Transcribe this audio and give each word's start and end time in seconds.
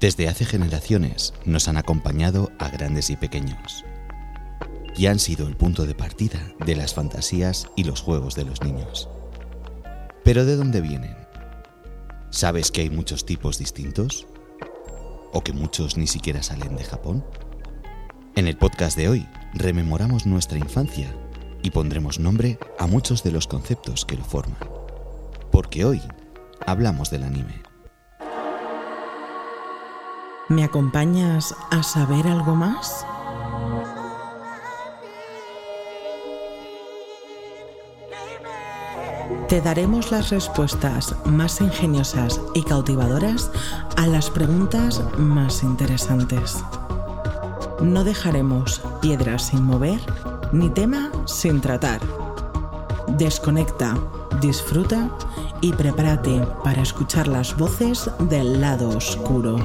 Desde 0.00 0.28
hace 0.28 0.44
generaciones 0.44 1.34
nos 1.44 1.66
han 1.66 1.76
acompañado 1.76 2.52
a 2.60 2.68
grandes 2.68 3.10
y 3.10 3.16
pequeños 3.16 3.84
y 4.96 5.06
han 5.06 5.18
sido 5.18 5.48
el 5.48 5.56
punto 5.56 5.86
de 5.86 5.94
partida 5.96 6.40
de 6.64 6.76
las 6.76 6.94
fantasías 6.94 7.66
y 7.74 7.82
los 7.82 8.00
juegos 8.00 8.36
de 8.36 8.44
los 8.44 8.62
niños. 8.62 9.08
Pero 10.22 10.44
¿de 10.44 10.54
dónde 10.54 10.80
vienen? 10.80 11.16
¿Sabes 12.30 12.70
que 12.70 12.82
hay 12.82 12.90
muchos 12.90 13.24
tipos 13.24 13.58
distintos? 13.58 14.28
¿O 15.32 15.42
que 15.42 15.52
muchos 15.52 15.96
ni 15.96 16.06
siquiera 16.06 16.44
salen 16.44 16.76
de 16.76 16.84
Japón? 16.84 17.24
En 18.36 18.46
el 18.46 18.56
podcast 18.56 18.96
de 18.96 19.08
hoy 19.08 19.26
rememoramos 19.54 20.26
nuestra 20.26 20.58
infancia 20.58 21.12
y 21.60 21.70
pondremos 21.70 22.20
nombre 22.20 22.58
a 22.78 22.86
muchos 22.86 23.24
de 23.24 23.32
los 23.32 23.48
conceptos 23.48 24.04
que 24.04 24.16
lo 24.16 24.24
forman. 24.24 24.58
Porque 25.50 25.84
hoy 25.84 26.00
hablamos 26.66 27.10
del 27.10 27.24
anime. 27.24 27.67
¿Me 30.48 30.64
acompañas 30.64 31.54
a 31.70 31.82
saber 31.82 32.26
algo 32.26 32.54
más? 32.54 33.04
Te 39.46 39.60
daremos 39.60 40.10
las 40.10 40.30
respuestas 40.30 41.14
más 41.26 41.60
ingeniosas 41.60 42.40
y 42.54 42.62
cautivadoras 42.62 43.50
a 43.96 44.06
las 44.06 44.30
preguntas 44.30 45.02
más 45.18 45.62
interesantes. 45.62 46.64
No 47.82 48.02
dejaremos 48.02 48.80
piedras 49.02 49.48
sin 49.48 49.64
mover 49.64 50.00
ni 50.52 50.70
tema 50.70 51.10
sin 51.26 51.60
tratar. 51.60 52.00
Desconecta, 53.06 53.98
disfruta 54.40 55.10
y 55.60 55.74
prepárate 55.74 56.40
para 56.64 56.80
escuchar 56.80 57.28
las 57.28 57.54
voces 57.54 58.10
del 58.30 58.62
lado 58.62 58.88
oscuro. 58.88 59.58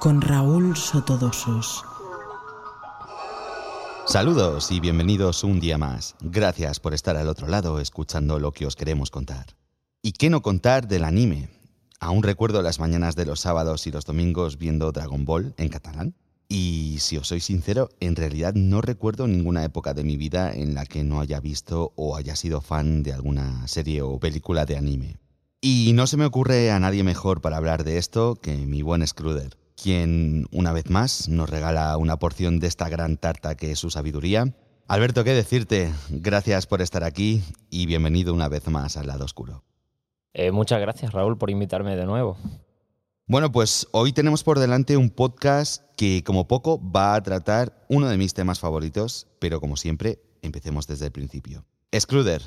Con 0.00 0.22
Raúl 0.22 0.78
Sotodosos. 0.78 1.84
Saludos 4.06 4.72
y 4.72 4.80
bienvenidos 4.80 5.44
un 5.44 5.60
día 5.60 5.76
más. 5.76 6.16
Gracias 6.22 6.80
por 6.80 6.94
estar 6.94 7.18
al 7.18 7.28
otro 7.28 7.48
lado 7.48 7.78
escuchando 7.80 8.38
lo 8.38 8.52
que 8.52 8.64
os 8.64 8.76
queremos 8.76 9.10
contar. 9.10 9.58
¿Y 10.00 10.12
qué 10.12 10.30
no 10.30 10.40
contar 10.40 10.88
del 10.88 11.04
anime? 11.04 11.50
Aún 11.98 12.22
recuerdo 12.22 12.62
las 12.62 12.80
mañanas 12.80 13.14
de 13.14 13.26
los 13.26 13.40
sábados 13.40 13.86
y 13.86 13.90
los 13.90 14.06
domingos 14.06 14.56
viendo 14.56 14.90
Dragon 14.90 15.26
Ball 15.26 15.52
en 15.58 15.68
catalán. 15.68 16.14
Y 16.48 16.96
si 17.00 17.18
os 17.18 17.28
soy 17.28 17.40
sincero, 17.40 17.90
en 18.00 18.16
realidad 18.16 18.54
no 18.54 18.80
recuerdo 18.80 19.26
ninguna 19.26 19.64
época 19.64 19.92
de 19.92 20.02
mi 20.02 20.16
vida 20.16 20.50
en 20.50 20.72
la 20.72 20.86
que 20.86 21.04
no 21.04 21.20
haya 21.20 21.40
visto 21.40 21.92
o 21.96 22.16
haya 22.16 22.36
sido 22.36 22.62
fan 22.62 23.02
de 23.02 23.12
alguna 23.12 23.68
serie 23.68 24.00
o 24.00 24.18
película 24.18 24.64
de 24.64 24.78
anime. 24.78 25.18
Y 25.60 25.92
no 25.92 26.06
se 26.06 26.16
me 26.16 26.24
ocurre 26.24 26.70
a 26.70 26.80
nadie 26.80 27.02
mejor 27.02 27.42
para 27.42 27.58
hablar 27.58 27.84
de 27.84 27.98
esto 27.98 28.34
que 28.36 28.56
mi 28.56 28.80
buen 28.80 29.06
Scruder 29.06 29.59
quien 29.82 30.46
una 30.52 30.72
vez 30.72 30.90
más 30.90 31.28
nos 31.28 31.48
regala 31.48 31.96
una 31.96 32.18
porción 32.18 32.58
de 32.58 32.66
esta 32.66 32.88
gran 32.88 33.16
tarta 33.16 33.54
que 33.54 33.72
es 33.72 33.78
su 33.78 33.90
sabiduría. 33.90 34.54
Alberto, 34.88 35.24
¿qué 35.24 35.32
decirte? 35.32 35.92
Gracias 36.10 36.66
por 36.66 36.82
estar 36.82 37.04
aquí 37.04 37.42
y 37.70 37.86
bienvenido 37.86 38.34
una 38.34 38.48
vez 38.48 38.66
más 38.68 38.96
al 38.96 39.06
lado 39.06 39.24
oscuro. 39.24 39.64
Eh, 40.34 40.50
muchas 40.50 40.80
gracias, 40.80 41.12
Raúl, 41.12 41.38
por 41.38 41.50
invitarme 41.50 41.96
de 41.96 42.06
nuevo. 42.06 42.36
Bueno, 43.26 43.52
pues 43.52 43.86
hoy 43.92 44.12
tenemos 44.12 44.42
por 44.42 44.58
delante 44.58 44.96
un 44.96 45.08
podcast 45.10 45.84
que 45.96 46.24
como 46.24 46.48
poco 46.48 46.80
va 46.90 47.14
a 47.14 47.22
tratar 47.22 47.84
uno 47.88 48.08
de 48.08 48.18
mis 48.18 48.34
temas 48.34 48.58
favoritos, 48.58 49.28
pero 49.38 49.60
como 49.60 49.76
siempre, 49.76 50.20
empecemos 50.42 50.86
desde 50.86 51.06
el 51.06 51.12
principio. 51.12 51.64
Scruder, 51.96 52.42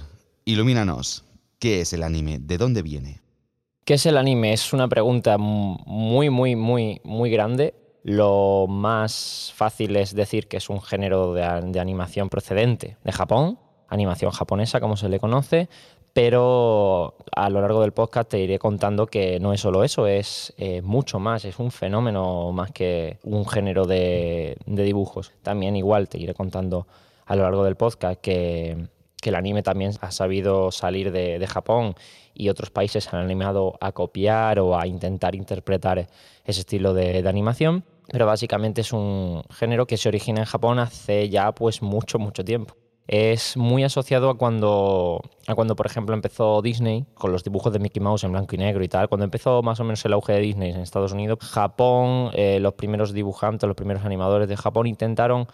ilumínanos. 0.45 1.23
¿Qué 1.57 1.81
es 1.81 1.93
el 1.93 2.03
anime? 2.03 2.39
¿De 2.39 2.57
dónde 2.57 2.81
viene? 2.81 3.22
¿Qué 3.85 3.95
es 3.95 4.05
el 4.05 4.17
anime? 4.17 4.53
Es 4.53 4.71
una 4.71 4.87
pregunta 4.87 5.37
muy, 5.37 6.29
muy, 6.29 6.55
muy, 6.55 7.01
muy 7.03 7.29
grande. 7.29 7.73
Lo 8.03 8.65
más 8.69 9.51
fácil 9.55 9.97
es 9.97 10.15
decir 10.15 10.47
que 10.47 10.55
es 10.55 10.69
un 10.69 10.81
género 10.81 11.33
de, 11.33 11.43
animación 11.43 12.29
procedente 12.29 12.95
de 13.03 13.11
Japón, 13.11 13.59
animación 13.89 14.31
japonesa 14.31 14.79
como 14.79 14.95
se 14.95 15.09
le 15.09 15.19
conoce, 15.19 15.67
pero 16.13 17.17
a 17.35 17.49
lo 17.49 17.59
largo 17.59 17.81
del 17.81 17.91
podcast 17.91 18.29
te 18.29 18.39
iré 18.39 18.57
contando 18.57 19.05
que 19.07 19.41
no 19.41 19.51
es 19.51 19.59
solo 19.59 19.83
eso, 19.83 20.07
es 20.07 20.53
eh, 20.57 20.81
mucho 20.81 21.19
más, 21.19 21.43
es 21.43 21.59
un 21.59 21.69
fenómeno 21.69 22.53
más 22.53 22.71
que 22.71 23.19
un 23.23 23.45
género 23.45 23.85
de, 23.85 24.55
dibujos. 24.65 25.33
También 25.41 25.75
igual 25.75 26.07
te 26.07 26.19
iré 26.19 26.33
contando 26.33 26.87
a 27.25 27.35
lo 27.35 27.43
largo 27.43 27.65
del 27.65 27.75
podcast 27.75 28.21
que, 28.21 28.87
el 29.23 29.35
anime 29.35 29.63
también 29.63 29.93
ha 30.01 30.11
sabido 30.11 30.69
salir 30.69 31.13
de 31.13 31.47
Japón 31.47 31.95
y 32.33 32.49
otros 32.49 32.69
países 32.69 33.13
han 33.13 33.21
animado 33.21 33.77
a 33.79 33.91
copiar 33.91 34.59
o 34.59 34.77
a 34.77 34.87
intentar 34.87 35.35
interpretar 35.35 36.07
ese 36.45 36.59
estilo 36.61 36.93
de, 36.93 37.27
animación, 37.27 37.85
pero 38.09 38.25
básicamente 38.25 38.81
es 38.81 38.91
un 38.91 39.43
género 39.51 39.87
que 39.87 39.97
se 39.97 40.09
origina 40.09 40.41
en 40.41 40.45
Japón 40.45 40.79
hace 40.79 41.29
ya 41.29 41.53
pues 41.53 41.81
mucho, 41.81 42.19
mucho 42.19 42.43
tiempo. 42.43 42.75
Es 43.05 43.57
muy 43.57 43.83
asociado 43.83 44.29
a 44.29 44.37
cuando, 44.37 45.21
a 45.47 45.55
cuando, 45.55 45.75
por 45.75 45.85
ejemplo, 45.85 46.15
empezó 46.15 46.61
Disney 46.61 47.05
con 47.15 47.33
los 47.33 47.43
dibujos 47.43 47.73
de 47.73 47.79
Mickey 47.79 48.01
Mouse 48.01 48.23
en 48.23 48.31
blanco 48.31 48.55
y 48.55 48.57
negro 48.57 48.81
y 48.81 48.87
tal. 48.87 49.09
Cuando 49.09 49.25
empezó 49.25 49.61
más 49.61 49.79
o 49.81 49.83
menos 49.83 50.03
el 50.05 50.13
auge 50.13 50.33
de 50.33 50.39
Disney 50.39 50.71
en 50.71 50.79
Estados 50.79 51.11
Unidos, 51.11 51.39
Japón, 51.41 52.31
eh, 52.33 52.59
los 52.61 52.75
primeros 52.75 53.11
dibujantes, 53.11 53.67
los 53.67 53.75
primeros 53.75 54.05
animadores 54.05 54.47
de 54.47 54.55
Japón 54.55 54.87
intentaron, 54.87 55.47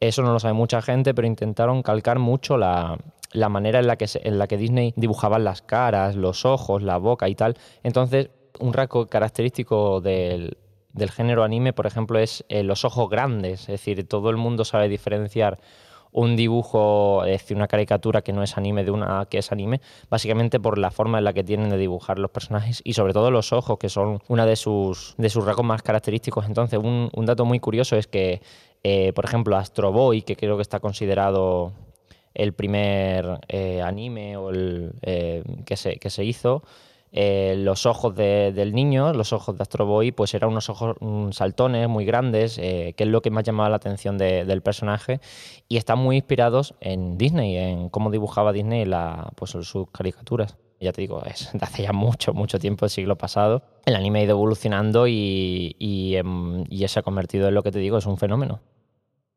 eso 0.00 0.22
no 0.22 0.32
lo 0.32 0.38
sabe 0.38 0.54
mucha 0.54 0.82
gente, 0.82 1.14
pero 1.14 1.26
intentaron 1.26 1.82
calcar 1.82 2.18
mucho 2.18 2.56
la, 2.56 2.98
la 3.32 3.48
manera 3.48 3.78
en 3.80 3.86
la, 3.86 3.96
que 3.96 4.06
en 4.22 4.38
la 4.38 4.46
que 4.46 4.56
Disney 4.56 4.94
dibujaba 4.96 5.38
las 5.38 5.62
caras, 5.62 6.16
los 6.16 6.44
ojos, 6.44 6.82
la 6.82 6.98
boca 6.98 7.28
y 7.28 7.34
tal. 7.34 7.56
Entonces, 7.82 8.30
un 8.60 8.72
rasgo 8.72 9.06
característico 9.06 10.00
del, 10.00 10.56
género 11.14 11.44
anime, 11.44 11.72
por 11.72 11.86
ejemplo, 11.86 12.18
es 12.18 12.44
eh, 12.48 12.62
los 12.62 12.84
ojos 12.84 13.08
grandes. 13.08 13.62
Es 13.62 13.66
decir, 13.66 14.06
todo 14.08 14.30
el 14.30 14.36
mundo 14.36 14.64
sabe 14.64 14.88
diferenciar 14.88 15.58
un 16.10 16.36
dibujo, 16.36 17.24
es 17.24 17.42
decir, 17.42 17.56
una 17.56 17.68
caricatura 17.68 18.22
que 18.22 18.32
no 18.32 18.42
es 18.42 18.56
anime 18.56 18.84
de 18.84 18.90
una 18.90 19.26
que 19.26 19.38
es 19.38 19.52
anime, 19.52 19.80
básicamente 20.08 20.58
por 20.58 20.78
la 20.78 20.90
forma 20.90 21.18
en 21.18 21.24
la 21.24 21.32
que 21.32 21.44
tienen 21.44 21.68
de 21.68 21.76
dibujar 21.76 22.18
los 22.18 22.30
personajes 22.30 22.80
y 22.82 22.94
sobre 22.94 23.12
todo 23.12 23.30
los 23.30 23.52
ojos, 23.52 23.78
que 23.78 23.88
son 23.88 24.20
una 24.28 24.46
de 24.46 24.56
sus, 24.56 25.14
de 25.18 25.28
sus 25.28 25.44
rasgos 25.44 25.66
más 25.66 25.82
característicos. 25.82 26.46
Entonces, 26.46 26.80
un, 26.82 27.10
dato 27.26 27.44
muy 27.44 27.60
curioso 27.60 27.96
es 27.96 28.06
que, 28.06 28.40
eh, 28.82 29.12
por 29.12 29.24
ejemplo, 29.24 29.56
Astro 29.56 29.92
Boy, 29.92 30.22
que 30.22 30.36
creo 30.36 30.56
que 30.56 30.62
está 30.62 30.80
considerado 30.80 31.72
el 32.34 32.52
primer 32.52 33.40
eh, 33.48 33.82
anime 33.82 34.36
eh, 35.02 35.42
que, 35.64 35.76
se, 35.76 36.24
hizo, 36.24 36.62
los 37.10 37.86
ojos 37.86 38.14
del 38.14 38.72
niño, 38.74 39.12
los 39.12 39.32
ojos 39.32 39.56
de 39.56 39.62
Astro 39.62 39.86
Boy, 39.86 40.12
pues 40.12 40.34
eran 40.34 40.50
unos 40.50 40.68
ojos 40.68 40.96
saltones 41.34 41.88
muy 41.88 42.04
grandes, 42.04 42.56
que 42.56 42.94
es 42.96 43.08
lo 43.08 43.22
que 43.22 43.30
más 43.30 43.44
llamaba 43.44 43.70
la 43.70 43.76
atención 43.76 44.18
del 44.18 44.62
personaje, 44.62 45.20
y 45.68 45.78
están 45.78 45.98
muy 45.98 46.16
inspirados 46.16 46.74
en 46.80 47.18
Disney, 47.18 47.56
en 47.56 47.88
cómo 47.88 48.10
dibujaba 48.10 48.52
Disney 48.52 48.84
pues, 49.34 49.50
sus 49.50 49.90
caricaturas. 49.90 50.56
Ya 50.80 50.92
te 50.92 51.00
digo, 51.00 51.24
es 51.24 51.50
de 51.52 51.58
hace 51.62 51.82
ya 51.82 51.92
mucho, 51.92 52.34
mucho 52.34 52.58
tiempo, 52.58 52.86
el 52.86 52.90
siglo 52.90 53.16
pasado. 53.16 53.62
El 53.84 53.96
anime 53.96 54.20
ha 54.20 54.24
ido 54.24 54.32
evolucionando 54.32 55.08
y, 55.08 55.74
y, 55.78 56.16
em, 56.16 56.64
y 56.70 56.86
se 56.86 57.00
ha 57.00 57.02
convertido 57.02 57.48
en 57.48 57.54
lo 57.54 57.62
que 57.62 57.72
te 57.72 57.78
digo, 57.78 57.98
es 57.98 58.06
un 58.06 58.18
fenómeno. 58.18 58.60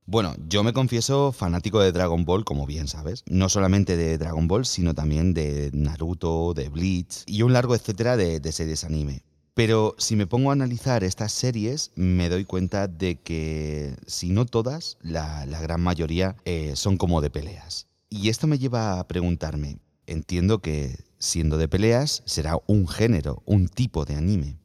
Bueno, 0.05 0.35
yo 0.47 0.63
me 0.63 0.73
confieso 0.73 1.31
fanático 1.31 1.79
de 1.79 1.91
Dragon 1.91 2.25
Ball, 2.25 2.43
como 2.43 2.65
bien 2.65 2.87
sabes. 2.87 3.23
No 3.27 3.49
solamente 3.49 3.95
de 3.95 4.17
Dragon 4.17 4.47
Ball, 4.47 4.65
sino 4.65 4.93
también 4.93 5.33
de 5.33 5.69
Naruto, 5.73 6.53
de 6.53 6.69
Bleach 6.69 7.23
y 7.27 7.43
un 7.43 7.53
largo 7.53 7.75
etcétera 7.75 8.17
de, 8.17 8.51
series 8.51 8.83
anime. 8.83 9.23
Pero 9.53 9.95
si 9.97 10.15
me 10.15 10.27
pongo 10.27 10.49
a 10.49 10.53
analizar 10.53 11.03
estas 11.03 11.31
series, 11.31 11.91
me 11.95 12.29
doy 12.29 12.45
cuenta 12.45 12.87
de 12.87 13.19
que, 13.19 13.95
si 14.07 14.31
no 14.31 14.45
todas, 14.45 14.97
la, 15.01 15.45
gran 15.45 15.81
mayoría 15.81 16.35
eh, 16.45 16.73
son 16.75 16.97
como 16.97 17.21
de 17.21 17.29
peleas. 17.29 17.87
Y 18.09 18.29
esto 18.29 18.47
me 18.47 18.59
lleva 18.59 18.99
a 18.99 19.07
preguntarme, 19.07 19.77
entiendo 20.07 20.59
que 20.59 20.97
siendo 21.21 21.57
de 21.57 21.69
peleas 21.69 22.21
será 22.25 22.59
un 22.67 22.89
género, 22.89 23.41
un 23.45 23.69
tipo 23.69 24.03
de 24.03 24.15
anime. 24.15 24.59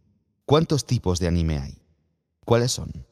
¿Cuántos 0.45 0.85
tipos 0.85 1.21
de 1.21 1.29
anime 1.29 1.59
hay? 1.59 1.79
¿Cuáles 2.45 2.73
son? 2.73 3.07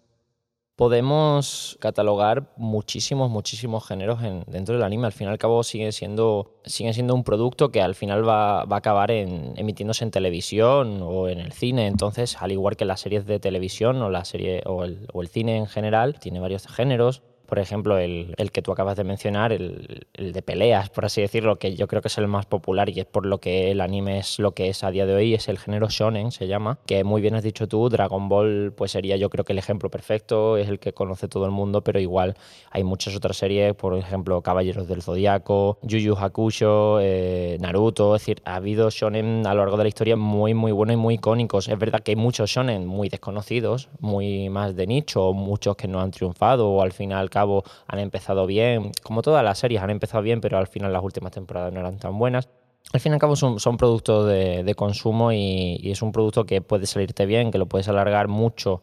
podemos 0.77 1.77
catalogar 1.81 2.53
muchísimos, 2.57 3.31
muchísimos 3.31 3.87
géneros 3.87 4.21
dentro 4.47 4.75
del 4.75 4.83
anime. 4.83 5.07
Al 5.07 5.13
fin 5.13 5.29
y 5.29 5.31
al 5.31 5.39
cabo 5.39 5.63
sigue 5.63 5.93
siendo, 5.93 6.61
sigue 6.65 6.93
siendo 6.93 7.15
un 7.15 7.25
producto 7.25 7.71
que 7.71 7.81
al 7.81 7.95
final 7.95 8.27
va, 8.27 8.63
a 8.63 8.77
acabar 8.77 9.11
en, 9.11 9.55
emitiéndose 9.57 10.05
en 10.05 10.11
televisión 10.11 11.01
o 11.03 11.29
en 11.29 11.39
el 11.39 11.53
cine. 11.53 11.87
Entonces, 11.87 12.37
al 12.41 12.53
igual 12.53 12.77
que 12.77 12.85
las 12.85 13.01
series 13.01 13.27
de 13.27 13.39
televisión 13.39 14.03
o 14.03 14.11
la 14.11 14.25
serie 14.25 14.63
o 14.67 14.85
el, 14.85 15.29
cine 15.29 15.57
en 15.57 15.67
general, 15.67 16.19
tiene 16.19 16.41
varios 16.41 16.67
géneros. 16.67 17.23
Por 17.55 17.61
ejemplo, 17.61 17.99
el, 17.99 18.35
que 18.53 18.63
tú 18.63 18.73
acabas 18.73 18.97
de 18.97 19.05
mencionar, 19.05 19.53
el, 19.53 20.09
de 20.13 20.43
peleas, 20.43 20.91
por 20.91 21.05
así 21.05 21.21
decirlo, 21.21 21.55
que 21.55 21.77
yo 21.77 21.87
creo 21.87 22.03
que 22.03 22.09
es 22.09 22.19
el 22.19 22.27
más 22.27 22.47
popular 22.47 22.89
y 22.89 22.99
es 22.99 23.07
por 23.07 23.27
lo 23.27 23.39
que 23.39 23.71
el 23.71 23.81
anime 23.81 24.19
es 24.19 24.41
lo 24.41 24.55
que 24.55 24.71
es 24.71 24.83
a 24.83 24.91
día 24.91 25.07
de 25.07 25.15
hoy, 25.15 25.35
es 25.35 25.47
el 25.47 25.61
género 25.61 25.87
shonen, 25.89 26.33
se 26.33 26.49
llama, 26.49 26.81
que 26.85 27.05
muy 27.05 27.23
bien 27.23 27.37
has 27.37 27.45
dicho 27.45 27.69
tú, 27.69 27.89
Dragon 27.89 28.29
Ball 28.29 28.73
pues 28.77 28.91
sería 28.91 29.17
yo 29.17 29.31
creo 29.31 29.45
que 29.45 29.53
el 29.53 29.61
ejemplo 29.61 29.89
perfecto, 29.89 30.57
es 30.57 30.69
el 30.69 30.81
que 30.81 30.95
conoce 30.95 31.29
todo 31.29 31.45
el 31.45 31.53
mundo, 31.53 31.85
pero 31.85 32.01
igual 32.01 32.35
hay 32.73 32.83
muchas 32.83 33.15
otras 33.15 33.37
series, 33.37 33.73
por 33.75 33.97
ejemplo, 33.97 34.43
Caballeros 34.43 34.89
del 34.89 35.01
Zodiaco, 35.01 35.79
Yu 35.83 35.99
Yu 35.99 36.17
Hakusho, 36.17 36.99
eh, 37.01 37.57
Naruto, 37.61 38.17
es 38.17 38.23
decir, 38.23 38.43
ha 38.47 38.57
habido 38.57 38.91
shonen 38.91 39.47
a 39.47 39.55
lo 39.55 39.61
largo 39.61 39.77
de 39.77 39.85
la 39.85 39.89
historia 39.91 40.17
muy, 40.17 40.55
muy 40.55 40.73
buenos 40.73 40.95
y 40.95 40.97
muy 40.97 41.15
icónicos. 41.15 41.69
Es 41.69 41.79
verdad 41.79 42.01
que 42.01 42.11
hay 42.11 42.17
muchos 42.17 42.51
shonen 42.51 42.85
muy 42.85 43.09
desconocidos, 43.09 43.91
muy 44.01 44.49
más 44.49 44.75
de 44.75 44.89
nicho, 44.89 45.33
muchos 45.33 45.77
que 45.77 45.87
no 45.87 46.01
han 46.01 46.11
triunfado 46.11 46.65
o 46.69 46.83
al 46.83 46.91
fin 46.91 47.11
y 47.11 47.15
al 47.15 47.31
cabo 47.45 47.65
han 47.87 47.99
empezado 47.99 48.47
bien, 48.47 48.93
como 49.03 49.23
todas 49.23 49.45
las 49.45 49.59
series 49.59 49.83
han 49.83 49.91
empezado 49.91 50.23
bien, 50.23 50.41
pero 50.41 50.59
al 50.59 50.67
final 50.67 50.93
las 50.93 51.03
últimas 51.03 51.33
temporadas 51.33 51.73
no 51.73 51.81
eran 51.81 51.99
tan 51.99 52.19
buenas. 52.19 52.49
Al 52.93 53.01
fin 53.01 53.13
y 53.13 53.15
al 53.15 53.21
cabo 53.21 53.37
son, 53.37 53.77
productos 53.77 54.27
de, 54.29 54.75
consumo 54.77 55.33
y, 55.33 55.81
es 55.85 56.03
un 56.03 56.13
producto 56.13 56.45
que 56.45 56.61
puede 56.61 56.87
salirte 56.87 57.27
bien, 57.27 57.51
que 57.51 57.59
lo 57.59 57.67
puedes 57.67 57.89
alargar 57.89 58.29
mucho 58.29 58.83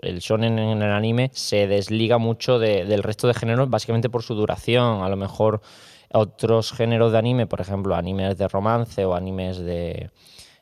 el 0.00 0.20
shonen 0.20 0.58
en 0.58 0.82
el 0.82 0.90
anime 0.90 1.30
se 1.34 1.66
desliga 1.66 2.16
mucho 2.16 2.58
del 2.58 3.02
resto 3.02 3.26
de 3.26 3.34
géneros 3.34 3.68
básicamente 3.68 4.08
por 4.08 4.22
su 4.22 4.34
duración. 4.34 5.02
A 5.02 5.08
lo 5.10 5.16
mejor 5.16 5.60
otros 6.12 6.72
géneros 6.72 7.12
de 7.12 7.18
anime, 7.18 7.46
por 7.46 7.60
ejemplo, 7.60 7.94
animes 7.94 8.38
de 8.38 8.48
romance 8.48 9.04
o 9.04 9.14
animes 9.14 9.58
de, 9.58 10.10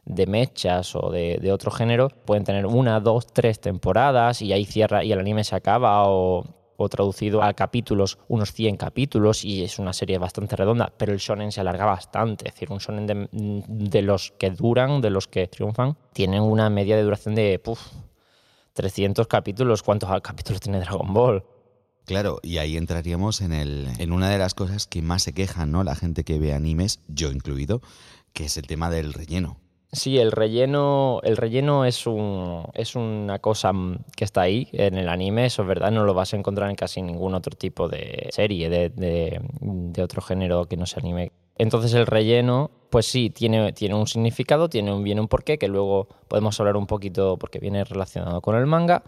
de 0.04 0.26
mechas 0.26 0.94
o 0.96 1.10
de, 1.10 1.38
de, 1.38 1.52
otro 1.52 1.70
género, 1.70 2.08
pueden 2.08 2.44
tener 2.44 2.66
una, 2.66 3.00
dos, 3.00 3.26
tres 3.32 3.60
temporadas 3.60 4.42
y 4.42 4.52
ahí 4.52 4.64
cierra 4.64 5.04
y 5.04 5.12
el 5.12 5.20
anime 5.20 5.44
se 5.44 5.56
acaba 5.56 6.08
o, 6.08 6.44
o 6.82 6.88
traducido 6.88 7.42
a 7.42 7.52
capítulos, 7.52 8.18
unos 8.28 8.52
100 8.52 8.78
capítulos 8.78 9.44
y 9.44 9.62
es 9.62 9.78
una 9.78 9.92
serie 9.92 10.16
bastante 10.16 10.56
redonda, 10.56 10.90
pero 10.96 11.12
el 11.12 11.18
shonen 11.18 11.52
se 11.52 11.60
alarga 11.60 11.84
bastante, 11.84 12.48
es 12.48 12.54
decir, 12.54 12.72
un 12.72 12.78
shonen 12.78 13.06
de, 13.68 14.02
los 14.02 14.32
que 14.38 14.50
duran, 14.50 15.02
de 15.02 15.10
los 15.10 15.28
que 15.28 15.46
triunfan, 15.46 15.98
tienen 16.14 16.42
una 16.42 16.70
media 16.70 16.96
de 16.96 17.02
duración 17.02 17.34
de 17.34 17.58
puf, 17.58 17.80
300 18.72 19.26
capítulos. 19.26 19.82
¿Cuántos 19.82 20.08
capítulos 20.22 20.62
tiene 20.62 20.80
Dragon 20.80 21.12
Ball? 21.12 21.44
Claro, 22.06 22.40
y 22.42 22.56
ahí 22.56 22.78
entraríamos 22.78 23.42
en, 23.42 23.52
el, 23.52 23.88
en 23.98 24.10
una 24.10 24.30
de 24.30 24.38
las 24.38 24.54
cosas 24.54 24.86
que 24.86 25.02
más 25.02 25.22
se 25.22 25.34
quejan, 25.34 25.70
¿no? 25.70 25.84
La 25.84 25.94
gente 25.94 26.24
que 26.24 26.38
ve 26.38 26.54
animes, 26.54 27.00
yo 27.08 27.30
incluido, 27.30 27.82
que 28.32 28.44
es 28.46 28.56
el 28.56 28.66
tema 28.66 28.88
del 28.88 29.12
relleno. 29.12 29.60
Sí, 29.92 30.18
el 30.18 30.30
relleno, 30.30 31.20
el 31.24 31.36
relleno 31.36 31.84
es, 31.84 32.06
un, 32.06 32.64
es 32.74 32.94
una 32.94 33.40
cosa 33.40 33.72
que 34.16 34.22
está 34.24 34.42
ahí 34.42 34.68
en 34.72 34.96
el 34.96 35.08
anime, 35.08 35.46
eso 35.46 35.62
es 35.62 35.68
verdad, 35.68 35.90
no 35.90 36.04
lo 36.04 36.14
vas 36.14 36.32
a 36.32 36.36
encontrar 36.36 36.70
en 36.70 36.76
casi 36.76 37.02
ningún 37.02 37.34
otro 37.34 37.56
tipo 37.56 37.88
de 37.88 38.28
serie, 38.30 38.70
de, 38.70 38.90
de, 38.90 39.40
de 39.60 40.02
otro 40.02 40.22
género 40.22 40.66
que 40.66 40.76
no 40.76 40.86
sea 40.86 41.00
anime. 41.00 41.32
Entonces 41.58 41.92
el 41.94 42.06
relleno, 42.06 42.70
pues 42.88 43.06
sí, 43.06 43.30
tiene, 43.30 43.72
tiene 43.72 43.96
un 43.96 44.06
significado, 44.06 44.68
tiene 44.68 44.94
un, 44.94 45.02
viene 45.02 45.20
un 45.20 45.28
porqué, 45.28 45.58
que 45.58 45.66
luego 45.66 46.06
podemos 46.28 46.58
hablar 46.60 46.76
un 46.76 46.86
poquito 46.86 47.36
porque 47.36 47.58
viene 47.58 47.82
relacionado 47.82 48.40
con 48.40 48.54
el 48.54 48.66
manga 48.66 49.02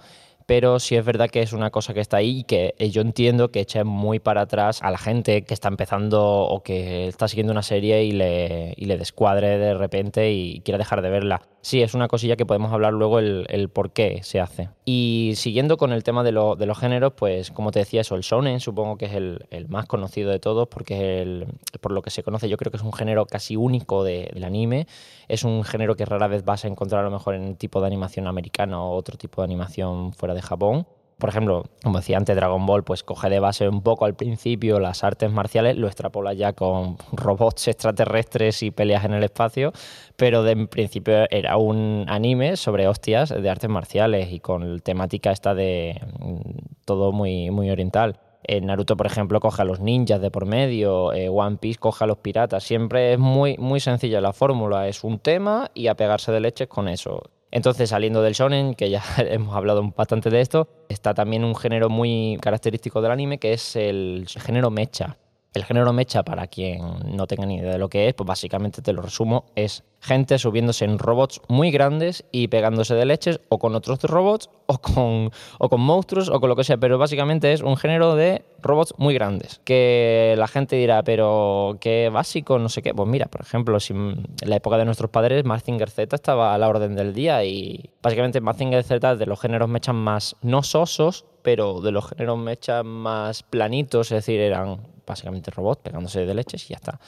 pero 0.46 0.78
sí 0.78 0.96
es 0.96 1.04
verdad 1.04 1.30
que 1.30 1.42
es 1.42 1.52
una 1.52 1.70
cosa 1.70 1.94
que 1.94 2.00
está 2.00 2.18
ahí 2.18 2.40
y 2.40 2.44
que 2.44 2.74
eh, 2.78 2.90
yo 2.90 3.02
entiendo 3.02 3.50
que 3.50 3.60
eche 3.60 3.84
muy 3.84 4.18
para 4.18 4.42
atrás 4.42 4.80
a 4.82 4.90
la 4.90 4.98
gente 4.98 5.42
que 5.42 5.54
está 5.54 5.68
empezando 5.68 6.22
o 6.22 6.62
que 6.62 7.08
está 7.08 7.28
siguiendo 7.28 7.52
una 7.52 7.62
serie 7.62 8.04
y 8.04 8.12
le, 8.12 8.74
y 8.76 8.86
le 8.86 8.98
descuadre 8.98 9.58
de 9.58 9.74
repente 9.74 10.32
y 10.32 10.60
quiera 10.60 10.78
dejar 10.78 11.02
de 11.02 11.10
verla. 11.10 11.42
Sí, 11.64 11.80
es 11.80 11.94
una 11.94 12.08
cosilla 12.08 12.34
que 12.34 12.44
podemos 12.44 12.72
hablar 12.72 12.92
luego 12.92 13.20
el, 13.20 13.70
por 13.72 13.92
qué 13.92 14.18
se 14.24 14.40
hace. 14.40 14.68
Y 14.84 15.34
siguiendo 15.36 15.76
con 15.76 15.92
el 15.92 16.02
tema 16.02 16.24
de, 16.24 16.32
los 16.32 16.78
géneros, 16.78 17.12
pues 17.16 17.52
como 17.52 17.70
te 17.70 17.78
decía, 17.78 18.00
eso, 18.00 18.16
el 18.16 18.22
shonen 18.22 18.58
supongo 18.58 18.98
que 18.98 19.04
es 19.04 19.14
el, 19.14 19.46
más 19.68 19.86
conocido 19.86 20.32
de 20.32 20.40
todos 20.40 20.66
porque 20.66 20.94
es 20.94 21.22
el, 21.22 21.46
por 21.80 21.92
lo 21.92 22.02
que 22.02 22.10
se 22.10 22.24
conoce 22.24 22.48
yo 22.48 22.56
creo 22.56 22.72
que 22.72 22.78
es 22.78 22.82
un 22.82 22.92
género 22.92 23.26
casi 23.26 23.54
único 23.54 24.02
del 24.02 24.42
anime. 24.42 24.88
Es 25.28 25.44
un 25.44 25.62
género 25.62 25.94
que 25.94 26.04
rara 26.04 26.26
vez 26.26 26.44
vas 26.44 26.64
a 26.64 26.68
encontrar 26.68 27.02
a 27.02 27.04
lo 27.04 27.12
mejor 27.12 27.36
en 27.36 27.54
tipo 27.54 27.80
de 27.80 27.86
animación 27.86 28.26
americana 28.26 28.82
o 28.82 28.96
otro 28.96 29.16
tipo 29.16 29.40
de 29.40 29.44
animación 29.44 30.12
fuera 30.14 30.31
de 30.34 30.42
Japón 30.42 30.86
por 31.22 31.28
ejemplo, 31.28 31.66
como 31.84 31.98
decía 31.98 32.16
antes, 32.16 32.34
Dragon 32.34 32.66
Ball, 32.66 32.82
pues 32.82 33.04
coge 33.04 33.30
de 33.30 33.38
base 33.38 33.68
un 33.68 33.80
poco 33.82 34.06
al 34.06 34.16
principio 34.16 34.80
las 34.80 35.04
artes 35.04 35.30
marciales, 35.30 35.76
lo 35.76 35.86
extrapola 35.86 36.32
ya 36.32 36.52
con 36.52 36.96
robots 37.12 37.68
extraterrestres 37.68 38.64
y 38.64 38.72
peleas 38.72 39.04
en 39.04 39.12
el 39.12 39.22
espacio, 39.22 39.72
pero 40.16 40.42
de, 40.42 40.66
principio 40.66 41.30
era 41.30 41.58
un 41.58 42.06
anime 42.08 42.56
sobre 42.56 42.88
hostias 42.88 43.28
de 43.28 43.48
artes 43.48 43.70
marciales 43.70 44.32
y 44.32 44.40
con 44.40 44.80
temática 44.80 45.30
esta 45.30 45.54
de 45.54 46.00
mm, 46.18 46.40
todo 46.84 47.12
muy, 47.12 47.52
muy 47.52 47.70
oriental. 47.70 48.18
En 48.42 48.66
Naruto, 48.66 48.96
por 48.96 49.06
ejemplo, 49.06 49.38
coge 49.38 49.62
a 49.62 49.64
los 49.64 49.78
ninjas 49.78 50.20
de 50.20 50.32
por 50.32 50.46
medio, 50.46 51.12
eh, 51.12 51.28
One 51.28 51.58
Piece 51.58 51.78
coge 51.78 52.02
a 52.02 52.08
los 52.08 52.18
piratas. 52.18 52.64
Siempre 52.64 53.12
es 53.12 53.20
muy, 53.20 53.56
muy 53.58 53.78
sencilla 53.78 54.20
la 54.20 54.32
fórmula, 54.32 54.88
es 54.88 55.04
un 55.04 55.20
tema 55.20 55.70
y 55.72 55.86
a 55.86 55.94
pegarse 55.94 56.32
de 56.32 56.40
leches 56.40 56.66
con 56.66 56.88
eso. 56.88 57.22
Entonces, 57.52 57.90
saliendo 57.90 58.22
del 58.22 58.32
shonen, 58.32 58.74
que 58.74 58.90
ya 58.90 59.02
hemos 59.18 59.54
hablado 59.54 59.92
bastante 59.96 60.30
de 60.30 60.40
esto, 60.40 60.68
está 60.88 61.14
también 61.14 61.44
un 61.44 61.54
género 61.54 61.88
muy 61.90 62.38
característico 62.40 63.00
del 63.02 63.12
anime, 63.12 63.38
que 63.38 63.52
es 63.52 63.76
el 63.76 64.26
género 64.26 64.70
mecha. 64.70 65.18
El 65.54 65.64
género 65.64 65.92
mecha, 65.92 66.22
para 66.22 66.46
quien 66.46 66.80
no 67.14 67.26
tenga 67.26 67.44
ni 67.44 67.56
idea 67.56 67.72
de 67.72 67.78
lo 67.78 67.88
que 67.88 68.08
es, 68.08 68.14
pues 68.14 68.26
básicamente 68.26 68.80
te 68.80 68.92
lo 68.92 69.02
resumo, 69.02 69.44
es 69.54 69.84
gente 70.00 70.38
subiéndose 70.38 70.84
en 70.84 70.98
robots 70.98 71.40
muy 71.48 71.70
grandes 71.70 72.24
y 72.32 72.48
pegándose 72.48 72.94
de 72.94 73.04
leches 73.04 73.40
o 73.48 73.58
con 73.58 73.74
otros 73.74 74.02
robots 74.02 74.50
o 74.66 74.78
con, 74.78 75.30
o 75.58 75.68
con 75.68 75.80
monstruos 75.80 76.28
o 76.28 76.40
con 76.40 76.48
lo 76.48 76.56
que 76.56 76.64
sea, 76.64 76.76
pero 76.76 76.98
básicamente 76.98 77.52
es 77.52 77.62
un 77.62 77.76
género 77.76 78.14
de 78.16 78.44
robots 78.60 78.94
muy 78.98 79.14
grandes. 79.14 79.60
Que 79.64 80.34
la 80.38 80.48
gente 80.48 80.76
dirá, 80.76 81.02
pero 81.04 81.76
qué 81.80 82.10
básico, 82.12 82.58
no 82.58 82.68
sé 82.68 82.82
qué. 82.82 82.94
Pues 82.94 83.08
mira, 83.08 83.26
por 83.26 83.42
ejemplo, 83.42 83.78
si 83.78 83.92
en 83.92 84.24
la 84.44 84.56
época 84.56 84.76
de 84.76 84.84
nuestros 84.84 85.10
padres 85.10 85.44
Mazinger 85.44 85.90
Z 85.90 86.16
estaba 86.16 86.54
a 86.54 86.58
la 86.58 86.68
orden 86.68 86.96
del 86.96 87.14
día 87.14 87.44
y 87.44 87.90
básicamente 88.02 88.40
Mazinger 88.40 88.82
Z 88.82 89.12
es 89.12 89.18
de 89.18 89.26
los 89.26 89.40
géneros 89.40 89.68
mechas 89.68 89.94
más 89.94 90.36
no 90.42 90.62
sosos, 90.62 91.26
pero 91.42 91.80
de 91.80 91.92
los 91.92 92.08
géneros 92.08 92.38
mechas 92.38 92.84
más 92.84 93.42
planitos, 93.42 94.10
es 94.10 94.16
decir, 94.16 94.40
eran 94.40 94.91
básicamente 95.06 95.50
robots 95.50 95.82
pegándose 95.82 96.24
de 96.24 96.34
leches 96.34 96.64
y 96.64 96.68
ya 96.70 96.76
está. 96.76 97.00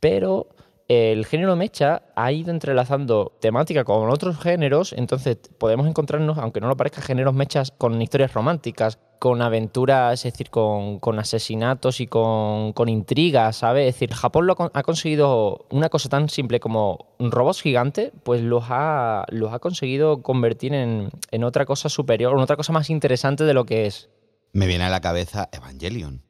Pero 0.00 0.48
el 0.88 1.24
género 1.24 1.56
mecha 1.56 2.02
ha 2.14 2.30
ido 2.30 2.50
entrelazando 2.50 3.32
temática 3.40 3.84
con 3.84 4.10
otros 4.10 4.38
géneros, 4.38 4.92
entonces 4.92 5.38
podemos 5.58 5.86
encontrarnos, 5.86 6.36
aunque 6.36 6.60
no 6.60 6.68
lo 6.68 6.76
parezca, 6.76 7.00
géneros 7.00 7.32
mechas 7.32 7.70
con 7.70 8.00
historias 8.02 8.34
románticas, 8.34 8.98
con 9.18 9.40
aventuras, 9.40 10.26
es 10.26 10.32
decir, 10.34 10.50
con, 10.50 11.00
asesinatos 11.18 12.00
y 12.00 12.06
con, 12.06 12.74
intrigas, 12.88 13.56
¿sabes? 13.56 13.88
Es 13.88 13.94
decir, 13.94 14.12
Japón 14.12 14.46
lo 14.46 14.56
ha, 14.58 14.82
conseguido 14.82 15.66
una 15.70 15.88
cosa 15.88 16.10
tan 16.10 16.28
simple 16.28 16.60
como 16.60 17.14
robots 17.18 17.62
gigantes, 17.62 18.12
pues 18.22 18.42
los 18.42 18.64
ha, 18.68 19.24
los 19.30 19.54
ha 19.54 19.60
conseguido 19.60 20.22
convertir 20.22 20.74
en, 20.74 21.08
en 21.30 21.44
otra 21.44 21.64
cosa 21.64 21.88
superior, 21.88 22.34
en 22.34 22.40
otra 22.40 22.56
cosa 22.56 22.74
más 22.74 22.90
interesante 22.90 23.44
de 23.44 23.54
lo 23.54 23.64
que 23.64 23.86
es. 23.86 24.10
Me 24.52 24.66
viene 24.66 24.84
a 24.84 24.90
la 24.90 25.00
cabeza 25.00 25.48
Evangelion. 25.50 26.22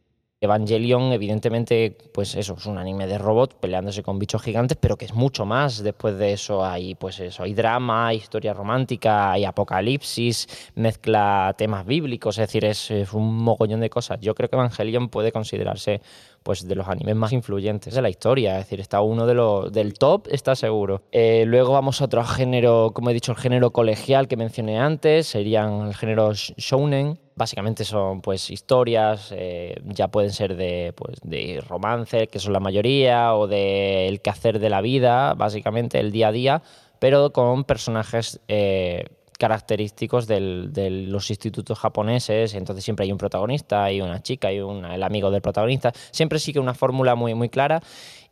Evangelion, 0.44 1.12
evidentemente, 1.12 1.96
pues 2.12 2.34
eso, 2.34 2.54
es 2.58 2.66
un 2.66 2.78
anime 2.78 3.06
de 3.06 3.18
robots 3.18 3.56
peleándose 3.60 4.02
con 4.02 4.18
bichos 4.18 4.42
gigantes, 4.42 4.78
pero 4.80 4.96
que 4.96 5.04
es 5.04 5.14
mucho 5.14 5.44
más. 5.44 5.82
Después 5.82 6.16
de 6.18 6.32
eso 6.32 6.64
hay, 6.64 6.94
pues 6.94 7.20
eso, 7.20 7.42
hay 7.42 7.54
drama, 7.54 8.08
hay 8.08 8.16
historia 8.18 8.52
romántica, 8.52 9.32
hay 9.32 9.44
apocalipsis, 9.44 10.70
mezcla 10.74 11.54
temas 11.56 11.86
bíblicos, 11.86 12.38
es 12.38 12.48
decir, 12.48 12.64
es, 12.64 12.90
un 13.12 13.36
mogollón 13.36 13.80
de 13.80 13.90
cosas. 13.90 14.20
Yo 14.20 14.34
creo 14.34 14.48
que 14.48 14.56
Evangelion 14.56 15.08
puede 15.08 15.32
considerarse 15.32 16.00
pues 16.42 16.68
de 16.68 16.74
los 16.74 16.88
animes 16.88 17.16
más 17.16 17.32
influyentes 17.32 17.94
de 17.94 18.02
la 18.02 18.10
historia, 18.10 18.58
es 18.58 18.66
decir, 18.66 18.80
está 18.80 19.00
uno 19.00 19.26
de 19.26 19.34
los 19.34 19.72
del 19.72 19.94
top, 19.94 20.28
está 20.30 20.54
seguro. 20.54 21.02
Eh, 21.10 21.44
luego 21.46 21.72
vamos 21.72 22.00
a 22.00 22.04
otro 22.04 22.22
género, 22.24 22.90
como 22.92 23.10
he 23.10 23.14
dicho, 23.14 23.32
el 23.32 23.38
género 23.38 23.70
colegial 23.70 24.28
que 24.28 24.36
mencioné 24.36 24.78
antes, 24.78 25.26
serían 25.26 25.86
el 25.86 25.94
género 25.94 26.32
shounen, 26.34 27.18
básicamente 27.36 27.84
son 27.84 28.20
pues 28.20 28.50
historias, 28.50 29.32
eh, 29.36 29.80
ya 29.84 30.08
pueden 30.08 30.30
ser 30.30 30.56
de, 30.56 30.92
pues, 30.96 31.18
de 31.22 31.62
romance, 31.66 32.28
que 32.28 32.38
son 32.38 32.52
la 32.52 32.60
mayoría, 32.60 33.34
o 33.34 33.46
de 33.46 34.08
el 34.08 34.20
quehacer 34.20 34.58
de 34.58 34.70
la 34.70 34.80
vida, 34.80 35.34
básicamente 35.34 35.98
el 35.98 36.12
día 36.12 36.28
a 36.28 36.32
día, 36.32 36.62
pero 36.98 37.32
con 37.32 37.64
personajes 37.64 38.40
eh, 38.48 39.04
característicos 39.38 40.26
de 40.26 41.06
los 41.08 41.28
institutos 41.30 41.78
japoneses, 41.78 42.54
entonces 42.54 42.84
siempre 42.84 43.04
hay 43.04 43.12
un 43.12 43.18
protagonista, 43.18 43.84
hay 43.84 44.00
una 44.00 44.22
chica, 44.22 44.48
hay 44.48 44.58
el 44.58 45.02
amigo 45.02 45.30
del 45.30 45.42
protagonista, 45.42 45.92
siempre 46.12 46.38
sigue 46.38 46.60
una 46.60 46.74
fórmula 46.74 47.16
muy, 47.16 47.34
muy 47.34 47.48
clara 47.48 47.82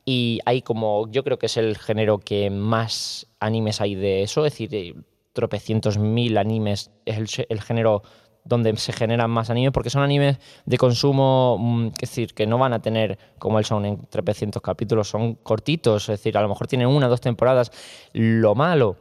y 0.05 0.41
hay 0.47 0.63
como, 0.63 1.11
yo 1.11 1.25
creo 1.25 1.39
que 1.39 1.47
es 1.47 1.57
el 1.57 1.77
género 1.77 2.19
que 2.19 2.51
más 2.51 3.27
animes 3.41 3.81
hay 3.81 3.97
de 3.97 4.23
eso, 4.23 4.47
es 4.47 4.53
decir, 4.53 5.05
tropecientos 5.33 5.99
mil 5.99 6.39
animes 6.39 6.91
es 7.05 7.45
el 7.49 7.61
género 7.61 8.03
donde 8.45 8.77
se 8.77 8.93
generan 8.93 9.31
más 9.31 9.51
animes, 9.51 9.73
porque 9.73 9.91
son 9.91 10.03
animes 10.03 10.39
de 10.67 10.79
consumo, 10.79 11.57
mm, 11.59 11.87
es 12.01 12.11
decir, 12.11 12.35
que 12.35 12.47
no 12.47 12.59
van 12.59 12.73
a 12.73 12.83
tener, 12.83 13.19
como 13.39 13.59
el 13.59 13.65
son 13.65 13.85
en 13.85 14.07
300 14.07 14.61
capítulos, 14.63 15.09
son 15.09 15.35
cortitos, 15.35 16.09
es 16.09 16.19
decir, 16.19 16.37
a 16.37 16.43
lo 16.43 16.49
mejor 16.49 16.67
tienen 16.67 16.89
una 16.89 17.09
dos 17.09 17.21
temporadas. 17.21 17.71
Lo 18.13 18.55
malo 18.55 18.97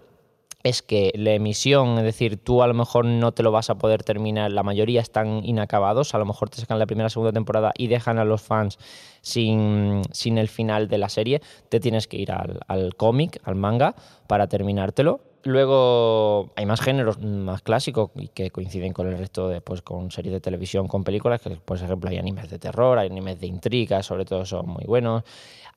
es 0.63 0.81
que 0.81 1.11
la 1.15 1.31
emisión, 1.31 1.97
es 1.97 2.03
decir, 2.03 2.37
tú 2.37 2.61
a 2.61 2.67
lo 2.67 2.73
mejor 2.73 3.05
no 3.05 3.31
te 3.31 3.43
lo 3.43 3.51
vas 3.51 3.69
a 3.69 3.75
poder 3.75 4.03
terminar, 4.03 4.51
la 4.51 4.63
mayoría 4.63 5.01
están 5.01 5.43
inacabados, 5.43 6.13
a 6.13 6.19
lo 6.19 6.25
mejor 6.25 6.49
te 6.49 6.57
sacan 6.57 6.79
la 6.79 6.85
primera 6.85 7.07
o 7.07 7.09
segunda 7.09 7.31
temporada 7.31 7.71
y 7.75 7.87
dejan 7.87 8.19
a 8.19 8.25
los 8.25 8.41
fans 8.41 8.77
sin, 9.21 10.03
el 10.37 10.47
final 10.47 10.87
de 10.87 10.97
la 10.97 11.09
serie, 11.09 11.41
te 11.69 11.79
tienes 11.79 12.07
que 12.07 12.17
ir 12.17 12.31
al, 12.31 12.59
al 12.67 12.95
cómic, 12.95 13.39
al 13.43 13.55
manga, 13.55 13.95
para 14.27 14.47
terminártelo. 14.47 15.30
Luego 15.43 16.51
hay 16.55 16.65
más 16.67 16.81
géneros 16.81 17.19
más 17.19 17.61
clásicos 17.63 18.11
y 18.15 18.27
que 18.27 18.51
coinciden 18.51 18.93
con 18.93 19.07
el 19.07 19.17
resto 19.17 19.49
de, 19.49 19.59
pues, 19.59 19.81
con 19.81 20.11
series 20.11 20.33
de 20.33 20.39
televisión, 20.39 20.87
con 20.87 21.03
películas, 21.03 21.41
que 21.41 21.49
por 21.51 21.77
ejemplo 21.77 22.09
hay 22.09 22.17
animes 22.17 22.49
de 22.49 22.59
terror, 22.59 22.99
hay 22.99 23.09
animes 23.09 23.39
de 23.39 23.47
intriga, 23.47 24.03
sobre 24.03 24.25
todo 24.25 24.45
son 24.45 24.67
muy 24.67 24.85
buenos. 24.85 25.23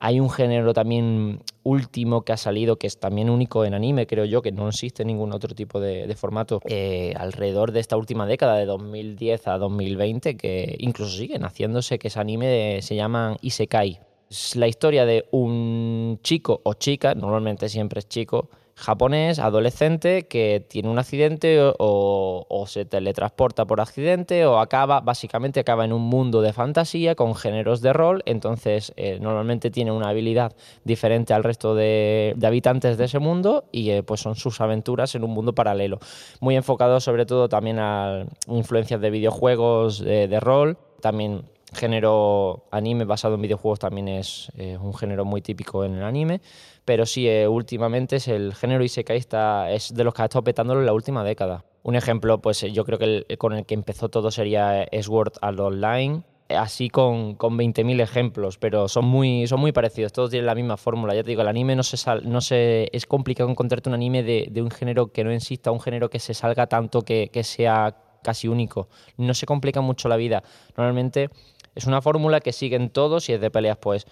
Hay 0.00 0.20
un 0.20 0.28
género 0.28 0.74
también 0.74 1.40
último 1.62 2.22
que 2.22 2.32
ha 2.32 2.36
salido, 2.36 2.76
que 2.76 2.86
es 2.86 2.98
también 2.98 3.30
único 3.30 3.64
en 3.64 3.72
anime, 3.72 4.06
creo 4.06 4.26
yo, 4.26 4.42
que 4.42 4.52
no 4.52 4.68
existe 4.68 5.02
ningún 5.04 5.32
otro 5.32 5.54
tipo 5.54 5.80
de, 5.80 6.14
formato 6.14 6.60
eh, 6.66 7.14
alrededor 7.16 7.72
de 7.72 7.80
esta 7.80 7.96
última 7.96 8.26
década, 8.26 8.56
de 8.56 8.66
2010 8.66 9.48
a 9.48 9.56
2020, 9.56 10.36
que 10.36 10.76
incluso 10.78 11.16
siguen 11.16 11.42
haciéndose, 11.44 11.98
que 11.98 12.08
es 12.08 12.16
anime, 12.18 12.82
se 12.82 12.96
llaman 12.96 13.36
Isekai. 13.40 14.00
Es 14.28 14.56
la 14.56 14.66
historia 14.66 15.06
de 15.06 15.26
un 15.30 16.18
chico 16.22 16.60
o 16.64 16.74
chica, 16.74 17.14
normalmente 17.14 17.68
siempre 17.68 18.00
es 18.00 18.08
chico, 18.08 18.50
japonés, 18.76 19.38
adolescente, 19.38 20.26
que 20.26 20.64
tiene 20.68 20.88
un 20.88 20.98
accidente 20.98 21.58
o, 21.60 22.64
se 22.66 22.84
teletransporta 22.84 23.66
por 23.66 23.80
accidente 23.80 24.46
o 24.46 24.58
acaba, 24.58 25.00
básicamente 25.00 25.60
acaba 25.60 25.84
en 25.84 25.92
un 25.92 26.02
mundo 26.02 26.40
de 26.40 26.52
fantasía 26.52 27.14
con 27.14 27.34
géneros 27.34 27.82
de 27.82 27.92
rol, 27.92 28.22
entonces 28.26 28.92
eh, 28.96 29.18
normalmente 29.20 29.70
tiene 29.70 29.92
una 29.92 30.08
habilidad 30.08 30.56
diferente 30.84 31.34
al 31.34 31.44
resto 31.44 31.74
de, 31.74 32.34
habitantes 32.42 32.96
de 32.96 33.04
ese 33.04 33.18
mundo 33.18 33.64
y 33.70 33.90
eh, 33.90 34.02
pues 34.02 34.20
son 34.20 34.34
sus 34.34 34.60
aventuras 34.60 35.14
en 35.14 35.24
un 35.24 35.30
mundo 35.30 35.54
paralelo. 35.54 35.98
Muy 36.40 36.56
enfocado 36.56 37.00
sobre 37.00 37.26
todo 37.26 37.48
también 37.48 37.78
a 37.78 38.24
influencias 38.48 39.00
de 39.00 39.10
videojuegos 39.10 40.00
de 40.00 40.40
rol, 40.40 40.78
también 41.00 41.44
género 41.74 42.64
anime 42.70 43.04
basado 43.04 43.34
en 43.34 43.42
videojuegos 43.42 43.78
también 43.78 44.08
es 44.08 44.50
un 44.80 44.94
género 44.94 45.24
muy 45.24 45.42
típico 45.42 45.84
en 45.84 45.94
el 45.94 46.02
anime, 46.02 46.40
pero 46.84 47.06
sí, 47.06 47.28
eh, 47.28 47.48
últimamente 47.48 48.16
es 48.16 48.28
el 48.28 48.54
género 48.54 48.84
Isekai 48.84 49.16
está, 49.16 49.70
es 49.70 49.94
de 49.94 50.04
los 50.04 50.12
que 50.12 50.22
ha 50.22 50.24
estado 50.26 50.44
petándolo 50.44 50.80
en 50.80 50.86
la 50.86 50.92
última 50.92 51.24
década. 51.24 51.64
Un 51.82 51.96
ejemplo, 51.96 52.40
pues 52.40 52.62
eh, 52.62 52.72
yo 52.72 52.84
creo 52.84 52.98
que 52.98 53.24
el, 53.28 53.38
con 53.38 53.54
el 53.54 53.64
que 53.64 53.74
empezó 53.74 54.08
todo 54.08 54.30
sería 54.30 54.86
Sword 55.00 55.34
Art 55.40 55.58
Online, 55.60 56.22
eh, 56.48 56.56
así 56.56 56.90
con, 56.90 57.36
con 57.36 57.56
20.000 57.56 58.02
ejemplos, 58.02 58.58
pero 58.58 58.88
son 58.88 59.06
muy, 59.06 59.46
son 59.46 59.60
muy 59.60 59.72
parecidos, 59.72 60.12
todos 60.12 60.30
tienen 60.30 60.46
la 60.46 60.54
misma 60.54 60.76
fórmula. 60.76 61.14
Ya 61.14 61.22
te 61.22 61.30
digo, 61.30 61.40
el 61.40 61.48
anime 61.48 61.74
no 61.74 61.82
se, 61.82 61.96
se 61.96 62.88
es 62.92 63.06
complicado 63.06 63.48
encontrarte 63.48 63.88
un 63.88 63.94
anime 63.94 64.22
de, 64.22 64.48
de, 64.50 64.62
un 64.62 64.70
género 64.70 65.10
que 65.10 65.24
no 65.24 65.30
exista, 65.30 65.70
un 65.70 65.80
género 65.80 66.10
que 66.10 66.18
se 66.18 66.34
salga 66.34 66.66
tanto 66.66 67.02
que 67.02 67.30
sea 67.44 67.96
casi 68.22 68.48
único. 68.48 68.88
No 69.16 69.34
se 69.34 69.46
complica 69.46 69.80
mucho 69.80 70.08
la 70.08 70.16
vida. 70.16 70.42
Normalmente 70.76 71.30
es 71.74 71.86
una 71.86 72.02
fórmula 72.02 72.40
que 72.40 72.52
siguen 72.52 72.90
todos, 72.90 73.24
si 73.24 73.32
es 73.32 73.40
de 73.40 73.50
peleas, 73.50 73.78
pues 73.78 74.06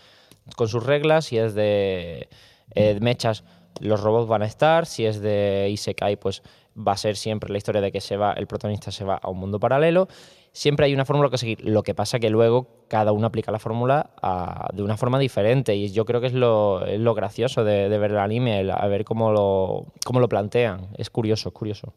con 0.57 0.69
sus 0.69 0.85
reglas, 0.85 1.27
si 1.27 1.39
es 1.39 1.55
de 1.55 2.29
eh, 2.75 2.99
mechas, 3.01 3.45
los 3.81 4.01
robots 4.01 4.29
van 4.29 4.43
a 4.43 4.47
estar, 4.47 4.87
si 4.87 5.07
es 5.07 5.21
de 5.21 5.69
Isekai, 5.71 6.17
pues 6.17 6.43
va 6.77 6.93
a 6.93 6.97
ser 6.97 7.17
siempre 7.17 7.51
la 7.51 7.59
historia 7.59 7.81
de 7.81 7.93
que 7.93 8.01
se 8.01 8.17
va, 8.17 8.33
el 8.33 8.47
protagonista 8.47 8.91
se 8.91 9.05
va 9.05 9.17
a 9.17 9.29
un 9.29 9.39
mundo 9.39 9.59
paralelo. 9.61 10.09
Siempre 10.53 10.87
hay 10.87 10.95
una 10.95 11.05
fórmula 11.05 11.31
que 11.31 11.39
seguir. 11.39 11.65
Lo 11.65 11.83
que 11.83 11.95
pasa 11.95 12.19
que 12.19 12.29
luego 12.29 12.85
cada 12.89 13.13
uno 13.13 13.27
aplica 13.27 13.51
la 13.51 13.59
fórmula 13.59 14.11
de 14.73 14.83
una 14.83 14.99
forma 14.99 15.19
diferente. 15.19 15.75
Y 15.75 15.91
yo 15.93 16.05
creo 16.05 16.21
que 16.21 16.27
es 16.27 16.35
lo, 16.35 16.85
lo 16.99 17.15
gracioso 17.15 17.65
de, 17.65 17.89
ver 17.89 18.11
el 18.11 18.19
anime, 18.19 18.71
a 18.71 18.87
ver 18.87 19.05
cómo 19.05 19.33
lo, 19.33 19.87
cómo 20.05 20.21
lo 20.21 20.29
plantean. 20.29 20.89
Es 20.99 21.09
curioso, 21.09 21.49
es 21.49 21.55
curioso. 21.55 21.95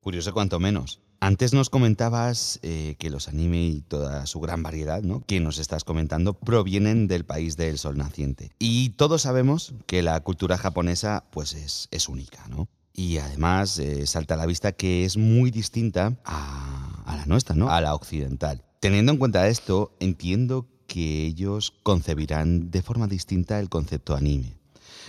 Curioso 0.00 0.34
cuanto 0.34 0.60
menos. 0.60 1.00
Antes 1.20 1.52
nos 1.52 1.70
comentabas 1.70 2.58
eh, 2.62 2.96
que 2.98 3.10
los 3.10 3.28
anime 3.28 3.64
y 3.64 3.80
toda 3.80 4.26
su 4.26 4.40
gran 4.40 4.62
variedad, 4.62 5.02
¿no? 5.02 5.24
que 5.26 5.40
nos 5.40 5.58
estás 5.58 5.84
comentando, 5.84 6.34
provienen 6.34 7.08
del 7.08 7.24
país 7.24 7.56
del 7.56 7.78
sol 7.78 7.96
naciente. 7.96 8.50
Y 8.58 8.90
todos 8.90 9.22
sabemos 9.22 9.74
que 9.86 10.02
la 10.02 10.20
cultura 10.20 10.58
japonesa 10.58 11.24
pues 11.30 11.54
es, 11.54 11.88
es 11.90 12.08
única, 12.08 12.46
¿no? 12.48 12.68
Y 12.92 13.18
además 13.18 13.78
eh, 13.78 14.06
salta 14.06 14.34
a 14.34 14.36
la 14.38 14.46
vista 14.46 14.72
que 14.72 15.04
es 15.04 15.16
muy 15.18 15.50
distinta 15.50 16.16
a, 16.24 17.02
a 17.04 17.16
la 17.16 17.26
nuestra, 17.26 17.54
¿no? 17.54 17.70
A 17.70 17.80
la 17.80 17.94
occidental. 17.94 18.64
Teniendo 18.80 19.12
en 19.12 19.18
cuenta 19.18 19.48
esto, 19.48 19.94
entiendo 20.00 20.66
que 20.86 21.26
ellos 21.26 21.74
concebirán 21.82 22.70
de 22.70 22.82
forma 22.82 23.06
distinta 23.06 23.58
el 23.58 23.68
concepto 23.68 24.14
anime. 24.14 24.56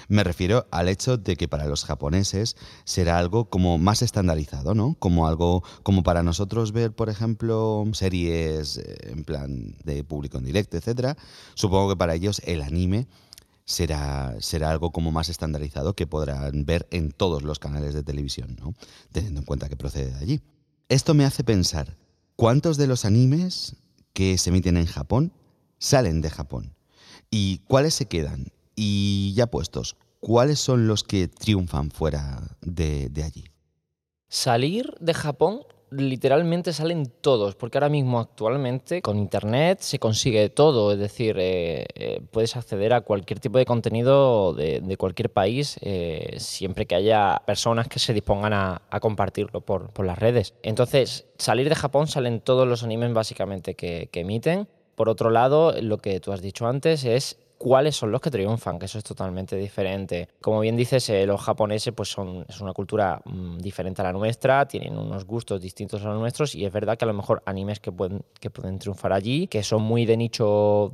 Me 0.08 0.24
refiero 0.24 0.68
al 0.72 0.88
hecho 0.88 1.18
de 1.18 1.36
que 1.36 1.48
para 1.48 1.66
los 1.66 1.84
japoneses 1.84 2.56
será 2.86 3.18
algo 3.18 3.50
como 3.50 3.78
más 3.78 4.02
estandarizado, 4.02 4.74
¿no? 4.74 4.96
Como 5.00 5.28
algo, 5.28 5.64
como 5.84 6.04
para 6.04 6.24
nosotros 6.24 6.72
ver, 6.72 6.94
por 6.94 7.10
ejemplo, 7.10 7.84
series 7.94 8.78
eh, 8.78 8.98
en 9.12 9.24
plan 9.24 9.76
de 9.84 10.04
público 10.04 10.38
en 10.38 10.46
directo, 10.46 10.78
etcétera. 10.78 11.18
Supongo 11.56 11.90
que 11.90 11.98
para 11.98 12.16
ellos 12.16 12.42
el 12.46 12.62
anime 12.62 13.08
será, 13.66 14.36
será 14.40 14.72
algo 14.72 14.92
como 14.92 15.12
más 15.12 15.28
estandarizado 15.28 15.94
que 15.94 16.08
podrán 16.08 16.66
ver 16.66 16.88
en 16.92 17.12
todos 17.12 17.44
los 17.44 17.60
canales 17.60 17.94
de 17.94 18.04
televisión, 18.04 18.58
¿no? 18.60 18.74
Teniendo 19.12 19.42
en 19.42 19.46
cuenta 19.46 19.68
que 19.68 19.76
procede 19.76 20.14
de 20.14 20.20
allí. 20.20 20.42
Esto 20.88 21.14
me 21.14 21.26
hace 21.26 21.44
pensar, 21.44 21.98
¿cuántos 22.38 22.78
de 22.78 22.88
los 22.88 23.04
animes 23.04 23.76
que 24.14 24.38
se 24.38 24.52
emiten 24.52 24.78
en 24.78 24.86
Japón 24.86 25.34
salen 25.80 26.22
de 26.22 26.30
Japón? 26.30 26.76
¿Y 27.30 27.60
cuáles 27.68 27.94
se 27.94 28.06
quedan? 28.06 28.54
Y 28.80 29.34
ya 29.34 29.48
puestos, 29.48 29.96
¿cuáles 30.20 30.60
son 30.60 30.88
los 30.88 31.04
que 31.04 31.28
triunfan 31.28 31.90
fuera 31.90 32.44
de, 32.62 33.10
allí? 33.26 33.46
Salir 34.30 34.94
de 35.00 35.16
Japón 35.16 35.62
literalmente 35.90 36.74
salen 36.74 37.12
todos, 37.22 37.56
porque 37.56 37.80
ahora 37.80 37.90
mismo 37.90 38.20
actualmente 38.20 39.02
con 39.02 39.18
Internet 39.18 39.80
se 39.80 39.98
consigue 39.98 40.50
todo, 40.50 40.92
es 40.92 41.00
decir, 41.00 41.38
eh, 41.40 41.88
eh, 41.96 42.22
puedes 42.30 42.56
acceder 42.56 42.94
a 42.94 43.02
cualquier 43.02 43.40
tipo 43.40 43.58
de 43.58 43.66
contenido 43.66 44.54
de, 44.54 44.96
cualquier 44.98 45.32
país 45.32 45.80
eh, 45.82 46.36
siempre 46.38 46.86
que 46.86 46.94
haya 46.94 47.42
personas 47.48 47.88
que 47.88 47.98
se 47.98 48.14
dispongan 48.14 48.54
a, 48.54 48.82
compartirlo 49.02 49.62
por, 49.62 50.06
las 50.06 50.20
redes. 50.20 50.54
Entonces, 50.62 51.26
salir 51.40 51.68
de 51.68 51.76
Japón 51.76 52.08
salen 52.08 52.42
todos 52.42 52.68
los 52.68 52.84
animes 52.84 53.12
básicamente 53.12 53.74
que 53.74 54.10
emiten. 54.14 54.68
Por 54.94 55.10
otro 55.10 55.32
lado, 55.32 55.74
lo 55.82 55.98
que 55.98 56.20
tú 56.20 56.32
has 56.32 56.42
dicho 56.42 56.68
antes 56.68 57.06
es 57.06 57.38
cuáles 57.58 57.96
son 57.96 58.12
los 58.12 58.22
que 58.22 58.32
triunfan, 58.32 58.80
que 58.80 58.86
eso 58.86 58.98
es 58.98 59.04
totalmente 59.04 59.56
diferente. 59.56 60.30
Como 60.42 60.60
bien 60.60 60.76
dices, 60.76 61.10
eh, 61.10 61.26
los 61.26 61.42
japoneses 61.42 61.94
pues 61.94 62.10
son, 62.10 62.46
es 62.48 62.62
una 62.62 62.74
cultura 62.74 63.22
mm, 63.26 63.58
diferente 63.58 64.02
a 64.02 64.06
la 64.06 64.14
nuestra, 64.14 64.68
tienen 64.68 64.98
unos 64.98 65.26
gustos 65.26 65.62
distintos 65.62 66.04
a 66.04 66.10
los 66.10 66.20
nuestros 66.20 66.56
y 66.56 66.66
es 66.66 66.72
verdad 66.72 66.98
que 66.98 67.06
a 67.06 67.08
lo 67.08 67.14
mejor 67.14 67.42
animes 67.46 67.80
que 67.80 67.92
pueden, 67.92 68.24
que 68.40 68.50
pueden 68.50 68.80
triunfar 68.80 69.14
allí, 69.14 69.48
que 69.48 69.64
son 69.64 69.82
muy 69.82 70.06
de 70.06 70.18
nicho 70.18 70.92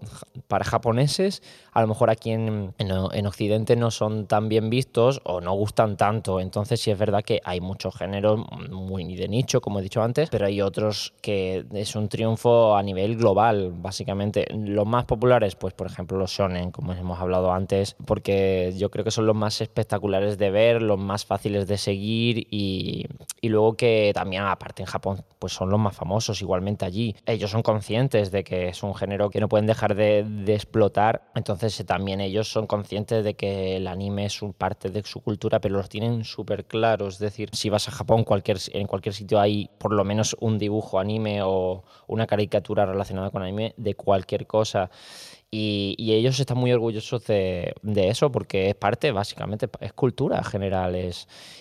para 0.47 0.63
japoneses, 0.65 1.41
a 1.71 1.81
lo 1.81 1.87
mejor 1.87 2.09
aquí 2.09 2.31
en, 2.31 2.73
en, 2.77 3.27
Occidente 3.27 3.75
no 3.75 3.89
son 3.89 4.27
tan 4.27 4.49
bien 4.49 4.69
vistos 4.69 5.21
o 5.23 5.41
no 5.41 5.53
gustan 5.53 5.97
tanto. 5.97 6.39
Entonces 6.39 6.79
sí 6.81 6.91
es 6.91 6.97
verdad 6.97 7.23
que 7.23 7.41
hay 7.43 7.61
muchos 7.61 7.95
géneros 7.95 8.41
muy 8.69 9.15
de 9.15 9.27
nicho, 9.27 9.61
como 9.61 9.79
he 9.79 9.81
dicho 9.81 10.01
antes, 10.01 10.29
pero 10.29 10.45
hay 10.45 10.61
otros 10.61 11.13
que 11.21 11.65
es 11.73 11.95
un 11.95 12.09
triunfo 12.09 12.75
a 12.75 12.83
nivel 12.83 13.17
global, 13.17 13.71
básicamente. 13.73 14.45
Los 14.53 14.85
más 14.85 15.05
populares, 15.05 15.55
pues 15.55 15.73
por 15.73 15.87
ejemplo 15.87 16.17
los 16.17 16.33
son 16.33 16.52
como 16.71 16.93
hemos 16.93 17.19
hablado 17.19 17.51
antes, 17.53 17.95
porque 18.05 18.73
yo 18.77 18.89
creo 18.91 19.03
que 19.03 19.11
son 19.11 19.25
los 19.25 19.35
más 19.35 19.61
espectaculares 19.61 20.37
de 20.37 20.51
ver, 20.51 20.81
los 20.81 20.99
más 20.99 21.25
fáciles 21.25 21.67
de 21.67 21.77
seguir 21.77 22.47
y, 22.49 23.07
y 23.41 23.49
luego 23.49 23.75
que 23.75 24.11
también, 24.13 24.43
aparte 24.43 24.83
en 24.83 24.87
Japón, 24.87 25.23
pues 25.39 25.53
son 25.53 25.69
los 25.69 25.79
más 25.79 25.95
famosos 25.95 26.41
igualmente 26.41 26.85
allí. 26.85 27.15
Ellos 27.25 27.51
son 27.51 27.61
conscientes 27.61 28.31
de 28.31 28.43
que 28.43 28.69
es 28.69 28.83
un 28.83 28.95
género 28.95 29.29
que 29.29 29.39
no 29.39 29.49
pueden 29.49 29.67
dejar 29.67 29.95
de, 29.95 30.23
de 30.23 30.53
explotar, 30.53 31.31
entonces 31.35 31.79
eh, 31.79 31.83
también 31.83 32.21
ellos 32.21 32.47
son 32.47 32.67
conscientes 32.67 33.23
de 33.23 33.35
que 33.35 33.77
el 33.77 33.87
anime 33.87 34.25
es 34.25 34.41
un 34.41 34.53
parte 34.53 34.89
de 34.89 35.03
su 35.03 35.21
cultura, 35.21 35.59
pero 35.59 35.75
los 35.75 35.89
tienen 35.89 36.23
súper 36.23 36.65
claros. 36.65 37.15
Es 37.15 37.19
decir, 37.19 37.49
si 37.53 37.69
vas 37.69 37.87
a 37.87 37.91
Japón, 37.91 38.23
cualquier, 38.23 38.57
en 38.71 38.87
cualquier 38.87 39.13
sitio 39.13 39.39
hay 39.39 39.69
por 39.77 39.93
lo 39.93 40.03
menos 40.03 40.35
un 40.39 40.57
dibujo 40.57 40.99
anime 40.99 41.41
o 41.43 41.83
una 42.07 42.27
caricatura 42.27 42.85
relacionada 42.85 43.29
con 43.29 43.43
anime 43.43 43.73
de 43.77 43.95
cualquier 43.95 44.47
cosa. 44.47 44.89
Y, 45.55 46.13
ellos 46.13 46.39
están 46.39 46.57
muy 46.57 46.71
orgullosos 46.71 47.25
de, 47.27 47.75
eso 47.83 48.31
porque 48.31 48.69
es 48.69 48.75
parte, 48.75 49.11
básicamente, 49.11 49.69
es 49.81 49.93
cultura 49.93 50.43
general. 50.43 50.97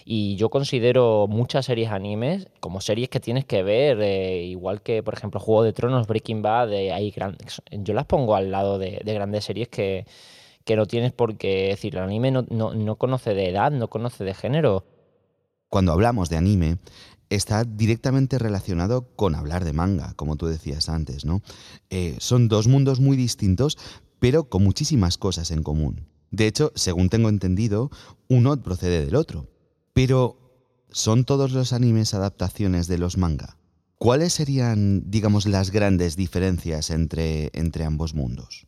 y 0.06 0.36
yo 0.36 0.48
considero 0.48 1.26
muchas 1.28 1.66
series 1.66 1.90
animes 1.90 2.48
como 2.60 2.80
series 2.80 3.10
que 3.10 3.20
tienes 3.20 3.44
que 3.44 3.62
ver, 3.62 4.00
eh, 4.00 4.44
igual 4.44 4.80
que, 4.80 5.02
por 5.02 5.12
ejemplo, 5.12 5.40
Juego 5.40 5.62
de 5.62 5.74
Tronos, 5.74 6.06
Breaking 6.06 6.40
Bad, 6.40 6.72
eh, 6.72 6.90
hay 6.90 7.12
yo 7.72 7.92
las 7.92 8.06
pongo 8.06 8.34
al 8.34 8.50
lado 8.50 8.78
de, 8.78 9.02
grandes 9.04 9.44
series 9.44 9.68
que, 9.68 10.06
que, 10.64 10.74
no 10.74 10.86
tienes 10.86 11.12
porque, 11.12 11.68
decir, 11.68 11.94
el 11.94 12.02
anime 12.02 12.30
no, 12.30 12.44
no 12.48 12.96
conoce 12.96 13.34
de 13.34 13.50
edad, 13.50 13.72
no 13.72 13.88
conoce 13.88 14.24
de 14.24 14.32
género. 14.32 14.86
Cuando 15.68 15.92
hablamos 15.92 16.30
de 16.30 16.36
anime, 16.38 16.78
está 17.34 17.64
directamente 17.64 18.38
relacionado 18.38 19.08
con 19.16 19.34
hablar 19.34 19.64
de 19.64 19.72
manga, 19.72 20.14
como 20.14 20.36
tú 20.36 20.46
decías 20.46 20.88
antes, 20.88 21.24
¿no? 21.24 21.42
Eh, 21.90 22.16
son 22.18 22.48
dos 22.48 22.68
mundos 22.68 23.00
muy 23.00 23.16
distintos, 23.16 23.78
pero 24.18 24.48
con 24.48 24.62
muchísimas 24.62 25.18
cosas 25.18 25.50
en 25.50 25.62
común. 25.62 26.06
De 26.30 26.46
hecho, 26.46 26.72
según 26.74 27.08
tengo 27.08 27.28
entendido, 27.28 27.90
uno 28.28 28.60
procede 28.62 29.04
del 29.04 29.16
otro. 29.16 29.48
Pero, 29.92 30.38
¿son 30.90 31.24
todos 31.24 31.52
los 31.52 31.72
animes 31.72 32.14
adaptaciones 32.14 32.86
de 32.86 32.98
los 32.98 33.18
manga? 33.18 33.58
¿Cuáles 33.98 34.32
serían, 34.32 35.10
digamos, 35.10 35.46
las 35.46 35.70
grandes 35.70 36.16
diferencias 36.16 36.90
entre, 36.90 37.50
entre 37.52 37.84
ambos 37.84 38.14
mundos? 38.14 38.66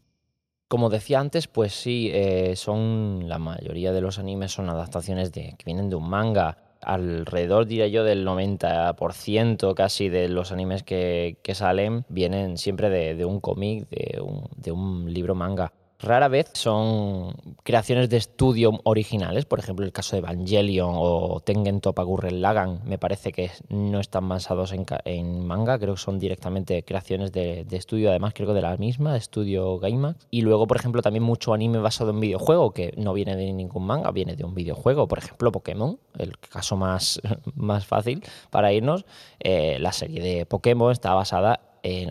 Como 0.69 0.91
decía 0.91 1.21
antes, 1.21 1.47
pues 1.47 1.73
sí, 1.75 2.11
eh, 2.13 2.57
son 2.57 3.29
la 3.29 3.39
mayoría 3.39 3.93
de 3.93 4.01
los 4.01 4.19
animes 4.19 4.53
son 4.53 4.69
adaptaciones 4.69 5.33
de, 5.33 5.55
que 5.59 5.65
vienen 5.65 5.89
de 5.89 5.97
un 5.97 6.09
manga. 6.09 6.59
Alrededor, 6.85 7.67
diría 7.67 7.89
yo, 7.89 8.05
del 8.05 8.27
90% 8.27 9.75
casi 9.75 10.09
de 10.09 10.29
los 10.29 10.53
animes 10.53 10.83
que, 10.83 11.37
salen 11.55 12.05
vienen 12.09 12.59
siempre 12.59 12.91
de, 12.91 13.25
un 13.25 13.41
cómic, 13.41 13.89
de 13.89 14.21
de 14.57 14.73
un 14.73 15.13
libro 15.13 15.35
manga. 15.35 15.73
Rara 16.05 16.29
vez 16.29 16.51
son 16.53 17.35
creaciones 17.63 18.11
de 18.11 18.19
estudio 18.19 18.79
originales, 18.85 19.47
por 19.47 19.59
ejemplo 19.59 19.87
el 19.87 19.93
caso 19.93 20.17
de 20.17 20.19
Evangelion 20.19 20.93
o 20.95 21.41
Tengen 21.41 21.81
Toppa 21.81 22.03
Gurren 22.03 22.43
Lagann, 22.43 22.83
me 22.85 22.99
parece 22.99 23.33
que 23.33 23.51
no 23.71 24.01
están 24.01 24.29
basados 24.29 24.73
en, 24.73 25.47
manga, 25.47 25.79
creo 25.79 25.95
que 25.95 26.01
son 26.01 26.19
directamente 26.19 26.83
creaciones 26.85 27.33
de, 27.33 27.67
estudio, 27.71 28.11
además 28.11 28.35
creo 28.35 28.49
que 28.49 28.55
de 28.55 28.61
la 28.61 28.77
misma, 28.77 29.17
estudio 29.17 29.79
Gainax. 29.79 30.27
Y 30.31 30.43
luego, 30.43 30.67
por 30.67 30.77
ejemplo, 30.77 31.01
también 31.01 31.23
mucho 31.23 31.55
anime 31.55 31.79
basado 31.79 32.11
en 32.11 32.21
videojuego, 32.21 32.73
que 32.73 32.93
no 32.99 33.15
viene 33.15 33.35
de 33.35 33.53
ningún 33.55 33.87
manga, 33.87 34.11
viene 34.11 34.37
de 34.37 34.45
un 34.45 34.55
videojuego, 34.55 35.09
por 35.09 35.19
ejemplo 35.19 35.53
Pokémon, 35.53 35.99
el 36.19 36.39
caso 36.39 36.77
más, 36.77 37.21
más 37.55 37.87
fácil 37.87 38.23
para 38.51 38.75
irnos, 38.75 39.07
eh, 39.41 39.79
la 39.81 39.93
serie 39.93 40.23
de 40.23 40.45
Pokémon 40.45 40.93
está 40.93 41.15
basada 41.15 41.61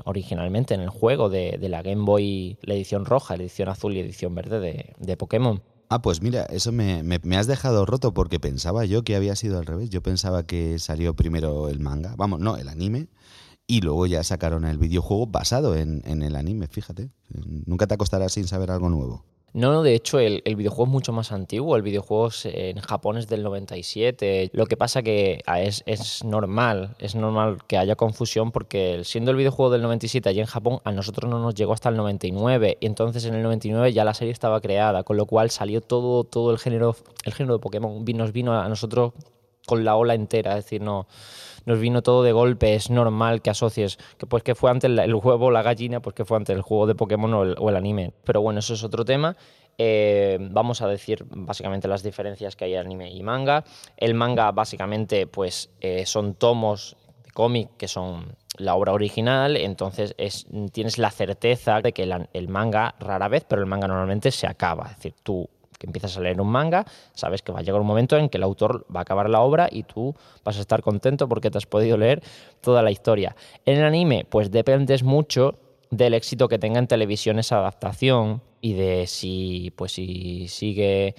originalmente 0.05 0.73
en 0.73 0.81
el 0.81 0.89
juego 0.89 1.29
de, 1.29 1.57
la 1.61 1.81
Game 1.81 2.03
Boy, 2.05 2.57
la 2.61 2.75
edición 2.75 3.05
roja, 3.05 3.35
la 3.37 3.43
edición 3.43 3.69
azul 3.69 3.95
y 3.95 3.99
edición 3.99 4.35
verde 4.35 4.59
de, 4.59 4.93
de 4.99 5.17
Pokémon. 5.17 5.61
Ah, 5.89 6.01
pues 6.01 6.21
mira, 6.21 6.43
eso 6.45 6.71
me, 6.71 7.03
me, 7.03 7.37
has 7.37 7.47
dejado 7.47 7.85
roto 7.85 8.13
porque 8.13 8.39
pensaba 8.39 8.85
yo 8.85 9.03
que 9.03 9.15
había 9.15 9.35
sido 9.35 9.59
al 9.59 9.65
revés. 9.65 9.89
Yo 9.89 10.01
pensaba 10.01 10.45
que 10.45 10.79
salió 10.79 11.15
primero 11.15 11.69
el 11.69 11.79
manga, 11.79 12.15
vamos, 12.17 12.39
no, 12.39 12.57
el 12.57 12.67
anime, 12.69 13.09
y 13.67 13.81
luego 13.81 14.07
ya 14.07 14.23
sacaron 14.23 14.65
el 14.65 14.77
videojuego 14.77 15.27
basado 15.27 15.75
en, 15.75 16.01
en 16.05 16.23
el 16.23 16.35
anime, 16.35 16.67
fíjate. 16.67 17.11
Nunca 17.65 17.87
te 17.87 17.93
acostarás 17.93 18.33
sin 18.33 18.47
saber 18.47 18.71
algo 18.71 18.89
nuevo. 18.89 19.23
No, 19.53 19.83
de 19.83 19.93
hecho 19.93 20.17
el, 20.17 20.41
videojuego 20.43 20.85
es 20.85 20.89
mucho 20.89 21.13
más 21.13 21.31
antiguo, 21.31 21.75
el 21.75 21.83
videojuego 21.83 22.29
en 22.45 22.79
Japón 22.79 23.17
es 23.17 23.27
del 23.27 23.43
97, 23.43 24.49
lo 24.51 24.65
que 24.65 24.77
pasa 24.77 25.03
que 25.03 25.43
ah, 25.45 25.61
es, 25.61 26.23
normal, 26.25 26.95
es 26.97 27.13
normal 27.13 27.59
que 27.67 27.77
haya 27.77 27.95
confusión 27.95 28.51
porque 28.51 29.01
siendo 29.03 29.29
el 29.29 29.37
videojuego 29.37 29.71
del 29.71 29.83
97 29.83 30.27
allí 30.27 30.39
en 30.39 30.47
Japón, 30.47 30.79
a 30.83 30.91
nosotros 30.91 31.29
no 31.29 31.37
nos 31.37 31.53
llegó 31.53 31.73
hasta 31.73 31.89
el 31.89 31.97
99 31.97 32.79
y 32.79 32.85
entonces 32.87 33.25
en 33.25 33.35
el 33.35 33.43
99 33.43 33.93
ya 33.93 34.03
la 34.03 34.15
serie 34.15 34.31
estaba 34.31 34.59
creada, 34.59 35.03
con 35.03 35.17
lo 35.17 35.27
cual 35.27 35.51
salió 35.51 35.81
todo, 35.81 36.23
todo 36.23 36.49
el 36.49 36.57
género, 36.57 36.95
el 37.23 37.33
género 37.33 37.53
de 37.53 37.59
Pokémon, 37.59 38.03
vino 38.03 38.59
a 38.59 38.67
nosotros 38.67 39.13
con 39.67 39.85
la 39.85 39.95
ola 39.95 40.15
entera, 40.15 40.57
es 40.57 40.65
decir, 40.65 40.81
no 40.81 41.05
nos 41.65 41.79
vino 41.79 42.01
todo 42.01 42.23
de 42.23 42.31
golpe, 42.31 42.75
es 42.75 42.89
normal 42.89 43.41
que 43.41 43.49
asocies 43.49 43.97
que 44.17 44.25
pues 44.25 44.43
que 44.43 44.55
fue 44.55 44.71
antes 44.71 44.89
el 44.89 45.15
huevo, 45.15 45.51
la 45.51 45.61
gallina, 45.61 46.01
pues 46.01 46.15
que 46.15 46.25
fue 46.25 46.37
antes 46.37 46.55
el 46.55 46.61
juego 46.61 46.87
de 46.87 46.95
Pokémon 46.95 47.33
o 47.33 47.69
el, 47.69 47.75
anime. 47.75 48.13
Pero 48.23 48.41
bueno, 48.41 48.59
eso 48.59 48.73
es 48.73 48.83
otro 48.83 49.05
tema. 49.05 49.35
Eh, 49.77 50.37
vamos 50.51 50.81
a 50.81 50.87
decir 50.87 51.25
básicamente 51.29 51.87
las 51.87 52.03
diferencias 52.03 52.55
que 52.55 52.65
hay 52.65 52.75
anime 52.75 53.11
y 53.11 53.23
manga. 53.23 53.63
El 53.97 54.13
manga 54.13 54.51
básicamente 54.51 55.27
pues 55.27 55.71
eh, 55.81 56.05
son 56.05 56.35
tomos 56.35 56.95
de 57.23 57.31
cómic 57.31 57.69
que 57.77 57.87
son 57.87 58.35
la 58.57 58.75
obra 58.75 58.93
original, 58.93 59.57
entonces 59.57 60.13
es, 60.19 60.45
tienes 60.71 60.99
la 60.99 61.09
certeza 61.09 61.81
de 61.81 61.91
que 61.91 62.03
el 62.33 62.49
manga 62.49 62.93
rara 62.99 63.27
vez, 63.27 63.45
pero 63.47 63.61
el 63.61 63.67
manga 63.67 63.87
normalmente 63.87 64.29
se 64.29 64.45
acaba. 64.45 64.85
Es 64.91 64.97
decir, 64.97 65.15
tú 65.23 65.49
empiezas 65.87 66.17
a 66.17 66.21
leer 66.21 66.39
un 66.41 66.49
manga, 66.49 66.85
sabes 67.13 67.41
que 67.41 67.51
va 67.51 67.59
a 67.59 67.61
llegar 67.61 67.81
un 67.81 67.87
momento 67.87 68.17
en 68.17 68.29
que 68.29 68.37
el 68.37 68.43
autor 68.43 68.85
va 68.93 68.99
a 68.99 69.03
acabar 69.03 69.29
la 69.29 69.41
obra 69.41 69.67
y 69.71 69.83
tú 69.83 70.15
vas 70.43 70.57
a 70.57 70.61
estar 70.61 70.81
contento 70.81 71.27
porque 71.27 71.49
te 71.51 71.57
has 71.57 71.65
podido 71.65 71.97
leer 71.97 72.21
toda 72.61 72.81
la 72.81 72.91
historia. 72.91 73.35
En 73.65 73.77
el 73.77 73.85
anime, 73.85 74.25
pues 74.29 74.51
dependes 74.51 75.03
mucho 75.03 75.59
del 75.89 76.13
éxito 76.13 76.47
que 76.47 76.59
tenga 76.59 76.79
en 76.79 76.87
televisión 76.87 77.39
esa 77.39 77.59
adaptación 77.59 78.41
y 78.61 78.73
de 78.73 79.07
si 79.07 79.73
pues 79.75 79.91
si 79.91 80.47
sigue 80.47 81.15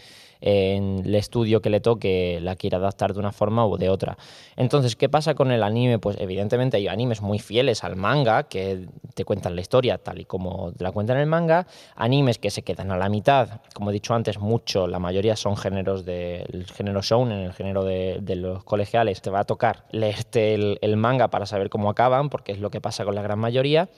en 0.47 1.01
el 1.07 1.15
estudio 1.15 1.63
que 1.63 1.71
le 1.71 1.81
toque 1.81 2.39
la 2.43 2.55
quiere 2.55 2.77
adaptar 2.77 3.15
de 3.15 3.19
una 3.19 3.33
forma 3.33 3.67
u 3.67 3.79
de 3.79 3.89
otra. 3.89 4.19
Entonces, 4.57 4.95
¿qué 4.95 5.09
pasa 5.09 5.35
con 5.35 5.51
el 5.51 5.63
anime? 5.63 5.99
Pues 5.99 6.19
evidentemente 6.21 6.77
hay 6.77 6.87
animes 6.87 7.23
muy 7.23 7.39
fieles 7.39 7.83
al 7.83 7.97
manga, 7.97 8.43
que 8.43 8.87
te 9.15 9.25
cuentan 9.25 9.55
la 9.55 9.63
historia 9.63 9.97
tal 9.97 10.21
y 10.21 10.27
como 10.27 10.73
la 10.79 10.93
cuentan 10.93 11.17
en 11.17 11.23
el 11.23 11.29
manga, 11.29 11.67
animes 11.97 12.39
que 12.39 12.51
se 12.51 12.63
quedan 12.63 12.91
a 12.91 12.99
la 12.99 13.09
mitad, 13.09 13.63
como 13.73 13.89
he 13.89 13.95
dicho 13.95 14.13
antes, 14.13 14.39
mucho, 14.39 14.87
la 14.87 14.99
mayoría 14.99 15.35
son 15.35 15.57
géneros 15.57 16.05
del 16.05 16.67
género 16.67 17.01
shounen, 17.01 17.39
el 17.39 17.55
género 17.55 17.83
de, 17.83 18.21
los 18.37 18.65
colegiales, 18.65 19.23
te 19.23 19.31
va 19.31 19.41
a 19.41 19.45
tocar 19.45 19.87
leerte 19.93 20.55
el 20.55 20.97
manga 20.99 21.29
para 21.29 21.47
saber 21.47 21.71
cómo 21.71 21.89
acaban, 21.89 22.29
porque 22.29 22.53
es 22.53 22.59
lo 22.59 22.71
que 22.71 22.83
pasa 22.83 23.07
con 23.07 23.15
la 23.15 23.23
gran 23.23 23.39
mayoría, 23.39 23.89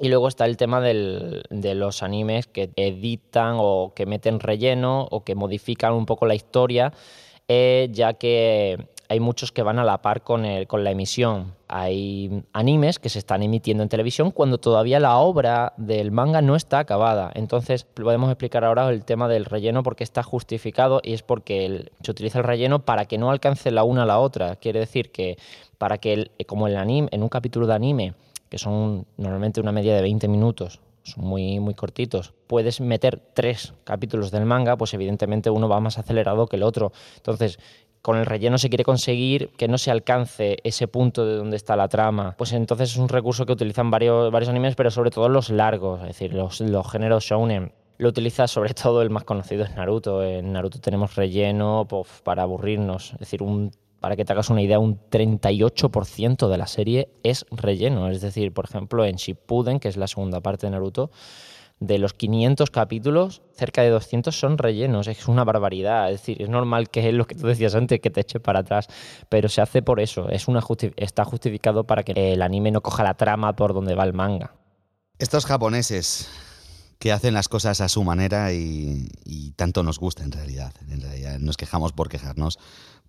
y 0.00 0.08
luego 0.08 0.28
está 0.28 0.46
el 0.46 0.56
tema 0.56 0.80
de 0.80 1.74
los 1.74 2.02
animes 2.02 2.46
que 2.46 2.70
editan 2.76 3.56
o 3.58 3.92
que 3.94 4.06
meten 4.06 4.40
relleno 4.40 5.06
o 5.10 5.24
que 5.24 5.34
modifican 5.34 5.92
un 5.92 6.06
poco 6.06 6.24
la 6.24 6.34
historia, 6.34 6.92
eh, 7.48 7.88
ya 7.92 8.14
que 8.14 8.88
hay 9.10 9.20
muchos 9.20 9.52
que 9.52 9.62
van 9.62 9.78
a 9.78 9.84
la 9.84 10.00
par 10.00 10.22
con, 10.22 10.46
con 10.66 10.84
la 10.84 10.92
emisión. 10.92 11.52
Hay 11.68 12.44
animes 12.52 12.98
que 12.98 13.08
se 13.08 13.18
están 13.18 13.42
emitiendo 13.42 13.82
en 13.82 13.88
televisión 13.88 14.30
cuando 14.30 14.58
todavía 14.58 15.00
la 15.00 15.18
obra 15.18 15.74
del 15.76 16.12
manga 16.12 16.40
no 16.40 16.56
está 16.56 16.78
acabada. 16.78 17.30
Entonces 17.34 17.84
podemos 17.84 18.30
explicar 18.30 18.64
ahora 18.64 18.88
el 18.88 19.04
tema 19.04 19.28
del 19.28 19.44
relleno 19.44 19.82
porque 19.82 20.04
está 20.04 20.22
justificado 20.22 21.00
y 21.02 21.12
es 21.12 21.22
porque 21.22 21.90
se 22.02 22.10
utiliza 22.10 22.38
el 22.38 22.44
relleno 22.44 22.84
para 22.84 23.04
que 23.04 23.18
no 23.18 23.30
alcance 23.30 23.70
la 23.70 23.84
una 23.84 24.04
a 24.04 24.06
la 24.06 24.20
otra. 24.20 24.56
Quiere 24.56 24.78
decir 24.78 25.10
que 25.10 25.36
para 25.76 25.98
que, 25.98 26.30
como 26.46 26.68
el 26.68 26.76
anime, 26.76 27.08
en 27.10 27.22
un 27.22 27.28
capítulo 27.28 27.66
de 27.66 27.74
anime, 27.74 28.14
que 28.50 28.58
son 28.58 29.06
normalmente 29.16 29.60
una 29.60 29.72
media 29.72 29.94
de 29.94 30.02
20 30.02 30.28
minutos, 30.28 30.80
son 31.02 31.24
muy, 31.24 31.60
muy 31.60 31.74
cortitos, 31.74 32.34
puedes 32.46 32.80
meter 32.80 33.22
tres 33.32 33.72
capítulos 33.84 34.30
del 34.30 34.44
manga, 34.44 34.76
pues 34.76 34.92
evidentemente 34.92 35.48
uno 35.48 35.68
va 35.68 35.80
más 35.80 35.98
acelerado 35.98 36.46
que 36.46 36.56
el 36.56 36.62
otro. 36.62 36.92
Entonces, 37.16 37.58
con 38.02 38.16
el 38.16 38.26
relleno 38.26 38.58
se 38.58 38.68
quiere 38.68 38.84
conseguir 38.84 39.50
que 39.56 39.68
no 39.68 39.78
se 39.78 39.90
alcance 39.90 40.58
ese 40.64 40.88
punto 40.88 41.24
de 41.24 41.36
donde 41.36 41.56
está 41.56 41.76
la 41.76 41.88
trama. 41.88 42.34
Pues 42.36 42.52
entonces 42.52 42.92
es 42.92 42.96
un 42.96 43.08
recurso 43.08 43.46
que 43.46 43.52
utilizan 43.52 43.90
varios, 43.90 44.30
varios 44.30 44.48
animes, 44.48 44.74
pero 44.74 44.90
sobre 44.90 45.10
todo 45.10 45.28
los 45.28 45.50
largos, 45.50 46.00
es 46.02 46.08
decir, 46.08 46.34
los, 46.34 46.60
los 46.60 46.90
géneros 46.90 47.24
shounen. 47.24 47.72
Lo 47.98 48.08
utiliza 48.08 48.46
sobre 48.46 48.74
todo 48.74 49.02
el 49.02 49.10
más 49.10 49.24
conocido 49.24 49.64
es 49.64 49.74
Naruto. 49.74 50.22
En 50.24 50.52
Naruto 50.52 50.80
tenemos 50.80 51.14
relleno 51.16 51.86
pues, 51.88 52.08
para 52.24 52.42
aburrirnos, 52.42 53.12
es 53.12 53.18
decir, 53.20 53.42
un 53.42 53.70
para 54.00 54.16
que 54.16 54.24
te 54.24 54.32
hagas 54.32 54.50
una 54.50 54.62
idea, 54.62 54.78
un 54.78 54.98
38% 55.10 56.48
de 56.48 56.58
la 56.58 56.66
serie 56.66 57.10
es 57.22 57.46
relleno. 57.50 58.10
Es 58.10 58.20
decir, 58.20 58.52
por 58.52 58.64
ejemplo, 58.64 59.04
en 59.04 59.16
Shippuden, 59.16 59.78
que 59.78 59.88
es 59.88 59.96
la 59.96 60.08
segunda 60.08 60.40
parte 60.40 60.66
de 60.66 60.70
Naruto, 60.70 61.10
de 61.80 61.98
los 61.98 62.12
500 62.12 62.70
capítulos, 62.70 63.42
cerca 63.54 63.82
de 63.82 63.88
200 63.90 64.38
son 64.38 64.58
rellenos. 64.58 65.06
Es 65.06 65.28
una 65.28 65.44
barbaridad. 65.44 66.10
Es 66.10 66.20
decir, 66.20 66.40
es 66.42 66.48
normal 66.48 66.90
que 66.90 67.08
es 67.08 67.14
lo 67.14 67.26
que 67.26 67.34
tú 67.34 67.46
decías 67.46 67.74
antes, 67.74 68.00
que 68.00 68.10
te 68.10 68.20
eche 68.20 68.40
para 68.40 68.60
atrás, 68.60 68.86
pero 69.28 69.48
se 69.48 69.60
hace 69.62 69.82
por 69.82 70.00
eso. 70.00 70.28
Es 70.28 70.46
está 70.96 71.24
justificado 71.24 71.84
para 71.84 72.02
que 72.02 72.32
el 72.32 72.42
anime 72.42 72.70
no 72.70 72.82
coja 72.82 73.02
la 73.02 73.14
trama 73.14 73.54
por 73.54 73.74
donde 73.74 73.94
va 73.94 74.04
el 74.04 74.12
manga. 74.12 74.54
Estos 75.18 75.46
japoneses 75.46 76.28
que 76.98 77.12
hacen 77.12 77.32
las 77.32 77.48
cosas 77.48 77.80
a 77.80 77.88
su 77.88 78.04
manera 78.04 78.52
y, 78.52 79.08
y 79.24 79.52
tanto 79.52 79.82
nos 79.82 79.98
gusta 79.98 80.22
en 80.22 80.32
realidad. 80.32 80.74
En 80.90 81.00
realidad 81.00 81.38
nos 81.38 81.56
quejamos 81.56 81.92
por 81.92 82.10
quejarnos, 82.10 82.58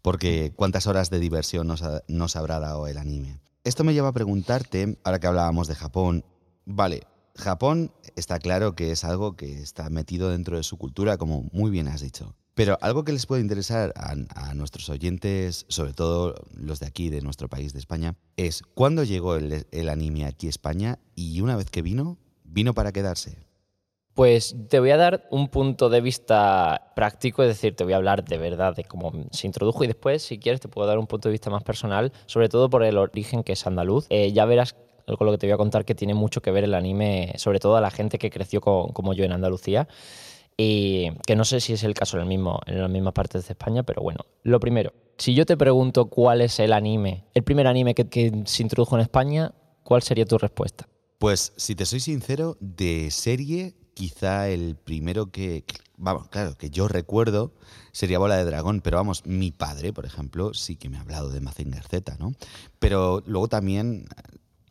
porque 0.02 0.54
cuántas 0.56 0.88
horas 0.88 1.10
de 1.10 1.20
diversión 1.20 1.68
nos, 1.68 2.36
habrá 2.36 2.60
dado 2.60 2.88
el 2.88 2.98
anime. 2.98 3.40
Esto 3.64 3.84
me 3.84 3.94
lleva 3.94 4.10
a 4.10 4.14
preguntarte, 4.14 4.98
ahora 5.04 5.20
que 5.20 5.28
hablábamos 5.28 5.68
de 5.68 5.76
Japón, 5.76 6.26
vale, 6.66 7.04
Japón 7.36 7.92
está 8.16 8.40
claro 8.40 8.76
que 8.76 8.92
es 8.92 9.04
algo 9.04 9.36
que 9.36 9.62
está 9.62 9.90
metido 9.90 10.30
dentro 10.30 10.58
de 10.58 10.64
su 10.64 10.78
cultura, 10.78 11.18
como 11.18 11.48
muy 11.52 11.72
bien 11.72 11.88
has 11.88 12.02
dicho. 12.02 12.36
Pero 12.54 12.78
algo 12.82 13.06
que 13.06 13.14
les 13.14 13.26
puede 13.26 13.42
interesar 13.42 13.94
a, 13.96 14.54
nuestros 14.54 14.90
oyentes, 14.90 15.66
sobre 15.70 15.94
todo 15.94 16.36
los 16.54 16.80
de 16.80 16.88
aquí, 16.88 17.10
de 17.10 17.22
nuestro 17.22 17.48
país, 17.48 17.72
de 17.72 17.80
España, 17.80 18.16
es 18.36 18.64
cuándo 18.74 19.04
llegó 19.04 19.36
el, 19.36 19.66
el 19.72 19.90
anime 19.90 20.26
aquí 20.26 20.48
a 20.48 20.50
España 20.50 21.00
y 21.16 21.40
una 21.42 21.56
vez 21.56 21.70
que 21.70 21.82
vino, 21.82 22.18
vino 22.44 22.74
para 22.74 22.92
quedarse. 22.92 23.38
Pues 24.14 24.56
te 24.68 24.80
voy 24.80 24.92
a 24.92 24.98
dar 24.98 25.28
un 25.32 25.48
punto 25.48 25.90
de 25.90 26.02
vista 26.02 26.92
práctico, 26.96 27.44
es 27.44 27.50
decir, 27.50 27.76
te 27.76 27.84
voy 27.84 27.94
a 27.94 27.96
hablar 27.96 28.26
de 28.26 28.38
verdad 28.38 28.76
de 28.76 28.84
cómo 28.84 29.12
se 29.32 29.48
introdujo 29.48 29.84
y 29.84 29.88
después, 29.88 30.22
si 30.22 30.38
quieres, 30.38 30.60
te 30.60 30.68
puedo 30.68 30.88
dar 30.88 31.00
un 31.00 31.08
punto 31.08 31.30
de 31.30 31.32
vista 31.32 31.50
más 31.50 31.64
personal, 31.64 32.12
sobre 32.26 32.50
todo 32.50 32.70
por 32.70 32.84
el 32.84 32.98
origen 32.98 33.44
que 33.44 33.54
es 33.54 33.66
andaluz. 33.66 34.06
Eh, 34.10 34.34
ya 34.34 34.46
verás 34.46 34.76
con 35.18 35.26
lo 35.26 35.32
que 35.32 35.38
te 35.38 35.48
voy 35.48 35.54
a 35.54 35.58
contar 35.58 35.86
que 35.86 35.96
tiene 35.96 36.14
mucho 36.14 36.42
que 36.42 36.52
ver 36.52 36.64
el 36.64 36.74
anime, 36.74 37.34
sobre 37.38 37.60
todo 37.60 37.76
a 37.78 37.82
la 37.82 37.90
gente 37.90 38.18
que 38.18 38.30
creció 38.30 38.62
como 38.62 39.14
yo 39.14 39.24
en 39.24 39.32
Andalucía 39.32 39.88
y 40.58 41.12
que 41.26 41.36
no 41.36 41.46
sé 41.46 41.60
si 41.60 41.74
es 41.74 41.84
el 41.84 41.94
caso 41.94 42.18
en, 42.18 42.24
el 42.24 42.30
mismo, 42.30 42.60
en 42.68 42.82
las 42.82 42.90
mismas 42.90 43.14
partes 43.14 43.48
de 43.48 43.54
España, 43.54 43.84
pero 43.84 44.02
bueno, 44.02 44.20
lo 44.44 44.60
primero, 44.60 44.94
si 45.18 45.34
yo 45.34 45.46
te 45.46 45.58
pregunto 45.58 46.06
cuál 46.06 46.42
es 46.42 46.60
el 46.60 46.74
anime, 46.74 47.26
el 47.34 47.44
primer 47.44 47.68
anime 47.68 47.96
que 47.96 48.44
se 48.46 48.64
introdujo 48.64 48.96
en 48.96 49.02
España, 49.02 49.54
¿cuál 49.84 50.04
sería 50.04 50.26
tu 50.26 50.38
respuesta? 50.38 50.88
Pues 51.18 51.54
si 51.56 51.76
te 51.76 51.86
soy 51.86 52.00
sincero, 52.00 52.58
de 52.60 53.10
serie 53.12 53.76
quizá 53.94 54.50
el 54.50 54.76
primero 54.76 55.32
que, 55.32 55.64
vamos, 55.98 56.28
claro, 56.30 56.58
que 56.58 56.70
yo 56.70 56.88
recuerdo 56.88 57.54
sería 57.92 58.20
Bola 58.20 58.38
de 58.38 58.46
Dragón, 58.46 58.82
pero 58.82 58.98
vamos, 58.98 59.26
mi 59.26 59.52
padre, 59.52 59.94
por 59.94 60.06
ejemplo, 60.06 60.54
sí 60.54 60.76
que 60.76 60.90
me 60.90 60.98
ha 60.98 61.02
hablado 61.02 61.30
de 61.30 61.42
Mazinger 61.42 61.84
Z, 61.84 62.16
¿no? 62.20 62.34
Pero 62.80 63.24
luego 63.26 63.48
también, 63.48 64.06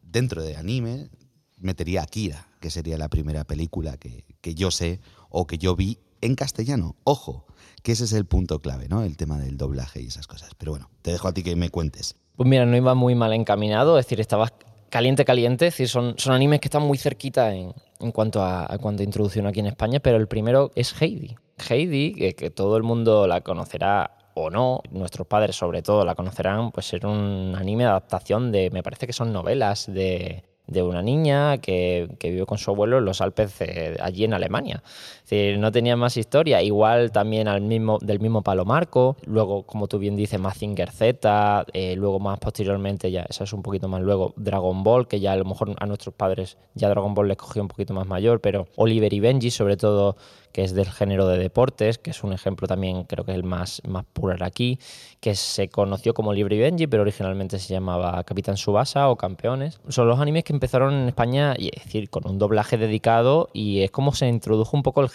dentro 0.03 0.43
de 0.43 0.57
anime, 0.57 1.11
metería 1.59 2.03
Akira, 2.03 2.49
que 2.61 2.71
sería 2.71 2.99
la 2.99 3.09
primera 3.09 3.45
película 3.45 3.97
que, 3.97 4.25
que 4.41 4.55
yo 4.55 4.71
sé 4.71 5.01
o 5.29 5.47
que 5.47 5.59
yo 5.59 5.77
vi 5.77 5.99
en 6.21 6.35
castellano. 6.35 6.97
Ojo, 7.05 7.47
que 7.83 7.93
ese 7.93 8.05
es 8.05 8.13
el 8.13 8.27
punto 8.27 8.61
clave, 8.61 8.89
¿no? 8.89 9.03
El 9.03 9.17
tema 9.17 9.39
del 9.39 9.57
doblaje 9.57 10.03
y 10.03 10.07
esas 10.07 10.27
cosas. 10.27 10.51
Pero 10.59 10.73
bueno, 10.73 10.91
te 11.03 11.13
dejo 11.13 11.29
a 11.29 11.33
ti 11.33 11.43
que 11.43 11.57
me 11.57 11.71
cuentes. 11.71 12.17
Pues 12.37 12.49
mira, 12.49 12.67
no 12.67 12.77
iba 12.77 12.95
muy 12.95 13.15
mal 13.15 13.33
encaminado, 13.33 13.99
es 13.99 14.07
decir, 14.07 14.21
estabas 14.21 14.53
caliente, 14.89 15.25
caliente, 15.25 15.67
es 15.67 15.75
decir, 15.75 15.89
son, 15.89 16.15
son 16.19 16.35
animes 16.35 16.61
que 16.61 16.69
están 16.69 16.83
muy 16.83 16.99
cerquita 16.99 17.55
en, 17.55 17.73
en 18.01 18.13
cuanto 18.13 18.43
a, 18.43 18.73
a 18.73 18.79
cuanto 18.79 19.03
introducción 19.03 19.47
aquí 19.47 19.61
en 19.61 19.67
España, 19.67 20.01
pero 20.01 20.17
el 20.17 20.29
primero 20.29 20.71
es 20.75 21.01
Heidi. 21.01 21.37
Heidi, 21.69 22.33
que, 22.35 22.51
todo 22.51 22.77
el 22.77 22.83
mundo 22.83 23.27
la 23.27 23.43
conocerá 23.43 24.17
o 24.35 24.51
no, 24.51 24.83
nuestros 24.91 25.27
padres 25.27 25.57
sobre 25.57 25.83
todo 25.83 26.05
la 26.05 26.15
conocerán, 26.15 26.71
pues 26.71 26.93
era 26.93 27.09
un 27.09 27.55
anime 27.57 27.85
de 27.85 27.91
adaptación 27.91 28.53
de, 28.53 28.71
me 28.71 28.83
parece 28.83 29.07
que 29.07 29.13
son 29.13 29.33
novelas 29.33 29.93
de, 29.93 30.45
de 30.67 30.83
una 30.83 31.03
niña 31.03 31.59
que, 31.59 32.09
que, 32.19 32.31
vive 32.31 32.47
con 32.47 32.59
su 32.59 32.71
abuelo 32.71 32.99
en 32.99 33.05
los 33.05 33.21
Alpes 33.21 33.55
allí 34.01 34.25
en 34.25 34.35
Alemania. 34.35 34.83
No 35.31 35.71
tenía 35.71 35.97
más 35.97 36.17
historia. 36.17 36.63
Igual 36.63 37.13
también 37.13 37.47
al 37.47 37.61
mismo, 37.61 37.99
del 38.01 38.19
mismo 38.21 38.43
palo 38.43 38.65
Marco, 38.65 39.17
luego, 39.25 39.63
como 39.63 39.87
tú 39.87 39.99
bien 39.99 40.17
dices, 40.17 40.41
Mazinger 40.41 40.91
Z, 40.91 41.67
eh, 41.73 41.95
luego 41.97 42.19
más 42.19 42.39
posteriormente, 42.39 43.11
ya 43.11 43.23
eso 43.29 43.45
es 43.45 43.53
un 43.53 43.63
poquito 43.63 43.89
más 43.89 44.03
luego, 44.03 44.35
Dragon 44.37 44.83
Ball, 44.83 45.07
que 45.07 45.21
ya 45.21 45.33
a 45.33 45.37
lo 45.37 45.45
mejor 45.45 45.75
a 45.79 45.87
nuestros 45.87 46.15
padres 46.15 46.59
ya 46.75 46.89
Dragon 46.89 47.15
Ball 47.15 47.29
les 47.29 47.37
cogió 47.37 47.63
un 47.63 47.69
poquito 47.69 47.95
más 47.95 48.07
mayor, 48.07 48.41
pero 48.41 48.67
Oliver 48.77 49.13
y 49.13 49.21
Benji, 49.21 49.51
sobre 49.51 49.77
todo 49.77 50.17
que 50.53 50.65
es 50.65 50.75
del 50.75 50.91
género 50.91 51.29
de 51.29 51.39
deportes, 51.39 51.99
que 51.99 52.11
es 52.11 52.25
un 52.25 52.33
ejemplo 52.33 52.67
también, 52.67 53.05
creo 53.05 53.25
que 53.25 53.33
es 53.33 53.37
el 53.37 53.45
más, 53.45 53.81
más 53.87 54.05
popular 54.05 54.43
aquí, 54.43 54.79
que 55.21 55.35
se 55.35 55.69
conoció 55.69 56.13
como 56.13 56.33
Libre 56.33 56.57
y 56.57 56.59
Benji, 56.59 56.87
pero 56.87 57.03
originalmente 57.03 57.59
se 57.59 57.73
llamaba 57.73 58.23
Capitán 58.25 58.57
Subasa 58.57 59.09
o 59.11 59.17
Campeones. 59.17 59.81
Son 59.89 60.09
los 60.09 60.19
animes 60.19 60.45
que 60.45 60.53
empezaron 60.53 60.95
en 60.95 61.09
España, 61.09 61.55
y 61.57 61.69
es 61.69 61.85
decir, 61.85 62.11
con 62.11 62.27
un 62.27 62.39
doblaje 62.39 62.77
dedicado, 62.79 63.49
y 63.53 63.83
es 63.83 63.91
como 63.91 64.13
se 64.13 64.27
introdujo 64.27 64.77
un 64.77 64.83
poco 64.83 65.01
el 65.03 65.09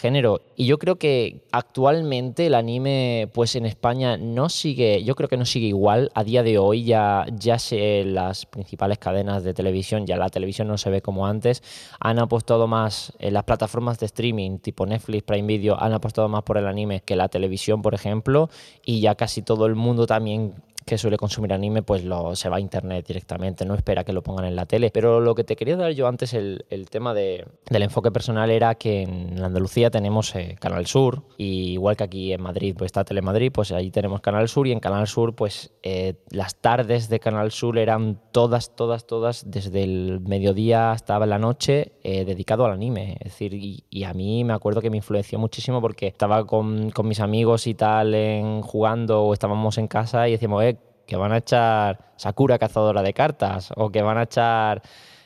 Y 0.55 0.65
yo 0.67 0.77
creo 0.77 0.97
que 0.97 1.41
actualmente 1.51 2.45
el 2.45 2.53
anime, 2.53 3.27
pues 3.33 3.55
en 3.55 3.65
España 3.65 4.17
no 4.17 4.49
sigue, 4.49 5.03
yo 5.03 5.15
creo 5.15 5.27
que 5.27 5.37
no 5.37 5.45
sigue 5.45 5.67
igual. 5.67 6.11
A 6.13 6.23
día 6.23 6.43
de 6.43 6.59
hoy 6.59 6.83
ya, 6.83 7.25
ya 7.31 7.57
se, 7.57 8.03
las 8.05 8.45
principales 8.45 8.99
cadenas 8.99 9.43
de 9.43 9.53
televisión, 9.53 10.05
ya 10.05 10.17
la 10.17 10.29
televisión 10.29 10.67
no 10.67 10.77
se 10.77 10.89
ve 10.89 11.01
como 11.01 11.25
antes, 11.25 11.63
han 11.99 12.19
apostado 12.19 12.67
más 12.67 13.13
en 13.19 13.33
las 13.33 13.45
plataformas 13.45 13.97
de 13.99 14.05
streaming, 14.05 14.59
tipo 14.59 14.85
Netflix, 14.85 15.23
Prime 15.23 15.47
Video 15.47 15.81
han 15.81 15.93
apostado 15.93 16.29
más 16.29 16.43
por 16.43 16.57
el 16.57 16.67
anime 16.67 17.01
que 17.01 17.15
la 17.15 17.27
televisión, 17.27 17.81
por 17.81 17.95
ejemplo, 17.95 18.49
y 18.83 19.01
ya 19.01 19.15
casi 19.15 19.41
todo 19.41 19.65
el 19.65 19.75
mundo 19.75 20.05
también 20.05 20.53
que 20.85 20.97
suele 20.97 21.17
consumir 21.17 21.51
anime, 21.51 21.81
pues 21.81 22.03
lo, 22.03 22.35
se 22.35 22.47
va 22.47 22.57
a 22.57 22.59
internet 22.59 23.07
directamente, 23.07 23.65
no 23.65 23.73
espera 23.73 24.03
que 24.03 24.13
lo 24.13 24.21
pongan 24.21 24.45
en 24.45 24.55
la 24.55 24.65
tele. 24.65 24.91
Pero 24.91 25.19
lo 25.19 25.33
que 25.33 25.43
te 25.43 25.55
quería 25.55 25.75
dar 25.75 25.91
yo 25.91 26.07
antes, 26.07 26.33
el, 26.33 26.65
el 26.69 26.89
tema 26.89 27.13
de, 27.13 27.45
del 27.69 27.83
enfoque 27.83 28.11
personal, 28.11 28.51
era 28.51 28.75
que 28.75 29.01
en 29.01 29.43
Andalucía 29.43 29.89
tenemos 29.89 30.35
eh, 30.35 30.55
Canal 30.59 30.85
Sur, 30.85 31.23
y 31.37 31.73
igual 31.73 31.97
que 31.97 32.03
aquí 32.03 32.33
en 32.33 32.41
Madrid 32.41 32.75
pues 32.77 32.89
está 32.89 33.03
Telemadrid, 33.03 33.51
pues 33.51 33.71
ahí 33.71 33.89
tenemos 33.89 34.21
Canal 34.21 34.47
Sur, 34.47 34.67
y 34.67 34.71
en 34.71 34.79
Canal 34.79 35.07
Sur, 35.07 35.35
pues 35.35 35.73
eh, 35.81 36.13
las 36.29 36.55
tardes 36.55 37.09
de 37.09 37.19
Canal 37.19 37.51
Sur 37.51 37.77
eran 37.77 38.21
todas, 38.31 38.75
todas, 38.75 39.07
todas, 39.07 39.49
desde 39.49 39.83
el 39.83 40.19
mediodía 40.21 40.91
hasta 40.91 41.25
la 41.25 41.39
noche, 41.39 41.93
eh, 42.03 42.25
dedicado 42.25 42.65
al 42.65 42.73
anime. 42.73 43.17
Es 43.19 43.31
decir, 43.31 43.53
y, 43.53 43.85
y, 43.89 44.03
a 44.03 44.13
mí 44.13 44.43
me 44.43 44.53
acuerdo 44.53 44.81
que 44.81 44.89
me 44.89 44.97
influenció 44.97 45.39
muchísimo 45.39 45.81
porque 45.81 46.07
estaba 46.07 46.45
con, 46.45 46.91
con 46.91 47.07
mis 47.07 47.19
amigos 47.19 47.67
y 47.67 47.73
tal 47.73 48.13
en, 48.13 48.61
jugando 48.61 49.23
o 49.23 49.33
estábamos 49.33 49.77
en 49.77 49.87
casa 49.87 50.27
y 50.27 50.33
decíamos, 50.33 50.63
eh, 50.63 50.74
que 51.05 51.15
van 51.15 51.31
a 51.31 51.37
echar 51.37 52.13
Sakura 52.17 52.57
cazadora 52.57 53.01
de 53.01 53.13
cartas 53.13 53.71
o 53.75 53.89
que 53.89 54.01
van 54.01 54.17
a 54.17 54.23
echar 54.23 54.81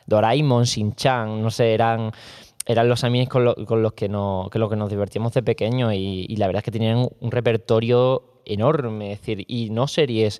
Doraemon, 0.06 0.63
Shin-Chan, 0.63 1.42
no 1.42 1.52
sé, 1.52 1.74
eran 1.74 2.12
eran 2.65 2.88
los 2.88 3.04
animes 3.04 3.30
con, 3.30 3.46
lo, 3.46 3.56
con 3.65 3.82
los 3.82 3.94
que, 3.94 4.08
no, 4.08 4.48
que, 4.52 4.60
lo 4.60 4.70
que 4.70 4.76
nos 4.76 4.92
divertíamos 4.92 5.34
de 5.34 5.42
pequeños 5.42 5.92
y, 5.96 6.36
la 6.36 6.46
verdad 6.46 6.60
es 6.60 6.65
que 6.65 6.72
tenían 6.72 7.10
un 7.20 7.32
repertorio 7.32 8.42
enorme, 8.46 9.13
es 9.13 9.22
decir, 9.22 9.44
y 9.48 9.72
no 9.72 9.88
series 9.88 10.39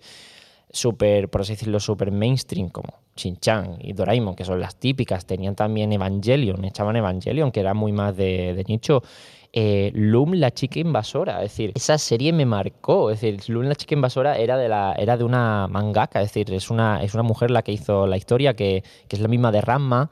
súper, 0.69 1.30
por 1.30 1.41
así 1.41 1.54
decirlo, 1.54 1.80
súper 1.80 2.12
mainstream 2.12 2.69
como 2.69 2.93
Shin-Chan 3.15 3.80
y 3.80 3.93
Doraemon, 3.93 4.36
que 4.36 4.45
son 4.45 4.60
las 4.60 4.75
típicas, 4.75 5.25
tenían 5.25 5.56
también 5.56 5.91
Evangelion, 5.91 6.63
echaban 6.65 6.95
Evangelion, 6.95 7.52
que 7.52 7.62
era 7.62 7.73
muy 7.73 7.93
más 7.93 8.15
de 8.15 8.63
nicho, 8.67 9.02
eh, 9.51 9.91
Loom, 9.95 10.33
la 10.33 10.51
chica 10.51 10.79
invasora. 10.79 11.43
Es 11.43 11.51
decir, 11.51 11.71
esa 11.75 11.97
serie 11.97 12.33
me 12.33 12.45
marcó. 12.45 13.09
Es 13.09 13.21
decir, 13.21 13.49
Loom, 13.49 13.65
la 13.65 13.75
chica 13.75 13.95
invasora 13.95 14.38
era 14.38 14.57
de, 14.57 14.69
la, 14.69 14.93
era 14.97 15.17
de 15.17 15.23
una 15.23 15.67
mangaka. 15.67 16.21
Es 16.21 16.33
decir, 16.33 16.53
es 16.53 16.69
una, 16.69 17.01
es 17.03 17.13
una 17.13 17.23
mujer 17.23 17.51
la 17.51 17.63
que 17.63 17.71
hizo 17.71 18.07
la 18.07 18.17
historia, 18.17 18.53
que, 18.53 18.83
que 19.07 19.15
es 19.15 19.21
la 19.21 19.27
misma 19.27 19.51
de 19.51 19.62
Ranma 19.62 20.12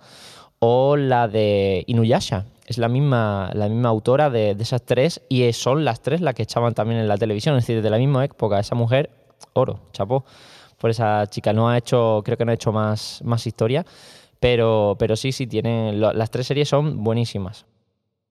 o 0.60 0.96
la 0.96 1.28
de 1.28 1.84
Inuyasha. 1.88 2.46
Es 2.66 2.78
la 2.78 2.90
misma, 2.90 3.52
la 3.54 3.70
misma 3.70 3.90
autora 3.90 4.30
de, 4.30 4.52
esas 4.60 4.84
tres 4.84 5.22
y 5.30 5.52
son 5.54 5.86
las 5.86 6.02
tres 6.02 6.20
las 6.20 6.34
que 6.34 6.44
echaban 6.44 6.74
también 6.74 7.00
en 7.00 7.08
la 7.08 7.18
televisión. 7.18 7.56
Es 7.56 7.66
decir, 7.66 7.82
de 7.82 7.90
la 7.90 7.98
misma 7.98 8.26
época. 8.26 8.60
Esa 8.60 8.76
mujer, 8.76 9.10
oro, 9.54 9.80
chapó. 9.94 10.26
Por 10.78 10.90
esa 10.90 11.26
chica. 11.28 11.54
No 11.54 11.70
ha 11.70 11.78
hecho, 11.78 12.22
creo 12.26 12.38
que 12.38 12.46
no 12.46 12.52
ha 12.52 12.56
hecho 12.56 12.72
más, 12.72 13.22
más 13.24 13.48
historia. 13.48 13.86
Pero, 14.40 14.96
pero 15.00 15.16
sí, 15.16 15.32
sí, 15.32 15.48
tienen, 15.48 16.00
las 16.00 16.30
tres 16.30 16.48
series 16.48 16.70
son 16.70 17.04
buenísimas. 17.04 17.66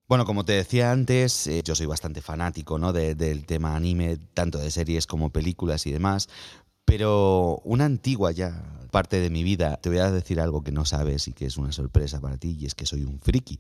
Bueno, 0.09 0.25
como 0.25 0.45
te 0.45 0.53
decía 0.53 0.93
antes, 0.93 1.49
eh, 1.49 1.63
yo 1.65 1.75
soy 1.75 1.87
bastante 1.87 2.23
fanático 2.23 2.79
¿no? 2.79 2.93
de, 2.93 3.17
del 3.17 3.45
tema 3.45 3.75
anime, 3.75 4.19
tanto 4.35 4.59
de 4.59 4.71
series 4.71 5.07
como 5.07 5.31
películas 5.31 5.85
y 5.87 5.93
demás, 5.93 6.29
pero 6.85 7.61
una 7.65 7.87
antigua 7.87 8.31
ya 8.31 8.63
parte 8.93 9.21
de 9.21 9.31
mi 9.31 9.43
vida, 9.43 9.77
te 9.79 9.89
voy 9.89 9.99
a 9.99 10.11
decir 10.13 10.41
algo 10.41 10.63
que 10.63 10.71
no 10.71 10.85
sabes 10.85 11.27
y 11.27 11.33
que 11.33 11.47
es 11.47 11.57
una 11.57 11.73
sorpresa 11.73 12.21
para 12.21 12.39
ti, 12.39 12.57
y 12.59 12.67
es 12.67 12.75
que 12.75 12.87
soy 12.87 13.03
un 13.03 13.21
friki. 13.21 13.59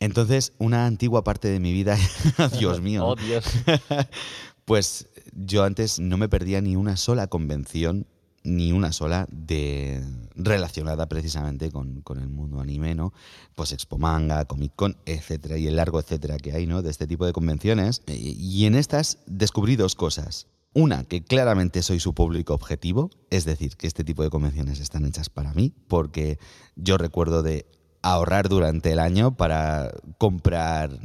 Entonces, 0.00 0.54
una 0.58 0.86
antigua 0.86 1.22
parte 1.22 1.48
de 1.48 1.60
mi 1.60 1.72
vida, 1.72 1.98
Dios 2.58 2.80
mío, 2.80 3.06
oh, 3.08 3.14
Dios. 3.14 3.44
pues 4.64 5.08
yo 5.32 5.64
antes 5.64 6.00
no 6.00 6.16
me 6.16 6.30
perdía 6.30 6.62
ni 6.62 6.76
una 6.76 6.96
sola 6.96 7.26
convención 7.26 8.06
ni 8.44 8.72
una 8.72 8.92
sola 8.92 9.26
de 9.30 10.04
relacionada 10.36 11.08
precisamente 11.08 11.70
con, 11.70 12.02
con, 12.02 12.20
el 12.20 12.28
mundo 12.28 12.60
anime, 12.60 12.94
¿no? 12.94 13.12
Pues 13.54 13.72
Expo 13.72 13.98
Manga, 13.98 14.44
Comic 14.44 14.72
Con, 14.76 14.96
etcétera, 15.06 15.56
y 15.56 15.66
el 15.66 15.76
largo 15.76 15.98
etcétera 15.98 16.36
que 16.36 16.52
hay, 16.52 16.66
¿no? 16.66 16.82
De 16.82 16.90
este 16.90 17.06
tipo 17.06 17.24
de 17.24 17.32
convenciones. 17.32 18.02
Y 18.06 18.66
en 18.66 18.74
estas 18.74 19.18
descubrí 19.26 19.76
dos 19.76 19.94
cosas. 19.94 20.46
Una, 20.74 21.04
que 21.04 21.24
claramente 21.24 21.82
soy 21.82 22.00
su 22.00 22.14
público 22.14 22.52
objetivo, 22.52 23.10
es 23.30 23.44
decir, 23.44 23.76
que 23.76 23.86
este 23.86 24.04
tipo 24.04 24.22
de 24.22 24.30
convenciones 24.30 24.80
están 24.80 25.06
hechas 25.06 25.30
para 25.30 25.54
mí, 25.54 25.72
porque 25.88 26.38
yo 26.74 26.98
recuerdo 26.98 27.42
de 27.42 27.66
ahorrar 28.02 28.48
durante 28.48 28.92
el 28.92 28.98
año 28.98 29.36
para 29.36 29.92
comprar 30.18 30.98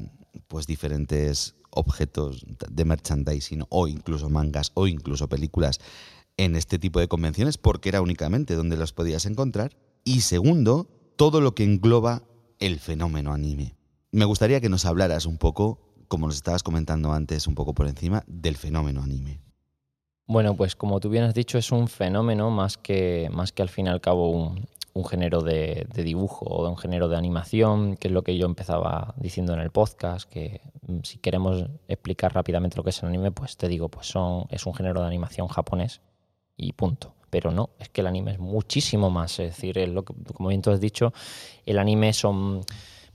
pues 0.48 0.66
diferentes 0.66 1.56
objetos 1.70 2.46
de 2.70 2.84
merchandising 2.84 3.64
o 3.70 3.88
incluso 3.88 4.30
mangas 4.30 4.72
o 4.74 4.88
incluso 4.88 5.30
películas 5.30 5.80
en 6.40 6.56
este 6.56 6.80
tipo 6.80 7.02
de 7.02 7.10
convenciones 7.10 7.58
porque 7.58 7.90
era 7.90 8.02
únicamente 8.02 8.56
donde 8.56 8.78
los 8.78 8.94
podías 8.94 9.26
encontrar. 9.26 9.76
Y 10.06 10.22
segundo, 10.22 10.88
todo 11.18 11.42
lo 11.42 11.54
que 11.54 11.66
engloba 11.66 12.24
el 12.60 12.80
fenómeno 12.80 13.34
anime. 13.34 13.76
Me 14.14 14.24
gustaría 14.24 14.62
que 14.62 14.70
nos 14.70 14.86
hablaras 14.86 15.26
un 15.26 15.38
poco, 15.38 15.82
como 16.08 16.28
nos 16.28 16.38
estabas 16.38 16.64
comentando 16.64 17.12
antes, 17.12 17.46
un 17.46 17.56
poco 17.56 17.74
por 17.74 17.88
encima, 17.88 18.24
del 18.26 18.56
fenómeno 18.56 19.04
anime. 19.04 19.42
Bueno, 20.28 20.56
pues 20.56 20.78
como 20.78 21.02
tú 21.02 21.10
bien 21.10 21.26
has 21.26 21.34
dicho, 21.34 21.58
es 21.58 21.74
un 21.74 21.90
fenómeno 21.90 22.50
más 22.52 22.78
que, 22.78 23.28
más 23.34 23.52
que 23.52 23.62
al 23.62 23.70
fin 23.70 23.88
y 23.88 23.90
al 23.90 24.00
cabo 24.00 24.30
un, 24.32 24.66
género 25.10 25.42
de, 25.42 25.88
de, 25.94 26.04
dibujo 26.04 26.46
o 26.46 26.64
de 26.64 26.70
un 26.70 26.78
género 26.78 27.10
de 27.10 27.18
animación, 27.18 27.98
que 27.98 28.08
es 28.10 28.14
lo 28.14 28.22
que 28.22 28.38
yo 28.38 28.46
empezaba 28.46 29.14
diciendo 29.18 29.54
en 29.54 29.60
el 29.60 29.72
podcast, 29.72 30.30
que 30.30 30.62
si 31.04 31.18
queremos 31.18 31.66
explicar 31.88 32.34
rápidamente 32.34 32.78
lo 32.78 32.84
que 32.84 32.90
es 32.92 33.04
el 33.04 33.10
anime, 33.10 33.32
pues 33.32 33.58
te 33.58 33.68
digo, 33.68 33.90
pues 33.90 34.08
son, 34.08 34.46
es 34.50 34.66
un 34.66 34.74
género 34.74 35.02
de 35.02 35.08
animación 35.08 35.48
japonés 35.48 36.02
y 36.60 36.74
punto. 36.74 37.14
Pero 37.30 37.52
no, 37.52 37.70
es 37.80 37.90
que 37.90 38.02
el 38.02 38.08
anime 38.08 38.32
es 38.32 38.40
muchísimo 38.40 39.10
más. 39.10 39.40
Es 39.40 39.56
decir, 39.56 39.78
es 39.78 39.90
lo 39.90 40.04
que, 40.04 40.14
como 40.34 40.50
bien 40.50 40.62
tú 40.62 40.72
has 40.72 40.80
dicho, 40.80 41.14
el 41.66 41.78
anime 41.80 42.14
son 42.14 42.62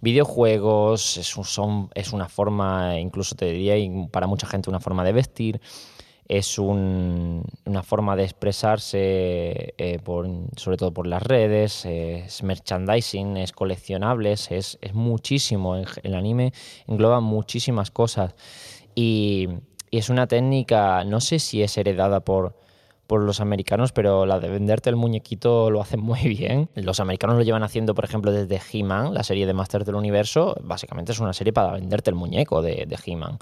videojuegos, 0.00 1.16
es, 1.16 1.36
un, 1.36 1.90
es 1.94 2.12
una 2.12 2.28
forma, 2.28 2.98
incluso 2.98 3.34
te 3.34 3.46
diría, 3.46 3.74
para 4.10 4.26
mucha 4.26 4.46
gente 4.46 4.70
una 4.70 4.80
forma 4.80 5.02
de 5.02 5.12
vestir, 5.12 5.60
es 6.28 6.58
un, 6.58 7.44
una 7.66 7.82
forma 7.82 8.16
de 8.16 8.24
expresarse, 8.24 9.74
eh, 9.76 10.00
sobre 10.56 10.76
todo 10.76 10.92
por 10.92 11.06
las 11.06 11.22
redes, 11.22 11.84
es 11.84 12.42
merchandising, 12.42 13.36
es 13.36 13.52
coleccionables, 13.52 14.50
es, 14.50 14.78
muchísimo. 14.94 15.76
El, 15.76 16.14
anime 16.14 16.52
engloba 16.86 17.20
muchísimas 17.20 17.90
cosas 17.90 18.34
y, 18.94 19.48
es 19.90 20.08
una 20.08 20.26
técnica, 20.26 21.04
no 21.04 21.20
sé 21.20 21.38
si 21.38 21.62
es 21.62 21.78
heredada 21.78 22.18
por, 22.18 22.56
por 23.06 23.22
los 23.22 23.40
americanos, 23.40 23.92
pero 23.92 24.26
la 24.26 24.40
de 24.40 24.48
venderte 24.48 24.90
el 24.90 24.96
muñequito 24.96 25.70
lo 25.70 25.80
hacen 25.80 26.00
muy 26.02 26.20
bien. 26.20 26.68
Los 26.74 27.00
americanos 27.00 27.36
lo 27.36 27.42
llevan 27.42 27.62
haciendo, 27.62 27.94
por 27.94 28.04
ejemplo, 28.04 28.32
desde 28.32 28.60
He-Man, 28.72 29.14
la 29.14 29.22
serie 29.22 29.46
de 29.46 29.54
Masters 29.54 29.86
del 29.86 29.94
Universo. 29.94 30.56
Básicamente 30.62 31.12
es 31.12 31.20
una 31.20 31.32
serie 31.32 31.52
para 31.52 31.72
venderte 31.72 32.10
el 32.10 32.16
muñeco 32.16 32.62
de, 32.62 32.86
de 32.86 32.98
He-Man. 33.04 33.38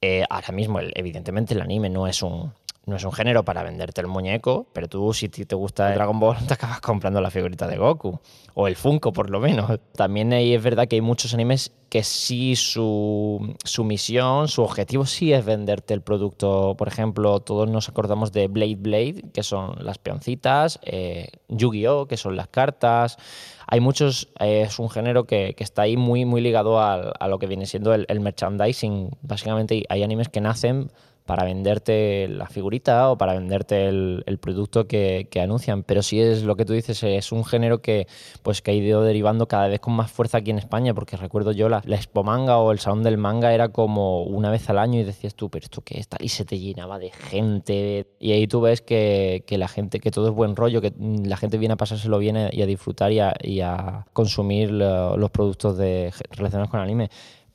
Eh, 0.00 0.24
ahora 0.28 0.52
mismo, 0.52 0.80
evidentemente, 0.80 1.54
el 1.54 1.60
anime 1.60 1.88
no 1.88 2.08
es 2.08 2.22
un 2.22 2.52
no 2.84 2.96
es 2.96 3.04
un 3.04 3.12
género 3.12 3.44
para 3.44 3.62
venderte 3.62 4.00
el 4.00 4.08
muñeco, 4.08 4.66
pero 4.72 4.88
tú 4.88 5.12
si 5.12 5.28
te 5.28 5.54
gusta 5.54 5.92
Dragon 5.92 6.18
Ball 6.18 6.36
te 6.48 6.54
acabas 6.54 6.80
comprando 6.80 7.20
la 7.20 7.30
figurita 7.30 7.68
de 7.68 7.76
Goku 7.76 8.18
o 8.54 8.66
el 8.66 8.76
Funko 8.76 9.12
por 9.12 9.30
lo 9.30 9.38
menos. 9.38 9.78
También 9.94 10.32
es 10.32 10.62
verdad 10.62 10.88
que 10.88 10.96
hay 10.96 11.00
muchos 11.00 11.32
animes 11.32 11.72
que 11.88 12.02
sí 12.02 12.56
su, 12.56 13.54
su, 13.64 13.84
misión, 13.84 14.48
su 14.48 14.62
objetivo 14.62 15.04
sí 15.04 15.32
es 15.32 15.44
venderte 15.44 15.94
el 15.94 16.00
producto. 16.00 16.74
Por 16.76 16.88
ejemplo, 16.88 17.40
todos 17.40 17.68
nos 17.68 17.88
acordamos 17.88 18.32
de 18.32 18.48
Blade 18.48 18.76
Blade, 18.76 19.24
que 19.32 19.42
son 19.42 19.76
las 19.84 19.98
peoncitas, 19.98 20.80
eh, 20.84 21.28
Yu-Gi-Oh, 21.48 22.06
que 22.06 22.16
son 22.16 22.34
las 22.34 22.48
cartas. 22.48 23.18
Hay 23.66 23.80
muchos, 23.80 24.28
eh, 24.40 24.62
es 24.62 24.78
un 24.78 24.88
género 24.88 25.24
que, 25.24 25.54
está 25.58 25.82
ahí 25.82 25.98
muy, 25.98 26.24
muy 26.24 26.40
ligado 26.40 26.80
a, 26.80 26.94
a 26.94 27.28
lo 27.28 27.38
que 27.38 27.46
viene 27.46 27.66
siendo 27.66 27.92
el, 27.92 28.06
el 28.08 28.20
merchandising. 28.20 29.10
Básicamente 29.20 29.84
hay 29.88 30.02
animes 30.02 30.30
que 30.30 30.40
nacen 30.40 30.90
para 31.26 31.44
venderte 31.44 32.28
la 32.28 32.46
figurita 32.46 33.10
o 33.10 33.18
para 33.18 33.34
venderte 33.34 33.88
el, 33.88 34.38
producto 34.40 34.86
que, 34.86 35.28
anuncian. 35.42 35.82
Pero 35.82 36.02
sí 36.02 36.20
es 36.20 36.42
lo 36.42 36.56
que 36.56 36.64
tú 36.64 36.72
dices, 36.72 37.02
es 37.02 37.32
un 37.32 37.44
género 37.44 37.80
que, 37.80 38.06
pues, 38.42 38.62
que 38.62 38.72
ha 38.72 38.74
ido 38.74 39.02
derivando 39.02 39.46
cada 39.46 39.68
vez 39.68 39.80
con 39.80 39.94
más 39.94 40.10
fuerza 40.10 40.38
aquí 40.38 40.50
en 40.50 40.58
España, 40.58 40.94
porque 40.94 41.16
recuerdo 41.16 41.52
yo 41.52 41.68
la, 41.68 41.82
la 41.84 41.96
Expo 41.96 42.24
Manga 42.24 42.58
o 42.58 42.72
el 42.72 42.78
Salón 42.78 43.02
del 43.02 43.18
Manga 43.18 43.52
era 43.52 43.68
como 43.68 44.24
una 44.24 44.50
vez 44.50 44.68
al 44.68 44.78
año 44.78 45.00
y 45.00 45.04
decías 45.04 45.34
tú, 45.34 45.48
pero 45.50 45.64
esto 45.64 45.82
qué 45.82 45.98
está, 45.98 46.16
y 46.20 46.28
se 46.28 46.44
te 46.44 46.58
llenaba 46.58 46.98
de 46.98 47.10
gente. 47.10 48.06
Y 48.18 48.32
ahí 48.32 48.46
tú 48.46 48.60
ves 48.60 48.82
que, 48.82 49.44
la 49.48 49.68
gente, 49.68 50.00
que 50.00 50.10
todo 50.10 50.28
es 50.28 50.34
buen 50.34 50.56
rollo, 50.56 50.80
que 50.80 50.92
la 50.98 51.36
gente 51.36 51.58
viene 51.58 51.74
a 51.74 51.76
pasárselo 51.76 52.18
bien 52.18 52.36
y 52.50 52.62
a 52.62 52.66
disfrutar 52.66 53.12
y 53.12 53.60
a, 53.60 54.06
consumir 54.12 54.70
los 54.70 55.30
productos 55.30 55.76
relacionados 55.78 56.70
con 56.70 56.80
el 56.80 56.84
anime. 56.84 57.10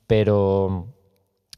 Pero, 0.06 0.86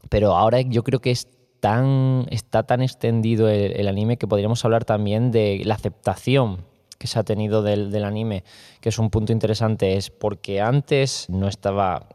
pero 0.09 0.35
ahora 0.35 0.61
yo 0.61 0.83
creo 0.83 0.99
que 0.99 1.11
es 1.11 1.27
tan, 1.61 2.25
está 2.31 2.63
tan 2.63 2.81
extendido 2.81 3.47
el, 3.47 3.87
anime 3.87 4.17
que 4.17 4.27
podríamos 4.27 4.65
hablar 4.65 4.83
también 4.83 5.31
de 5.31 5.61
la 5.63 5.75
aceptación 5.75 6.65
que 6.97 7.07
se 7.07 7.17
ha 7.17 7.23
tenido 7.23 7.63
del, 7.63 8.03
anime, 8.03 8.43
que 8.79 8.89
es 8.89 8.99
un 8.99 9.09
punto 9.09 9.31
interesante, 9.31 9.95
es 9.95 10.11
porque 10.11 10.61
antes 10.61 11.27
no 11.29 11.47
estaba, 11.47 12.07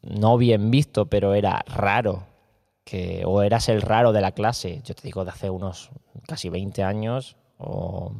no 0.00 0.38
bien 0.38 0.70
visto, 0.70 1.06
pero 1.06 1.34
era 1.34 1.62
raro, 1.66 2.24
que, 2.84 3.22
o 3.26 3.42
eras 3.42 3.68
el 3.68 3.82
raro 3.82 4.12
de 4.12 4.22
la 4.22 4.32
clase, 4.32 4.80
yo 4.82 4.94
te 4.94 5.02
digo 5.02 5.24
de 5.24 5.30
hace 5.30 5.50
unos 5.50 5.90
casi 6.26 6.48
20 6.48 6.82
años 6.82 7.36
o, 7.58 8.12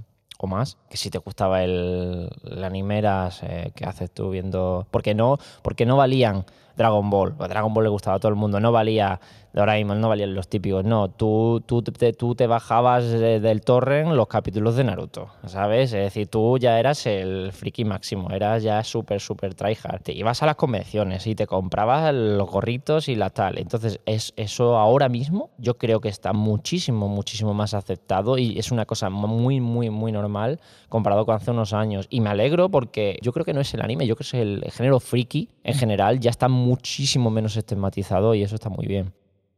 más, 0.43 0.77
que 0.91 0.99
si 0.99 1.09
te 1.09 1.17
gustaba 1.17 1.65
el, 1.65 2.31
anime 2.63 2.99
eras, 2.99 3.43
eh, 3.43 3.73
¿qué 3.75 3.87
haces 3.87 4.11
tú 4.11 4.29
viendo? 4.29 4.87
Porque 4.91 5.15
no, 5.15 5.39
porque 5.63 5.87
no 5.87 5.97
valían 5.97 6.45
Dragon 6.77 7.09
Ball, 7.11 7.37
Dragon 7.37 7.73
Ball 7.73 7.85
le 7.85 7.91
gustaba 7.91 8.17
a 8.17 8.21
todo 8.21 8.31
el 8.31 8.37
mundo, 8.37 8.61
no 8.61 8.73
valía 8.73 9.21
Doraemon 9.55 10.01
no 10.01 10.09
valían 10.09 10.35
los 10.35 10.49
típicos, 10.49 10.85
no, 10.85 11.11
tú, 11.11 11.63
tú, 11.65 11.81
te, 11.81 12.13
tú 12.13 12.35
te 12.35 12.49
bajabas 12.49 13.09
del 13.09 13.61
torrent 13.61 14.11
los 14.11 14.27
capítulos 14.27 14.75
de 14.75 14.83
Naruto, 14.83 15.29
¿sabes? 15.47 15.93
Es 15.93 16.03
decir, 16.03 16.27
tú 16.27 16.59
ya 16.59 16.81
eras 16.81 17.07
el 17.07 17.53
friki 17.53 17.85
máximo, 17.85 18.31
eras 18.31 18.65
ya 18.65 18.83
súper, 18.83 19.21
súper 19.21 19.55
tryhard. 19.55 20.03
Te 20.03 20.13
ibas 20.13 20.43
a 20.43 20.47
las 20.47 20.57
convenciones 20.57 21.29
y 21.29 21.37
te 21.37 21.47
comprabas 21.47 22.13
los 22.13 22.51
gorritos 22.51 23.09
y 23.09 23.15
la 23.15 23.31
tal. 23.31 23.59
Entonces, 23.59 24.01
es, 24.07 24.33
eso 24.37 24.77
ahora 24.77 25.09
mismo 25.09 25.51
yo 25.57 25.79
creo 25.79 26.01
que 26.01 26.09
está 26.09 26.33
muchísimo, 26.33 27.07
muchísimo 27.07 27.55
más 27.55 27.75
aceptado 27.75 28.39
y 28.39 28.59
es 28.59 28.73
una 28.73 28.87
cosa 28.87 29.09
muy, 29.09 29.61
muy, 29.61 29.89
muy 29.89 30.11
normal 30.11 30.59
comparado 30.89 31.27
con 31.27 31.37
hace 31.37 31.53
unos 31.53 31.73
años. 31.73 32.09
Y 32.11 32.21
me 32.21 32.31
alegro 32.31 32.71
porque 32.71 33.19
yo 33.23 33.33
creo 33.33 33.45
que 33.45 33.55
no 33.55 33.61
es 33.61 33.73
el 33.73 33.83
anime, 33.83 34.09
yo 34.09 34.17
creo 34.17 34.29
que 34.29 34.37
es 34.37 34.43
el 34.43 34.73
género 34.73 34.99
friki 34.99 35.49
en 35.63 35.75
general, 35.75 36.19
ya 36.19 36.31
está 36.31 36.49
muchísimo 36.65 37.31
menos 37.31 37.57
estigmatizado 37.57 38.35
y 38.35 38.43
eso 38.43 38.55
está 38.55 38.69
muy 38.69 38.87
bien. 38.87 39.13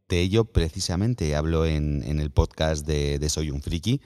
De 0.09 0.21
ello 0.21 0.45
precisamente 0.45 1.35
hablo 1.35 1.67
en, 1.67 2.03
el 2.03 2.31
podcast 2.31 2.87
de, 2.87 3.29
Soy 3.29 3.51
un 3.51 3.63
Friki, 3.63 4.01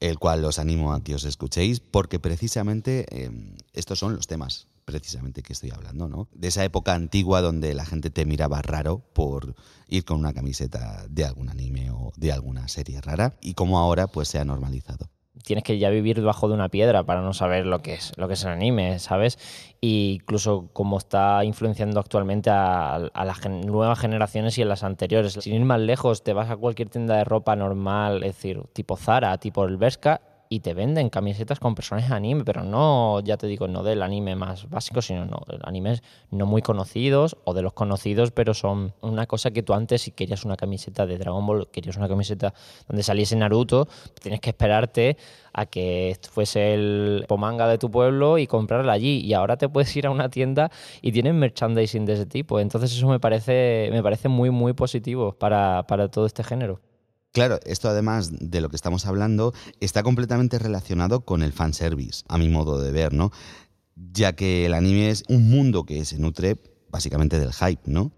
el 0.00 0.18
cual 0.18 0.44
os 0.44 0.58
animo 0.58 0.92
a 0.92 1.02
que 1.02 1.14
os 1.14 1.24
escuchéis, 1.24 1.80
porque 1.80 2.18
precisamente 2.18 3.06
em, 3.24 3.56
estos 3.72 3.98
son 3.98 4.14
los 4.14 4.26
temas 4.26 4.68
precisamente 4.84 5.42
que 5.42 5.54
estoy 5.54 5.70
hablando, 5.70 6.08
¿no? 6.08 6.28
De 6.32 6.48
esa 6.48 6.64
época 6.64 6.94
antigua 6.94 7.40
donde 7.40 7.72
la 7.74 7.86
gente 7.86 8.10
te 8.10 8.26
miraba 8.26 8.60
raro 8.60 8.98
por 9.14 9.54
ir 9.88 10.04
con 10.04 10.18
una 10.18 10.34
camiseta 10.34 11.06
de 11.08 11.24
algún 11.24 11.48
anime 11.48 11.90
o 11.90 12.12
de 12.16 12.32
alguna 12.32 12.68
serie 12.68 13.00
rara 13.00 13.34
y 13.40 13.54
como 13.54 13.78
ahora 13.78 14.06
pues 14.06 14.28
se 14.28 14.38
ha 14.38 14.44
normalizado 14.44 15.08
tienes 15.42 15.64
que 15.64 15.78
ya 15.78 15.90
vivir 15.90 16.16
debajo 16.16 16.48
de 16.48 16.54
una 16.54 16.68
piedra 16.68 17.04
para 17.04 17.20
no 17.22 17.32
saber 17.32 17.66
lo 17.66 17.80
que 17.80 17.94
es 17.94 18.12
lo 18.16 18.28
que 18.28 18.34
es 18.34 18.44
el 18.44 18.50
anime, 18.50 18.98
¿sabes? 18.98 19.38
Y 19.80 20.20
incluso 20.22 20.68
como 20.72 20.98
está 20.98 21.44
influenciando 21.44 22.00
actualmente 22.00 22.50
a, 22.50 23.10
las 23.14 23.48
nuevas 23.48 23.98
generaciones 23.98 24.56
y 24.58 24.62
a 24.62 24.66
las 24.66 24.84
anteriores. 24.84 25.32
Sin 25.32 25.54
ir 25.54 25.64
más 25.64 25.80
lejos, 25.80 26.22
te 26.22 26.32
vas 26.32 26.50
a 26.50 26.56
cualquier 26.56 26.88
tienda 26.88 27.16
de 27.16 27.24
ropa 27.24 27.56
normal, 27.56 28.22
es 28.22 28.36
decir, 28.36 28.62
tipo 28.72 28.96
Zara, 28.96 29.36
tipo 29.38 29.64
el 29.64 29.76
y 30.54 30.60
te 30.60 30.72
venden 30.72 31.10
camisetas 31.10 31.58
con 31.58 31.74
personajes 31.74 32.12
anime, 32.12 32.44
pero 32.44 32.62
no, 32.62 33.18
ya 33.20 33.36
te 33.36 33.48
digo, 33.48 33.66
no 33.66 33.82
del 33.82 34.04
anime 34.04 34.36
más 34.36 34.70
básico, 34.70 35.02
sino 35.02 35.26
no, 35.26 35.40
animes 35.64 36.00
no 36.30 36.46
muy 36.46 36.62
conocidos 36.62 37.36
o 37.42 37.54
de 37.54 37.62
los 37.62 37.72
conocidos, 37.72 38.30
pero 38.30 38.54
son 38.54 38.94
una 39.00 39.26
cosa 39.26 39.50
que 39.50 39.64
tú 39.64 39.74
antes, 39.74 40.02
si 40.02 40.12
querías 40.12 40.44
una 40.44 40.56
camiseta 40.56 41.06
de 41.06 41.18
Dragon 41.18 41.44
Ball, 41.44 41.66
querías 41.72 41.96
una 41.96 42.06
camiseta 42.06 42.54
donde 42.86 43.02
saliese 43.02 43.34
Naruto, 43.34 43.88
tienes 44.22 44.38
que 44.38 44.50
esperarte 44.50 45.16
a 45.52 45.66
que 45.66 46.16
fuese 46.30 46.74
el 46.74 47.24
pomanga 47.26 47.66
de 47.66 47.76
tu 47.76 47.90
pueblo 47.90 48.38
y 48.38 48.46
comprarla 48.46 48.92
allí. 48.92 49.20
Y 49.24 49.34
ahora 49.34 49.56
te 49.56 49.68
puedes 49.68 49.94
ir 49.96 50.06
a 50.06 50.10
una 50.10 50.28
tienda 50.28 50.70
y 51.02 51.10
tienen 51.10 51.36
merchandising 51.36 52.04
de 52.04 52.12
ese 52.12 52.26
tipo. 52.26 52.60
Entonces 52.60 52.92
eso 52.92 53.08
me 53.08 53.18
parece, 53.18 53.88
me 53.90 54.02
parece 54.04 54.28
muy, 54.28 54.50
muy 54.50 54.72
positivo 54.72 55.32
para, 55.32 55.84
para 55.88 56.08
todo 56.08 56.26
este 56.26 56.44
género. 56.44 56.80
Claro, 57.34 57.58
esto 57.66 57.88
además 57.88 58.30
de 58.30 58.60
lo 58.60 58.68
que 58.68 58.76
estamos 58.76 59.06
hablando 59.06 59.54
está 59.80 60.04
completamente 60.04 60.56
relacionado 60.60 61.24
con 61.24 61.42
el 61.42 61.52
fanservice, 61.52 62.22
a 62.28 62.38
mi 62.38 62.48
modo 62.48 62.80
de 62.80 62.92
ver, 62.92 63.12
¿no? 63.12 63.32
Ya 63.96 64.36
que 64.36 64.66
el 64.66 64.72
anime 64.72 65.10
es 65.10 65.24
un 65.28 65.50
mundo 65.50 65.82
que 65.82 66.04
se 66.04 66.16
nutre 66.16 66.56
básicamente 66.90 67.40
del 67.40 67.52
hype, 67.52 67.82
¿no? 67.86 68.12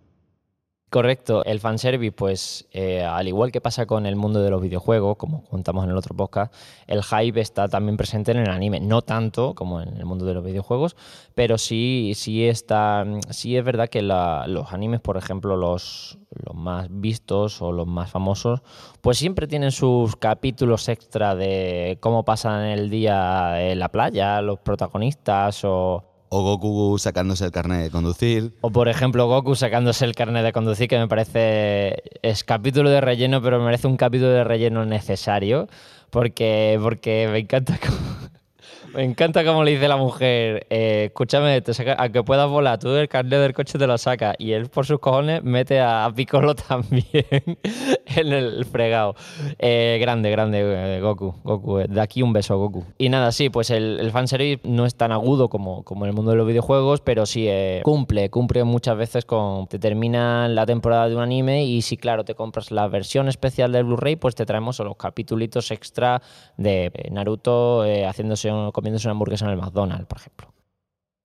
Correcto, 0.96 1.44
el 1.44 1.60
fanservice, 1.60 2.10
pues 2.10 2.66
eh, 2.72 3.04
al 3.04 3.28
igual 3.28 3.52
que 3.52 3.60
pasa 3.60 3.84
con 3.84 4.06
el 4.06 4.16
mundo 4.16 4.40
de 4.40 4.48
los 4.48 4.62
videojuegos, 4.62 5.18
como 5.18 5.44
contamos 5.44 5.84
en 5.84 5.90
el 5.90 5.96
otro 5.98 6.16
podcast, 6.16 6.54
el 6.86 7.02
hype 7.02 7.38
está 7.38 7.68
también 7.68 7.98
presente 7.98 8.30
en 8.30 8.38
el 8.38 8.48
anime, 8.48 8.80
no 8.80 9.02
tanto 9.02 9.54
como 9.54 9.82
en 9.82 9.94
el 9.94 10.06
mundo 10.06 10.24
de 10.24 10.32
los 10.32 10.42
videojuegos, 10.42 10.96
pero 11.34 11.58
sí, 11.58 12.12
sí 12.16 12.48
está, 12.48 13.04
sí 13.28 13.58
es 13.58 13.62
verdad 13.62 13.90
que 13.90 14.00
los 14.00 14.72
animes, 14.72 15.02
por 15.02 15.18
ejemplo, 15.18 15.58
los, 15.58 16.16
los 16.30 16.54
más 16.54 16.86
vistos 16.88 17.60
o 17.60 17.72
los 17.72 17.86
más 17.86 18.10
famosos, 18.10 18.62
pues 19.02 19.18
siempre 19.18 19.46
tienen 19.46 19.72
sus 19.72 20.16
capítulos 20.16 20.88
extra 20.88 21.34
de 21.34 21.98
cómo 22.00 22.24
pasan 22.24 22.64
el 22.64 22.88
día 22.88 23.70
en 23.70 23.80
la 23.80 23.90
playa, 23.90 24.40
los 24.40 24.60
protagonistas 24.60 25.62
o 25.62 26.15
o 26.28 26.42
Goku 26.42 26.98
sacándose 26.98 27.44
el 27.44 27.52
carnet 27.52 27.84
de 27.84 27.90
conducir. 27.90 28.52
O 28.60 28.70
por 28.70 28.88
ejemplo 28.88 29.26
Goku 29.26 29.54
sacándose 29.54 30.04
el 30.04 30.14
carnet 30.14 30.44
de 30.44 30.52
conducir, 30.52 30.88
que 30.88 30.98
me 30.98 31.08
parece 31.08 32.02
es 32.22 32.44
capítulo 32.44 32.90
de 32.90 33.00
relleno, 33.00 33.42
pero 33.42 33.58
me 33.58 33.64
parece 33.64 33.86
un 33.86 33.96
capítulo 33.96 34.30
de 34.30 34.44
relleno 34.44 34.84
necesario, 34.84 35.68
porque, 36.10 36.78
porque 36.82 37.28
me 37.30 37.38
encanta 37.40 37.78
me 38.94 39.04
encanta 39.04 39.44
como 39.44 39.64
le 39.64 39.72
dice 39.72 39.88
la 39.88 39.96
mujer, 39.96 40.66
eh, 40.70 41.06
escúchame, 41.06 41.60
te 41.60 41.74
saca, 41.74 41.96
a 41.98 42.08
que 42.10 42.22
puedas 42.22 42.48
volar, 42.48 42.78
tú 42.78 42.90
el 42.90 43.08
carnet 43.08 43.40
del 43.40 43.54
coche 43.54 43.78
te 43.78 43.86
lo 43.86 43.96
saca 43.98 44.34
y 44.38 44.52
él 44.52 44.68
por 44.68 44.86
sus 44.86 44.98
cojones 44.98 45.42
mete 45.42 45.80
a, 45.80 46.10
Piccolo 46.14 46.54
también 46.68 47.24
en 48.06 48.32
el 48.32 48.64
fregado. 48.64 49.14
Eh, 49.58 49.98
grande, 50.00 50.30
grande 50.30 50.60
eh, 50.96 51.00
Goku, 51.00 51.34
Goku, 51.44 51.78
de 51.88 52.00
aquí 52.00 52.22
un 52.22 52.32
beso 52.32 52.56
Goku. 52.58 52.84
Y 52.98 53.08
nada, 53.08 53.32
sí, 53.32 53.50
pues 53.50 53.70
el, 53.70 53.98
el 54.00 54.10
fanservice 54.10 54.60
no 54.64 54.86
es 54.86 54.94
tan 54.94 55.12
agudo 55.12 55.48
como, 55.48 55.82
como 55.84 56.04
en 56.04 56.10
el 56.10 56.14
mundo 56.14 56.30
de 56.32 56.36
los 56.36 56.46
videojuegos, 56.46 57.00
pero 57.00 57.26
sí 57.26 57.48
cumple, 57.82 58.30
cumple 58.30 58.64
muchas 58.64 58.96
veces 58.96 59.24
con, 59.24 59.66
te 59.66 59.78
termina 59.78 60.48
la 60.48 60.66
temporada 60.66 61.08
de 61.08 61.16
un 61.16 61.22
anime 61.22 61.64
y 61.64 61.82
si 61.82 61.96
claro, 61.96 62.24
te 62.24 62.34
compras 62.34 62.70
la 62.70 62.88
versión 62.88 63.28
especial 63.28 63.72
del 63.72 63.84
Blu-ray, 63.84 64.16
pues 64.16 64.34
te 64.34 64.44
traemos 64.44 64.78
los 64.78 64.96
capítulos 64.96 65.70
extra 65.70 66.22
de 66.56 66.92
Naruto 67.10 67.82
haciéndose 67.82 68.50
un 68.50 68.66
comiéndose 68.76 69.08
una 69.08 69.12
hamburguesa 69.12 69.46
en 69.46 69.52
el 69.52 69.56
McDonald's, 69.56 70.06
por 70.06 70.18
ejemplo. 70.18 70.54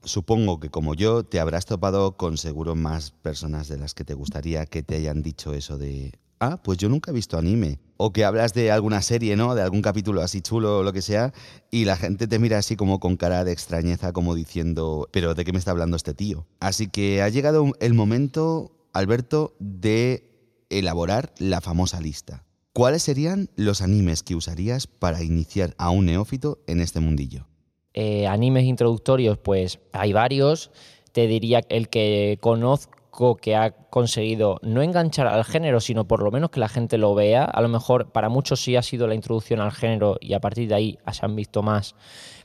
Supongo 0.06 0.62
que 0.62 0.70
como 0.70 0.94
yo 0.94 1.26
te 1.26 1.42
habrás 1.42 1.66
topado 1.66 2.16
con 2.16 2.38
seguro 2.38 2.76
más 2.76 3.12
personas 3.12 3.68
de 3.68 3.78
las 3.78 3.94
que 3.94 4.06
te 4.06 4.14
gustaría 4.14 4.66
que 4.66 4.84
te 4.84 4.96
hayan 4.96 5.22
dicho 5.22 5.54
eso 5.54 5.78
de, 5.78 6.14
ah, 6.40 6.62
pues 6.64 6.78
yo 6.78 6.88
nunca 6.88 7.12
he 7.12 7.14
visto 7.14 7.38
anime. 7.38 7.82
O 7.98 8.14
que 8.14 8.24
hablas 8.24 8.54
de 8.54 8.72
alguna 8.72 9.02
serie, 9.02 9.36
¿no? 9.36 9.54
De 9.54 9.62
algún 9.62 9.82
capítulo 9.82 10.22
así 10.22 10.40
chulo 10.40 10.80
o 10.80 10.84
lo 10.84 10.94
que 10.94 11.02
sea, 11.02 11.34
y 11.72 11.84
la 11.84 11.98
gente 11.98 12.26
te 12.26 12.40
mira 12.40 12.58
así 12.58 12.78
como 12.78 13.02
con 13.02 13.18
cara 13.18 13.44
de 13.44 13.52
extrañeza, 13.52 14.14
como 14.14 14.34
diciendo, 14.34 15.10
pero 15.12 15.36
¿de 15.36 15.44
qué 15.44 15.52
me 15.52 15.60
está 15.60 15.72
hablando 15.72 15.98
este 15.98 16.14
tío? 16.14 16.48
Así 16.62 16.88
que 16.88 17.22
ha 17.22 17.28
llegado 17.28 17.74
el 17.82 17.94
momento, 17.94 18.72
Alberto, 18.94 19.58
de 19.60 20.64
elaborar 20.70 21.34
la 21.38 21.60
famosa 21.60 22.00
lista. 22.00 22.46
¿Cuáles 22.74 23.04
serían 23.04 23.50
los 23.58 23.82
animes 23.82 24.24
que 24.24 24.34
usarías 24.34 24.88
para 24.88 25.22
iniciar 25.22 25.76
a 25.78 25.90
un 25.90 26.06
neófito 26.06 26.60
en 26.68 26.80
este 26.80 27.02
mundillo? 27.02 27.46
Eh, 27.94 28.28
animes 28.28 28.64
introductorios, 28.64 29.38
pues 29.38 29.80
hay 29.92 30.14
varios. 30.14 30.72
Te 31.12 31.28
diría 31.28 31.60
el 31.68 31.90
que 31.90 32.38
conozco 32.40 33.36
que 33.36 33.58
ha 33.58 33.72
conseguido 33.72 34.58
no 34.62 34.82
enganchar 34.82 35.28
al 35.28 35.44
género, 35.44 35.82
sino 35.82 36.08
por 36.08 36.24
lo 36.24 36.32
menos 36.32 36.50
que 36.50 36.62
la 36.62 36.70
gente 36.70 36.98
lo 36.98 37.14
vea. 37.14 37.44
A 37.44 37.62
lo 37.62 37.68
mejor 37.68 38.14
para 38.14 38.30
muchos 38.30 38.62
sí 38.62 38.78
ha 38.78 38.82
sido 38.82 39.06
la 39.06 39.16
introducción 39.16 39.60
al 39.60 39.74
género 39.74 40.16
y 40.22 40.32
a 40.32 40.40
partir 40.40 40.70
de 40.70 40.76
ahí 40.76 40.98
se 41.12 41.26
han 41.26 41.36
visto 41.36 41.62
más, 41.62 41.96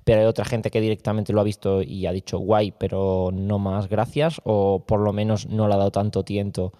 pero 0.03 0.23
hay 0.23 0.27
otra 0.27 0.45
gente 0.45 0.73
que 0.73 0.81
directamente 0.81 1.33
lo 1.33 1.41
ha 1.41 1.45
visto 1.45 1.83
y 1.83 2.07
ha 2.07 2.13
dicho 2.13 2.39
guay, 2.39 2.73
pero 2.77 3.31
no 3.33 3.61
más 3.61 3.89
gracias, 3.89 4.41
o 4.43 4.85
por 4.85 4.99
lo 4.99 5.13
menos 5.13 5.47
no 5.47 5.69
le 5.69 5.75
ha 5.75 5.79
dado 5.79 5.93
tanto 5.93 6.25
tiento 6.25 6.73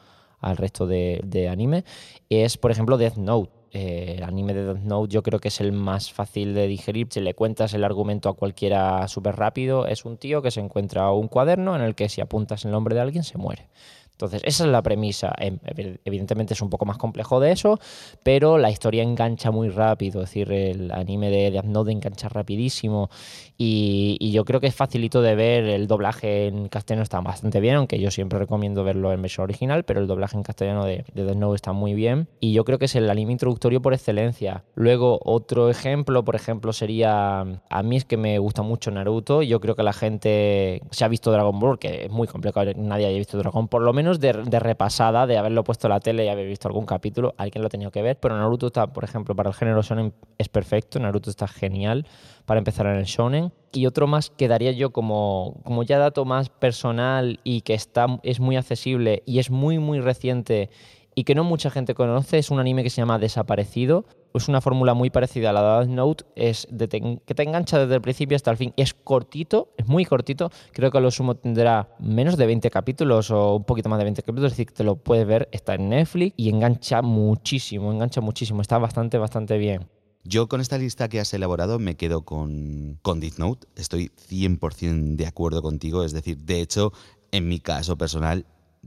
al 0.47 0.57
resto 0.57 0.87
de, 0.87 1.49
anime. 1.51 1.85
Es, 2.31 2.57
por 2.57 2.71
ejemplo, 2.71 2.97
Death 2.97 3.17
Note 3.17 3.51
eh, 3.73 4.15
el 4.17 4.23
anime 4.23 4.55
de 4.55 4.65
Death 4.65 4.85
Note 4.85 5.13
yo 5.13 5.23
creo 5.23 5.39
que 5.39 5.49
es 5.49 5.61
el 5.61 5.73
más 5.73 6.13
fácil 6.13 6.55
de 6.55 6.67
digerir. 6.67 7.09
Si 7.11 7.21
le 7.21 7.35
cuentas 7.35 7.75
el 7.75 7.85
argumento 7.85 8.29
a 8.29 8.35
cualquiera 8.35 9.07
súper 9.09 9.37
rápido, 9.37 9.87
es 9.87 10.05
un 10.05 10.17
tío 10.17 10.41
que 10.41 10.51
se 10.51 10.61
encuentra 10.61 11.11
un 11.13 11.29
cuaderno 11.29 11.77
en 11.77 11.83
el 11.83 11.95
que 11.95 12.09
si 12.09 12.21
apuntas 12.21 12.65
el 12.65 12.71
nombre 12.71 12.95
de 12.95 13.03
alguien 13.03 13.25
se 13.25 13.37
muere. 13.37 13.69
Entonces, 14.17 14.41
esa 14.45 14.65
es 14.65 14.71
la 14.71 14.83
premisa. 14.83 15.35
Em, 15.39 15.59
evidentemente 16.05 16.55
es 16.55 16.63
un 16.63 16.71
poco 16.71 16.87
más 16.87 16.97
complejo 16.97 17.39
de 17.39 17.53
eso, 17.53 17.79
pero 18.23 18.57
la 18.57 18.71
historia 18.71 19.03
engancha 19.03 19.51
muy 19.51 19.69
rápido. 19.69 20.23
Es 20.23 20.31
decir, 20.31 20.51
el 20.53 20.91
anime 20.91 21.29
de 21.29 21.51
Death 21.51 21.67
Note 21.67 21.93
engancha 21.93 22.31
rapidísimo. 22.31 23.11
Y, 23.59 24.17
yo 24.33 24.45
creo 24.45 24.61
que 24.61 24.67
es 24.67 24.75
facilito 24.75 25.23
de 25.23 25.35
ver. 25.35 25.65
El 25.65 25.87
doblaje 25.87 26.47
en 26.47 26.69
castellano 26.69 27.03
está 27.03 27.21
bastante 27.21 27.61
bien, 27.61 27.77
aunque 27.77 27.99
yo 27.99 28.11
siempre 28.11 28.39
recomiendo 28.39 28.85
verlo 28.85 29.13
en 29.13 29.21
versión 29.21 29.45
original, 29.45 29.85
pero 29.85 30.01
el 30.01 30.07
doblaje 30.07 30.37
en 30.37 30.43
castellano 30.43 30.85
de, 30.85 31.05
de 31.15 31.25
Death 31.25 31.37
Note 31.37 31.57
está 31.57 31.73
muy 31.73 31.95
bien. 31.95 32.29
Y 32.41 32.53
yo 32.53 32.65
creo 32.65 32.79
que 32.79 32.87
es 32.87 32.95
el 32.97 33.11
anime 33.11 33.33
introductorio 33.33 33.83
por 33.83 33.93
excelencia. 33.93 34.65
Luego, 34.75 35.21
otro 35.25 35.69
ejemplo, 35.69 36.25
por 36.25 36.37
ejemplo, 36.37 36.73
sería. 36.73 37.41
A 37.41 37.83
mí 37.83 37.97
es 37.97 38.05
que 38.07 38.17
me 38.17 38.39
gusta 38.39 38.63
mucho 38.63 38.91
Naruto. 38.91 39.43
Yo 39.43 39.61
creo 39.61 39.77
que 39.77 39.83
la 39.83 39.93
gente 39.93 40.81
se 40.91 41.05
ha 41.05 41.09
visto 41.09 41.31
Dragon 41.31 41.59
Ball, 41.59 41.79
que 41.79 42.07
es 42.07 42.11
muy 42.11 42.27
complicado, 42.27 42.73
nadie 42.77 43.07
haya 43.07 43.19
visto 43.19 43.37
Dragon 43.37 43.69
por 43.69 43.83
lo 43.83 43.93
menos 43.93 44.06
de, 44.15 44.33
repasada, 44.33 45.27
de 45.27 45.37
haberlo 45.37 45.65
puesto 45.65 45.87
en 45.87 45.93
la 45.93 46.01
tele 46.01 46.25
y 46.25 46.29
haber 46.29 46.47
visto 46.47 46.69
algún 46.69 46.87
capítulo, 46.87 47.35
alguien 47.37 47.63
lo 47.63 47.67
ha 47.67 47.71
tenido 47.71 47.91
que 47.91 48.03
ver, 48.03 48.19
pero 48.19 48.37
Naruto 48.37 48.69
está, 48.69 48.87
por 48.93 49.05
ejemplo, 49.05 49.35
para 49.35 49.51
el 49.51 49.55
género 49.55 49.83
shonen 49.83 50.15
es 50.39 50.49
perfecto, 50.49 50.99
Naruto 50.99 51.31
está 51.31 51.49
genial 51.49 52.07
para 52.45 52.59
empezar 52.59 52.87
en 52.87 52.97
el 52.97 53.05
shonen. 53.05 53.53
Y 53.73 53.87
otro 53.87 54.07
más 54.07 54.31
que 54.31 54.49
daría 54.49 54.73
yo 54.73 54.91
como, 54.91 55.61
como 55.65 55.83
ya 55.83 55.99
dato 55.99 56.25
más 56.25 56.49
personal 56.49 57.41
y 57.45 57.61
que 57.61 57.75
está, 57.75 58.07
es 58.23 58.41
muy 58.41 58.57
accesible 58.57 59.23
y 59.27 59.39
es 59.39 59.51
muy, 59.51 59.79
muy 59.79 60.01
reciente 60.01 60.71
y 61.19 61.25
que 61.25 61.35
no 61.35 61.45
mucha 61.45 61.71
gente 61.71 61.95
conoce, 61.95 62.37
es 62.37 62.51
un 62.51 62.61
anime 62.61 62.83
que 62.83 62.91
se 62.91 63.01
llama 63.01 63.19
Desaparecido, 63.19 64.05
es 64.35 64.49
una 64.49 64.61
fórmula 64.61 64.93
muy 64.93 65.09
parecida 65.09 65.49
a 65.49 65.53
la 65.55 65.81
de 65.81 65.87
Note, 65.87 66.25
es 66.37 66.69
que 66.69 67.35
te 67.35 67.43
engancha 67.43 67.79
desde 67.79 67.95
el 67.95 68.03
principio 68.03 68.37
hasta 68.37 68.51
el 68.51 68.59
fin. 68.59 68.75
Es 68.77 68.93
cortito, 68.93 69.71
es 69.79 69.87
muy 69.87 70.05
cortito. 70.05 70.51
Creo 70.73 70.91
que 70.91 71.01
lo 71.01 71.11
sumo 71.11 71.37
tendrá 71.37 71.89
menos 71.99 72.37
de 72.37 72.45
20 72.45 72.69
capítulos 72.69 73.31
o 73.31 73.57
un 73.57 73.65
poquito 73.65 73.89
más 73.89 73.99
de 73.99 74.05
20 74.05 74.23
capítulos. 74.23 74.53
Es 74.53 74.59
decir, 74.59 74.75
te 74.75 74.85
lo 74.85 74.97
puedes 74.97 75.27
ver, 75.27 75.49
está 75.53 75.75
en 75.77 75.89
Netflix 75.89 76.35
y 76.37 76.51
engancha 76.51 77.01
muchísimo, 77.01 77.91
engancha 77.91 78.21
muchísimo. 78.21 78.61
Está 78.61 78.77
bastante, 78.77 79.17
bastante 79.17 79.57
bien. 79.57 79.89
Yo 80.23 80.49
con 80.49 80.61
esta 80.61 80.77
lista 80.77 81.09
que 81.09 81.19
has 81.19 81.33
elaborado 81.33 81.79
me 81.79 81.97
quedo 81.97 82.27
con, 82.27 82.99
con 83.01 83.21
Death 83.21 83.39
Note. 83.39 83.67
Estoy 83.77 84.11
100% 84.29 85.17
de 85.17 85.27
acuerdo 85.27 85.63
contigo. 85.63 86.05
Es 86.05 86.13
decir, 86.13 86.37
de 86.39 86.61
hecho, 86.61 86.93
en 87.31 87.49
mi 87.49 87.59
caso 87.61 87.97
personal, 87.97 88.45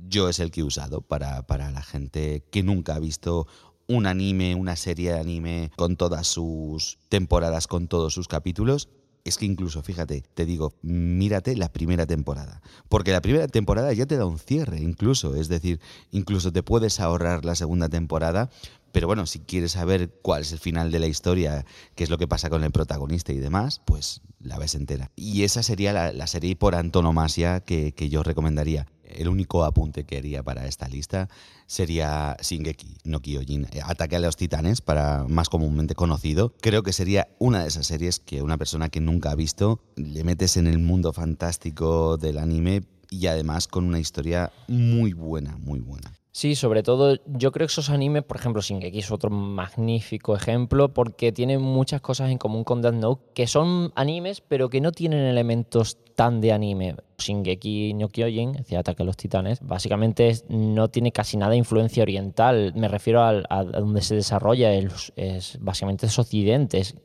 yo 0.07 0.29
es 0.29 0.39
el 0.39 0.51
que 0.51 0.61
he 0.61 0.63
usado 0.63 1.01
para, 1.01 1.45
para 1.47 1.71
la 1.71 1.81
gente 1.81 2.43
que 2.51 2.63
nunca 2.63 2.95
ha 2.95 2.99
visto 2.99 3.47
un 3.89 4.05
anime, 4.05 4.53
una 4.53 4.75
serie 4.75 5.13
de 5.13 5.19
anime 5.19 5.71
con 5.75 5.97
todas 5.97 6.27
sus 6.27 6.99
temporadas, 7.09 7.67
con 7.67 7.87
todos 7.87 8.13
sus 8.13 8.27
capítulos. 8.27 8.87
Es 9.25 9.37
que 9.37 9.45
incluso, 9.45 9.81
fíjate, 9.81 10.23
te 10.33 10.45
digo, 10.45 10.73
mírate 10.83 11.55
la 11.55 11.73
primera 11.73 12.05
temporada. 12.05 12.61
Porque 12.87 13.11
la 13.11 13.21
primera 13.21 13.47
temporada 13.47 13.91
ya 13.91 14.05
te 14.05 14.15
da 14.15 14.25
un 14.25 14.37
cierre, 14.37 14.79
incluso. 14.79 15.35
Es 15.35 15.49
decir, 15.49 15.81
incluso 16.11 16.53
te 16.53 16.63
puedes 16.63 16.99
ahorrar 16.99 17.45
la 17.45 17.55
segunda 17.55 17.89
temporada. 17.89 18.49
Pero 18.91 19.07
bueno, 19.07 19.25
si 19.25 19.39
quieres 19.39 19.73
saber 19.73 20.11
cuál 20.21 20.43
es 20.43 20.51
el 20.51 20.59
final 20.59 20.91
de 20.91 20.99
la 20.99 21.07
historia, 21.07 21.65
qué 21.95 22.03
es 22.03 22.11
lo 22.11 22.17
que 22.19 22.27
pasa 22.27 22.49
con 22.49 22.63
el 22.63 22.71
protagonista 22.71 23.33
y 23.33 23.37
demás, 23.37 23.81
pues 23.85 24.21
la 24.39 24.57
ves 24.59 24.75
entera. 24.75 25.11
Y 25.15 25.43
esa 25.43 25.63
sería 25.63 26.11
la, 26.11 26.27
serie 26.27 26.55
por 26.55 26.75
antonomasia 26.75 27.59
que, 27.59 27.91
que 27.91 28.09
yo 28.09 28.23
recomendaría 28.23 28.87
el 29.19 29.27
único 29.27 29.63
apunte 29.63 30.05
que 30.05 30.17
haría 30.17 30.43
para 30.43 30.65
esta 30.65 30.87
lista 30.87 31.29
sería 31.67 32.37
Shingeki 32.41 32.97
no 33.03 33.21
Kyojin, 33.21 33.67
eh, 33.71 33.81
Ataque 33.83 34.15
a 34.15 34.19
los 34.19 34.37
Titanes, 34.37 34.81
para 34.81 35.25
más 35.27 35.49
comúnmente 35.49 35.93
conocido. 35.93 36.53
Creo 36.61 36.83
que 36.83 36.93
sería 36.93 37.27
una 37.37 37.61
de 37.61 37.67
esas 37.67 37.87
series 37.87 38.19
que 38.19 38.41
una 38.41 38.57
persona 38.57 38.89
que 38.89 39.01
nunca 39.01 39.31
ha 39.31 39.35
visto 39.35 39.81
le 39.95 40.23
metes 40.23 40.57
en 40.57 40.67
el 40.67 40.79
mundo 40.79 41.13
fantástico 41.13 42.17
del 42.17 42.37
anime 42.37 42.83
y 43.09 43.27
además 43.27 43.67
con 43.67 43.85
una 43.85 43.99
historia 43.99 44.51
muy 44.67 45.13
buena, 45.13 45.57
muy 45.57 45.79
buena. 45.79 46.18
Sí, 46.31 46.55
sobre 46.55 46.83
todo 46.83 47.17
yo 47.25 47.51
creo 47.51 47.65
que 47.65 47.71
esos 47.71 47.89
animes, 47.89 48.23
por 48.23 48.37
ejemplo, 48.37 48.61
Shingeki 48.61 48.99
es 48.99 49.11
otro 49.11 49.31
magnífico 49.31 50.35
ejemplo 50.35 50.93
porque 50.93 51.31
tiene 51.31 51.57
muchas 51.57 52.01
cosas 52.01 52.29
en 52.29 52.37
común 52.37 52.63
con 52.63 52.81
Death 52.83 52.93
Note, 52.93 53.23
que 53.33 53.47
son 53.47 53.91
animes 53.95 54.41
pero 54.41 54.69
que 54.69 54.79
no 54.79 54.91
tienen 54.91 55.25
elementos 55.25 55.97
tan 56.19 56.41
de 56.41 56.51
anime. 56.51 56.95
Shingeki 57.17 57.93
no 57.93 58.09
Kyojin, 58.09 58.51
decía 58.51 58.79
Ataque 58.79 59.03
a 59.03 59.05
los 59.05 59.17
Titanes, 59.17 59.61
básicamente 59.61 60.33
no 60.49 60.89
tiene 60.89 61.11
casi 61.11 61.37
nada 61.37 61.51
de 61.51 61.57
influencia 61.57 62.03
oriental. 62.03 62.73
Me 62.75 62.89
refiero 62.89 63.23
a, 63.23 63.63
donde 63.63 64.01
se 64.01 64.15
desarrolla, 64.15 64.73
es, 64.73 65.57
básicamente 65.61 66.05
es 66.05 66.19
Occidente, 66.19 66.79
es, 66.79 66.95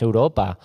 Europa. 0.00 0.58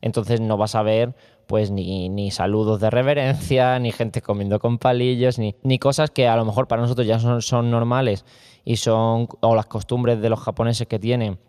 Entonces 0.00 0.40
no 0.40 0.56
vas 0.56 0.74
a 0.74 0.82
ver 0.82 1.14
pues 1.50 1.72
ni, 1.72 2.08
ni, 2.08 2.30
saludos 2.30 2.78
de 2.78 2.90
reverencia, 2.90 3.76
ni 3.80 3.90
gente 3.90 4.22
comiendo 4.22 4.60
con 4.60 4.78
palillos, 4.78 5.40
ni, 5.40 5.56
ni 5.64 5.80
cosas 5.80 6.12
que 6.12 6.28
a 6.28 6.36
lo 6.36 6.44
mejor 6.44 6.68
para 6.68 6.80
nosotros 6.80 7.08
ya 7.08 7.18
son, 7.18 7.42
son 7.42 7.72
normales 7.72 8.24
y 8.64 8.76
son, 8.76 9.26
o 9.40 9.56
las 9.56 9.66
costumbres 9.66 10.20
de 10.20 10.30
los 10.30 10.38
japoneses 10.38 10.86
que 10.86 11.00
tienen 11.00 11.40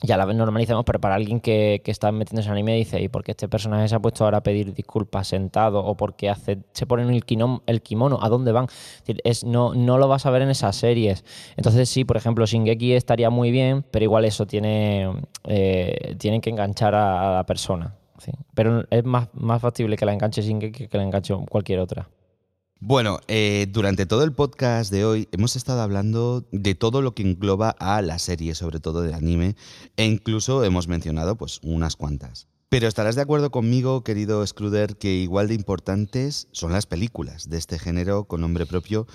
ya 0.00 0.16
la 0.16 0.26
normalizamos, 0.26 0.84
pero 0.86 1.00
para 1.00 1.14
alguien 1.14 1.40
que, 1.40 1.82
que 1.84 1.90
está 1.90 2.10
metiéndose 2.10 2.48
en 2.48 2.54
anime 2.54 2.74
dice, 2.76 3.00
¿y 3.00 3.08
por 3.08 3.22
qué 3.22 3.32
este 3.32 3.46
personaje 3.46 3.88
se 3.88 3.94
ha 3.94 4.00
puesto 4.00 4.24
ahora 4.24 4.38
a 4.38 4.42
pedir 4.42 4.72
disculpas 4.74 5.28
sentado? 5.28 5.84
¿O 5.84 5.96
porque 5.96 6.28
hace, 6.28 6.58
se 6.72 6.86
ponen 6.86 7.10
el, 7.10 7.22
el 7.66 7.82
kimono? 7.82 8.18
¿A 8.20 8.28
dónde 8.30 8.52
van? 8.52 8.66
Es, 9.22 9.44
no, 9.44 9.74
no 9.74 9.98
lo 9.98 10.08
vas 10.08 10.26
a 10.26 10.30
ver 10.30 10.42
en 10.42 10.50
esas 10.50 10.76
series. 10.76 11.24
Entonces 11.56 11.88
sí, 11.88 12.04
por 12.04 12.16
ejemplo, 12.16 12.46
Shingeki 12.46 12.94
estaría 12.94 13.30
muy 13.30 13.52
bien, 13.52 13.84
pero 13.90 14.02
igual 14.02 14.24
eso 14.24 14.46
tiene, 14.46 15.12
eh, 15.44 16.16
tienen 16.18 16.40
que 16.40 16.50
enganchar 16.50 16.94
a, 16.94 17.36
la 17.36 17.46
persona. 17.46 17.94
Pero 18.54 18.84
es 18.90 19.04
más, 19.04 19.28
más 19.34 19.60
factible 19.60 19.96
que 19.96 20.06
la 20.06 20.12
enganche 20.12 20.42
Shingeki 20.42 20.88
que 20.88 20.96
la 20.96 21.04
enganche 21.04 21.34
cualquier 21.48 21.80
otra. 21.80 22.08
Bueno, 22.84 23.20
eh, 23.28 23.68
durante 23.70 24.06
todo 24.06 24.24
el 24.24 24.32
podcast 24.32 24.90
de 24.90 25.04
hoy 25.04 25.28
hemos 25.30 25.54
estado 25.54 25.82
hablando 25.82 26.48
de 26.50 26.74
todo 26.74 27.00
lo 27.00 27.14
que 27.14 27.22
engloba 27.22 27.70
a 27.78 28.02
la 28.02 28.18
serie, 28.18 28.56
sobre 28.56 28.80
todo 28.80 29.02
de 29.02 29.14
anime, 29.14 29.54
e 29.96 30.04
incluso 30.04 30.64
hemos 30.64 30.88
mencionado 30.88 31.36
pues 31.36 31.60
unas 31.62 31.94
cuantas. 31.94 32.48
Pero 32.68 32.88
estarás 32.88 33.14
de 33.14 33.22
acuerdo 33.22 33.52
conmigo, 33.52 34.02
querido 34.02 34.44
Scruder, 34.44 34.96
que 34.96 35.14
igual 35.14 35.46
de 35.46 35.54
importantes 35.54 36.48
son 36.50 36.72
las 36.72 36.86
películas 36.86 37.48
de 37.48 37.58
este 37.58 37.78
género 37.78 38.24
con 38.24 38.40
nombre 38.40 38.66
propio 38.66 39.06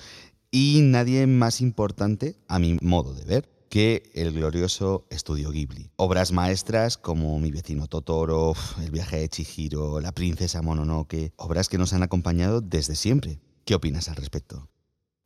y 0.50 0.80
nadie 0.84 1.28
más 1.28 1.60
importante, 1.60 2.38
a 2.48 2.60
mi 2.60 2.78
modo 2.82 3.13
de 3.13 3.26
ver, 3.26 3.50
que 3.70 4.04
el 4.14 4.34
glorioso 4.34 5.06
Estudio 5.10 5.52
Ghibli. 5.52 5.92
Obras 5.96 6.32
maestras 6.32 6.98
como 6.98 7.40
Mi 7.40 7.52
vecino 7.52 7.88
Totoro, 7.88 8.54
El 8.84 8.92
viaje 8.92 9.18
de 9.18 9.30
Chihiro, 9.30 10.00
La 10.00 10.12
princesa 10.12 10.62
Mononoke, 10.62 11.34
obras 11.38 11.70
que 11.70 11.78
nos 11.78 11.94
han 11.94 12.04
acompañado 12.04 12.62
desde 12.62 12.96
siempre. 12.96 13.40
¿Qué 13.66 13.76
opinas 13.76 14.10
al 14.10 14.16
respecto? 14.16 14.70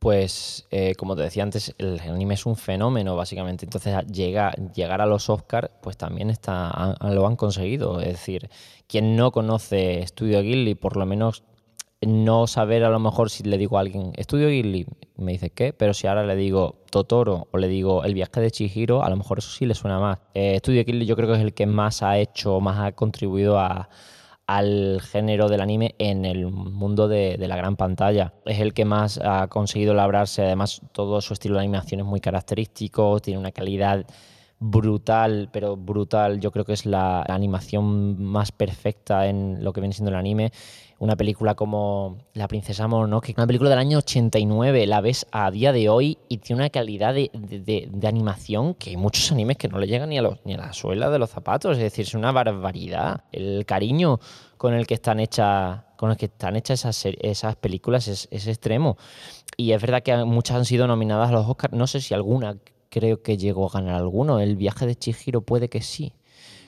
Pues, 0.02 0.66
eh, 0.72 0.96
como 0.96 1.14
te 1.14 1.22
decía 1.22 1.44
antes, 1.44 1.76
el 1.78 2.00
anime 2.00 2.34
es 2.34 2.44
un 2.44 2.56
fenómeno, 2.56 3.14
básicamente. 3.14 3.64
Entonces, 3.64 3.94
llega, 4.08 4.50
llegar 4.74 5.00
a 5.00 5.06
los 5.06 5.30
Oscars, 5.30 5.70
pues 5.80 5.96
también 5.96 6.28
está, 6.28 6.96
lo 7.00 7.24
han 7.28 7.36
conseguido. 7.36 8.00
Es 8.00 8.08
decir, 8.08 8.50
quien 8.88 9.14
no 9.14 9.30
conoce 9.30 10.04
Studio 10.04 10.42
Ghibli, 10.42 10.74
por 10.74 10.96
lo 10.96 11.06
menos 11.06 11.44
no 12.06 12.46
saber 12.46 12.84
a 12.84 12.90
lo 12.90 12.98
mejor 12.98 13.30
si 13.30 13.42
le 13.44 13.58
digo 13.58 13.78
a 13.78 13.80
alguien 13.80 14.12
Studio 14.18 14.48
Ghibli, 14.48 14.86
me 15.16 15.32
dice 15.32 15.50
qué, 15.50 15.72
pero 15.72 15.94
si 15.94 16.06
ahora 16.06 16.24
le 16.24 16.36
digo 16.36 16.82
Totoro 16.90 17.48
o 17.52 17.58
le 17.58 17.68
digo 17.68 18.04
El 18.04 18.14
viaje 18.14 18.40
de 18.40 18.50
Chihiro, 18.50 19.04
a 19.04 19.10
lo 19.10 19.16
mejor 19.16 19.38
eso 19.38 19.50
sí 19.50 19.66
le 19.66 19.74
suena 19.74 19.98
más. 19.98 20.18
Eh, 20.34 20.58
Studio 20.58 20.84
Ghibli 20.84 21.06
yo 21.06 21.16
creo 21.16 21.28
que 21.28 21.36
es 21.36 21.40
el 21.40 21.54
que 21.54 21.66
más 21.66 22.02
ha 22.02 22.18
hecho, 22.18 22.60
más 22.60 22.78
ha 22.78 22.92
contribuido 22.92 23.58
a, 23.58 23.88
al 24.46 25.00
género 25.00 25.48
del 25.48 25.60
anime 25.60 25.94
en 25.98 26.24
el 26.24 26.46
mundo 26.50 27.08
de, 27.08 27.36
la 27.38 27.56
gran 27.56 27.76
pantalla. 27.76 28.34
Es 28.44 28.60
el 28.60 28.74
que 28.74 28.84
más 28.84 29.18
ha 29.22 29.48
conseguido 29.48 29.94
labrarse, 29.94 30.42
además 30.42 30.82
todo 30.92 31.20
su 31.20 31.32
estilo 31.32 31.54
de 31.54 31.60
animación 31.60 32.00
es 32.00 32.06
muy 32.06 32.20
característico, 32.20 33.20
tiene 33.20 33.38
una 33.38 33.52
calidad 33.52 34.04
brutal, 34.58 35.48
pero 35.52 35.76
brutal. 35.76 36.40
Yo 36.40 36.50
creo 36.50 36.64
que 36.64 36.72
es 36.72 36.86
la 36.86 37.22
animación 37.22 38.22
más 38.22 38.52
perfecta 38.52 39.26
en 39.26 39.64
lo 39.64 39.72
que 39.72 39.80
viene 39.80 39.94
siendo 39.94 40.10
el 40.10 40.16
anime. 40.16 40.52
Una 41.02 41.16
película 41.16 41.56
como 41.56 42.18
La 42.32 42.46
Princesa 42.46 42.86
Mononoke, 42.86 43.34
una 43.36 43.48
película 43.48 43.70
del 43.70 43.80
año 43.80 43.98
89, 43.98 44.86
la 44.86 45.00
ves 45.00 45.26
a 45.32 45.50
día 45.50 45.72
de 45.72 45.88
hoy 45.88 46.16
y 46.28 46.38
tiene 46.38 46.62
una 46.62 46.70
calidad 46.70 47.12
de, 47.12 47.90
animación 48.06 48.74
que 48.74 48.90
hay 48.90 48.96
muchos 48.96 49.32
animes 49.32 49.56
que 49.56 49.66
no 49.66 49.80
le 49.80 49.88
llegan 49.88 50.10
ni 50.10 50.18
a, 50.18 50.22
la 50.22 50.72
suela 50.72 51.10
de 51.10 51.18
los 51.18 51.28
zapatos. 51.28 51.76
Es 51.76 51.82
decir, 51.82 52.06
es 52.06 52.14
una 52.14 52.30
barbaridad. 52.30 53.24
El 53.32 53.66
cariño 53.66 54.20
con 54.56 54.74
el 54.74 54.86
que 54.86 54.94
están 54.94 55.18
hechas 55.18 55.80
con 55.96 56.12
el 56.12 56.16
que 56.16 56.26
están 56.26 56.54
hechas 56.54 56.84
esas, 56.84 57.14
esas 57.20 57.56
películas 57.56 58.06
es, 58.06 58.28
es 58.30 58.46
extremo. 58.46 58.96
Y 59.56 59.72
es 59.72 59.82
verdad 59.82 60.04
que 60.04 60.16
muchas 60.24 60.56
han 60.56 60.64
sido 60.64 60.86
nominadas 60.86 61.30
a 61.30 61.32
los 61.32 61.48
Oscars. 61.48 61.74
No 61.74 61.88
sé 61.88 62.00
si 62.00 62.14
alguna 62.14 62.58
creo 62.90 63.22
que 63.22 63.36
llegó 63.36 63.66
a 63.66 63.72
ganar 63.72 63.96
alguno. 63.96 64.38
El 64.38 64.54
viaje 64.54 64.86
de 64.86 64.94
Chihiro 64.94 65.40
puede 65.40 65.68
que 65.68 65.82
sí. 65.82 66.12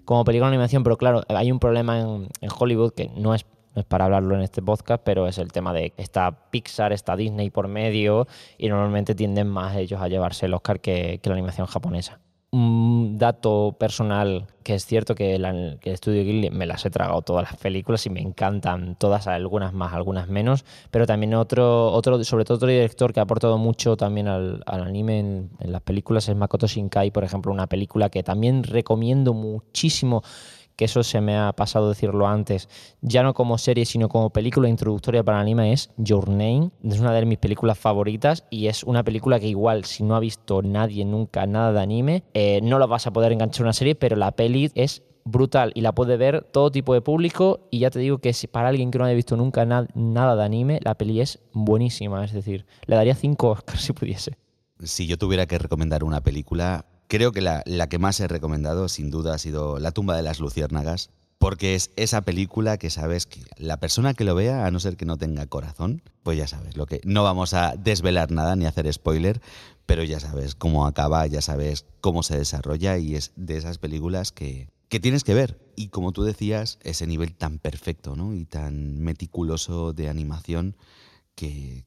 Como 0.05 0.25
película 0.25 0.49
de 0.49 0.57
animación, 0.57 0.83
pero 0.83 0.97
claro, 0.97 1.23
hay 1.29 1.53
un 1.53 1.61
problema 1.61 2.01
en, 2.01 2.29
Hollywood 2.59 2.95
que 2.95 3.11
no 3.17 3.33
es, 3.33 3.47
no 3.75 3.81
es 3.81 3.87
para 3.87 4.05
hablarlo 4.07 4.35
en 4.35 4.43
este 4.43 4.63
podcast, 4.63 5.03
pero 5.05 5.27
es 5.27 5.39
el 5.39 5.53
tema 5.53 5.73
de 5.73 5.91
que 5.91 6.03
está 6.03 6.51
Pixar, 6.51 6.93
está 6.93 7.17
Disney 7.17 7.51
por 7.51 7.69
medio 7.69 8.27
y 8.59 8.69
normalmente 8.69 9.15
tienden 9.15 9.49
más 9.49 9.77
ellos 9.77 10.01
a 10.01 10.09
llevarse 10.09 10.47
el 10.47 10.55
Oscar 10.55 10.81
que 10.81 11.21
la 11.25 11.33
animación 11.33 11.67
japonesa. 11.67 12.21
Un 12.51 13.19
dato 13.19 13.77
personal 13.81 14.47
que 14.65 14.75
es 14.75 14.87
cierto 14.87 15.15
que, 15.15 15.35
el 15.35 15.79
estudio 15.85 16.25
Ghibli 16.25 16.51
me 16.51 16.67
las 16.67 16.85
he 16.87 16.91
tragado 16.91 17.23
todas 17.23 17.45
las 17.51 17.61
películas 17.61 18.05
y 18.07 18.11
me 18.11 18.21
encantan 18.21 18.97
todas, 18.97 19.27
algunas 19.29 19.73
más, 19.73 19.93
algunas 19.93 20.27
menos, 20.27 20.65
pero 20.91 21.07
también 21.07 21.35
otro, 21.35 21.93
otro 21.93 22.25
sobre 22.25 22.45
todo 22.45 22.57
otro 22.57 22.69
director 22.69 23.13
que 23.13 23.21
ha 23.21 23.25
aportado 23.25 23.59
mucho 23.59 23.97
también 23.97 24.27
al, 24.27 24.63
anime 24.67 25.19
en, 25.19 25.51
las 25.61 25.83
películas 25.83 26.29
es 26.29 26.35
Makoto 26.35 26.67
Shinkai, 26.67 27.11
por 27.11 27.25
ejemplo, 27.25 27.53
una 27.53 27.67
película 27.67 28.09
que 28.09 28.23
también 28.23 28.65
recomiendo 28.65 29.35
muchísimo 29.35 30.23
que 30.77 30.87
eso 30.87 31.03
se 31.03 31.21
me 31.21 31.37
ha 31.37 31.53
pasado 31.53 31.89
decirlo 31.89 32.27
antes, 32.27 32.69
ya 33.01 33.23
no 33.23 33.35
como 33.35 33.59
serie, 33.59 33.85
sino 33.85 34.09
como 34.09 34.31
película 34.31 34.69
introductoria 34.69 35.23
para 35.23 35.41
anime, 35.41 35.73
es 35.73 35.91
Your 35.97 36.29
Name. 36.29 36.71
Es 36.83 37.01
una 37.01 37.13
de 37.13 37.25
mis 37.27 37.39
películas 37.39 37.79
favoritas 37.79 38.45
y 38.51 38.67
es 38.67 38.85
una 38.85 39.03
película 39.03 39.41
que 39.41 39.49
igual, 39.49 39.85
si 39.85 40.03
no 40.03 40.17
ha 40.17 40.21
visto 40.21 40.63
nadie 40.63 41.05
nunca 41.05 41.47
nada 41.47 41.73
de 41.73 41.81
anime, 41.81 42.25
eh, 42.35 42.61
no 42.63 42.79
la 42.79 42.87
vas 42.87 43.07
a 43.07 43.13
poder 43.13 43.33
enganchar 43.33 43.63
a 43.63 43.67
una 43.67 43.73
serie, 43.73 43.95
pero 43.95 44.17
la 44.17 44.33
peli 44.33 44.71
es 44.75 45.03
brutal 45.25 45.73
y 45.75 45.81
la 45.81 45.95
puede 45.95 46.17
ver 46.17 46.43
todo 46.53 46.71
tipo 46.71 46.93
de 46.95 47.01
público 47.01 47.67
y 47.71 47.81
ya 47.81 47.91
te 47.91 47.99
digo 47.99 48.19
que 48.19 48.33
si 48.33 48.47
para 48.47 48.69
alguien 48.69 48.91
que 48.91 48.99
no 48.99 49.05
haya 49.05 49.15
visto 49.15 49.37
nunca 49.37 49.65
nada 49.65 50.37
de 50.37 50.45
anime, 50.45 50.81
la 50.83 50.97
peli 50.97 51.21
es 51.21 51.41
buenísima, 51.53 52.25
es 52.25 52.33
decir, 52.33 52.67
le 52.87 52.97
daría 52.97 53.15
cinco 53.15 53.51
Oscars 53.51 53.81
si 53.81 53.93
pudiese. 53.93 54.37
Si 54.83 55.07
yo 55.07 55.17
tuviera 55.17 55.47
que 55.47 55.59
recomendar 55.59 56.05
una 56.05 56.21
película, 56.21 56.85
Creo 57.15 57.31
que 57.31 57.43
la, 57.43 57.63
que 57.63 58.01
más 58.01 58.19
he 58.19 58.27
recomendado, 58.27 58.89
sin 58.89 59.09
duda, 59.09 59.35
ha 59.35 59.39
sido 59.39 59.79
La 59.79 59.93
tumba 59.93 60.17
de 60.17 60.25
las 60.25 60.41
luciérnagas, 60.41 61.11
porque 61.39 61.77
es 61.77 61.93
esa 61.95 62.23
película 62.23 62.77
que 62.77 62.91
sabes 62.91 63.27
que 63.27 63.41
la 63.57 63.77
persona 63.77 64.15
que 64.15 64.25
lo 64.25 64.35
vea, 64.35 64.67
a 64.67 64.73
no 64.73 64.81
ser 64.81 64.97
que 64.97 65.05
no 65.05 65.17
tenga 65.17 65.47
corazón, 65.47 66.03
pues 66.25 66.37
ya 66.39 66.49
sabes, 66.49 66.77
lo 66.77 66.87
que 66.87 67.01
no 67.05 67.23
vamos 67.23 67.55
a 67.55 67.77
desvelar 67.77 68.33
nada 68.33 68.57
ni 68.57 68.67
hacer 68.67 68.93
spoiler, 68.93 69.41
pero 69.87 70.03
ya 70.03 70.19
sabes 70.19 70.57
cómo 70.57 70.89
acaba, 70.89 71.25
ya 71.29 71.41
sabes 71.41 71.87
cómo 72.01 72.25
se 72.25 72.37
desarrolla 72.37 72.99
y 72.99 73.15
es 73.15 73.31
de 73.37 73.59
esas 73.59 73.79
películas 73.79 74.33
que, 74.33 74.69
que 74.89 74.99
tienes 74.99 75.23
que 75.23 75.35
ver. 75.35 75.61
Y 75.77 75.91
como 75.91 76.11
tú 76.11 76.25
decías, 76.25 76.81
ese 76.83 77.07
nivel 77.07 77.33
tan 77.37 77.61
perfecto 77.61 78.17
¿no? 78.17 78.35
y 78.35 78.45
tan 78.45 78.99
meticuloso 78.99 79.93
de 79.93 80.09
animación 80.09 80.75
que, 81.35 81.85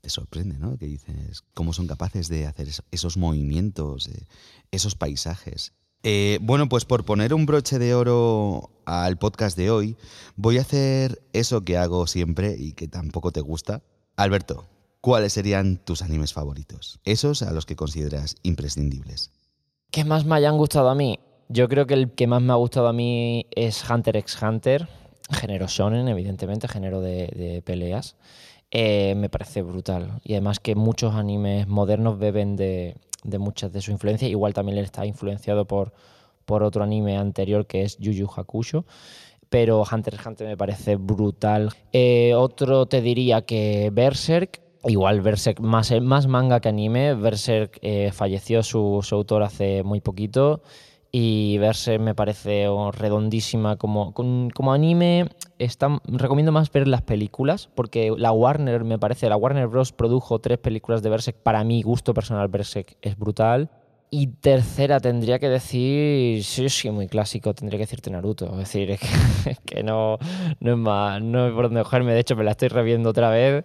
te 0.00 0.10
sorprende, 0.10 0.58
¿no? 0.58 0.76
Que 0.78 0.86
dices, 0.86 1.42
¿cómo 1.54 1.72
son 1.72 1.86
capaces 1.86 2.28
de 2.28 2.46
hacer 2.46 2.68
esos 2.90 3.16
movimientos, 3.16 4.08
eh, 4.08 4.26
esos 4.70 4.94
paisajes? 4.94 5.72
Eh, 6.02 6.38
bueno, 6.42 6.68
pues 6.68 6.84
por 6.84 7.04
poner 7.04 7.32
un 7.32 7.46
broche 7.46 7.78
de 7.78 7.94
oro 7.94 8.70
al 8.84 9.18
podcast 9.18 9.56
de 9.56 9.70
hoy, 9.70 9.96
voy 10.34 10.58
a 10.58 10.62
hacer 10.62 11.22
eso 11.32 11.62
que 11.62 11.76
hago 11.76 12.06
siempre 12.08 12.56
y 12.58 12.72
que 12.72 12.88
tampoco 12.88 13.30
te 13.30 13.40
gusta. 13.40 13.82
Alberto, 14.16 14.66
¿cuáles 15.00 15.32
serían 15.32 15.76
tus 15.76 16.02
animes 16.02 16.32
favoritos? 16.32 16.98
Esos 17.04 17.42
a 17.42 17.52
los 17.52 17.66
que 17.66 17.76
consideras 17.76 18.34
imprescindibles. 18.42 19.30
¿Qué 19.92 20.04
más 20.04 20.24
me 20.24 20.34
hayan 20.34 20.56
gustado 20.56 20.90
a 20.90 20.94
mí? 20.96 21.20
Yo 21.48 21.68
creo 21.68 21.86
que 21.86 21.94
el 21.94 22.10
que 22.10 22.26
más 22.26 22.42
me 22.42 22.52
ha 22.52 22.56
gustado 22.56 22.88
a 22.88 22.92
mí 22.92 23.46
es 23.52 23.88
Hunter 23.88 24.16
x 24.16 24.42
Hunter, 24.42 24.88
género 25.30 25.68
shonen, 25.68 26.08
evidentemente, 26.08 26.66
género 26.66 27.00
de 27.00 27.62
peleas. 27.64 28.16
Eh, 28.74 29.14
me 29.16 29.28
parece 29.28 29.60
brutal. 29.60 30.20
Y 30.24 30.32
además 30.32 30.58
que 30.58 30.74
muchos 30.74 31.14
animes 31.14 31.68
modernos 31.68 32.18
beben 32.18 32.56
de, 32.56 32.96
muchas 33.38 33.70
de 33.70 33.82
su 33.82 33.90
influencias. 33.92 34.30
Igual 34.30 34.54
también 34.54 34.78
él 34.78 34.84
está 34.84 35.04
influenciado 35.04 35.66
por, 35.66 35.92
por 36.46 36.62
otro 36.62 36.82
anime 36.82 37.18
anterior 37.18 37.66
que 37.66 37.82
es 37.82 37.98
Yu 37.98 38.12
Yu 38.12 38.26
Hakusho. 38.34 38.86
Pero 39.50 39.84
Hunter 39.90 40.14
x 40.14 40.26
Hunter 40.26 40.48
me 40.48 40.56
parece 40.56 40.96
brutal. 40.96 41.68
Eh, 41.92 42.32
otro 42.34 42.86
te 42.86 43.02
diría 43.02 43.42
que 43.42 43.90
Berserk. 43.92 44.62
Igual 44.84 45.20
Berserk 45.20 45.60
más, 45.60 45.92
más 46.00 46.26
manga 46.26 46.60
que 46.60 46.70
anime. 46.70 47.14
Berserk 47.14 47.78
eh, 47.82 48.10
falleció 48.10 48.62
su, 48.62 49.00
su 49.02 49.14
autor 49.14 49.42
hace 49.42 49.82
muy 49.82 50.00
poquito 50.00 50.62
y 51.14 51.58
verse 51.58 51.98
me 51.98 52.14
parece 52.14 52.66
redondísima 52.92 53.76
como, 53.76 54.14
como 54.14 54.72
anime. 54.72 55.28
Está, 55.58 56.00
recomiendo 56.04 56.52
más 56.52 56.72
ver 56.72 56.88
las 56.88 57.02
películas 57.02 57.68
porque 57.74 58.12
la 58.16 58.32
Warner 58.32 58.82
me 58.84 58.98
parece, 58.98 59.28
la 59.28 59.36
Warner 59.36 59.66
Bros. 59.66 59.92
produjo 59.92 60.38
tres 60.38 60.56
películas 60.56 61.02
de 61.02 61.10
Berserk. 61.10 61.36
Para 61.42 61.64
mi 61.64 61.82
gusto 61.82 62.14
personal, 62.14 62.48
Berserk 62.48 62.96
es 63.02 63.18
brutal. 63.18 63.70
Y 64.14 64.26
tercera 64.26 65.00
tendría 65.00 65.38
que 65.38 65.48
decir, 65.48 66.44
sí, 66.44 66.68
sí, 66.68 66.90
muy 66.90 67.08
clásico, 67.08 67.54
tendría 67.54 67.78
que 67.78 67.84
decirte 67.84 68.10
Naruto. 68.10 68.46
Es 68.52 68.58
decir, 68.58 68.90
es 68.90 69.00
que, 69.64 69.82
no, 69.84 70.18
no 70.60 70.72
es 70.72 70.78
más, 70.78 71.22
no 71.22 71.46
es 71.46 71.52
por 71.52 71.64
dónde 71.64 71.82
cogerme. 71.82 72.14
De 72.14 72.20
hecho, 72.20 72.36
me 72.36 72.44
la 72.44 72.52
estoy 72.52 72.68
reviendo 72.68 73.10
otra 73.10 73.28
vez. 73.30 73.64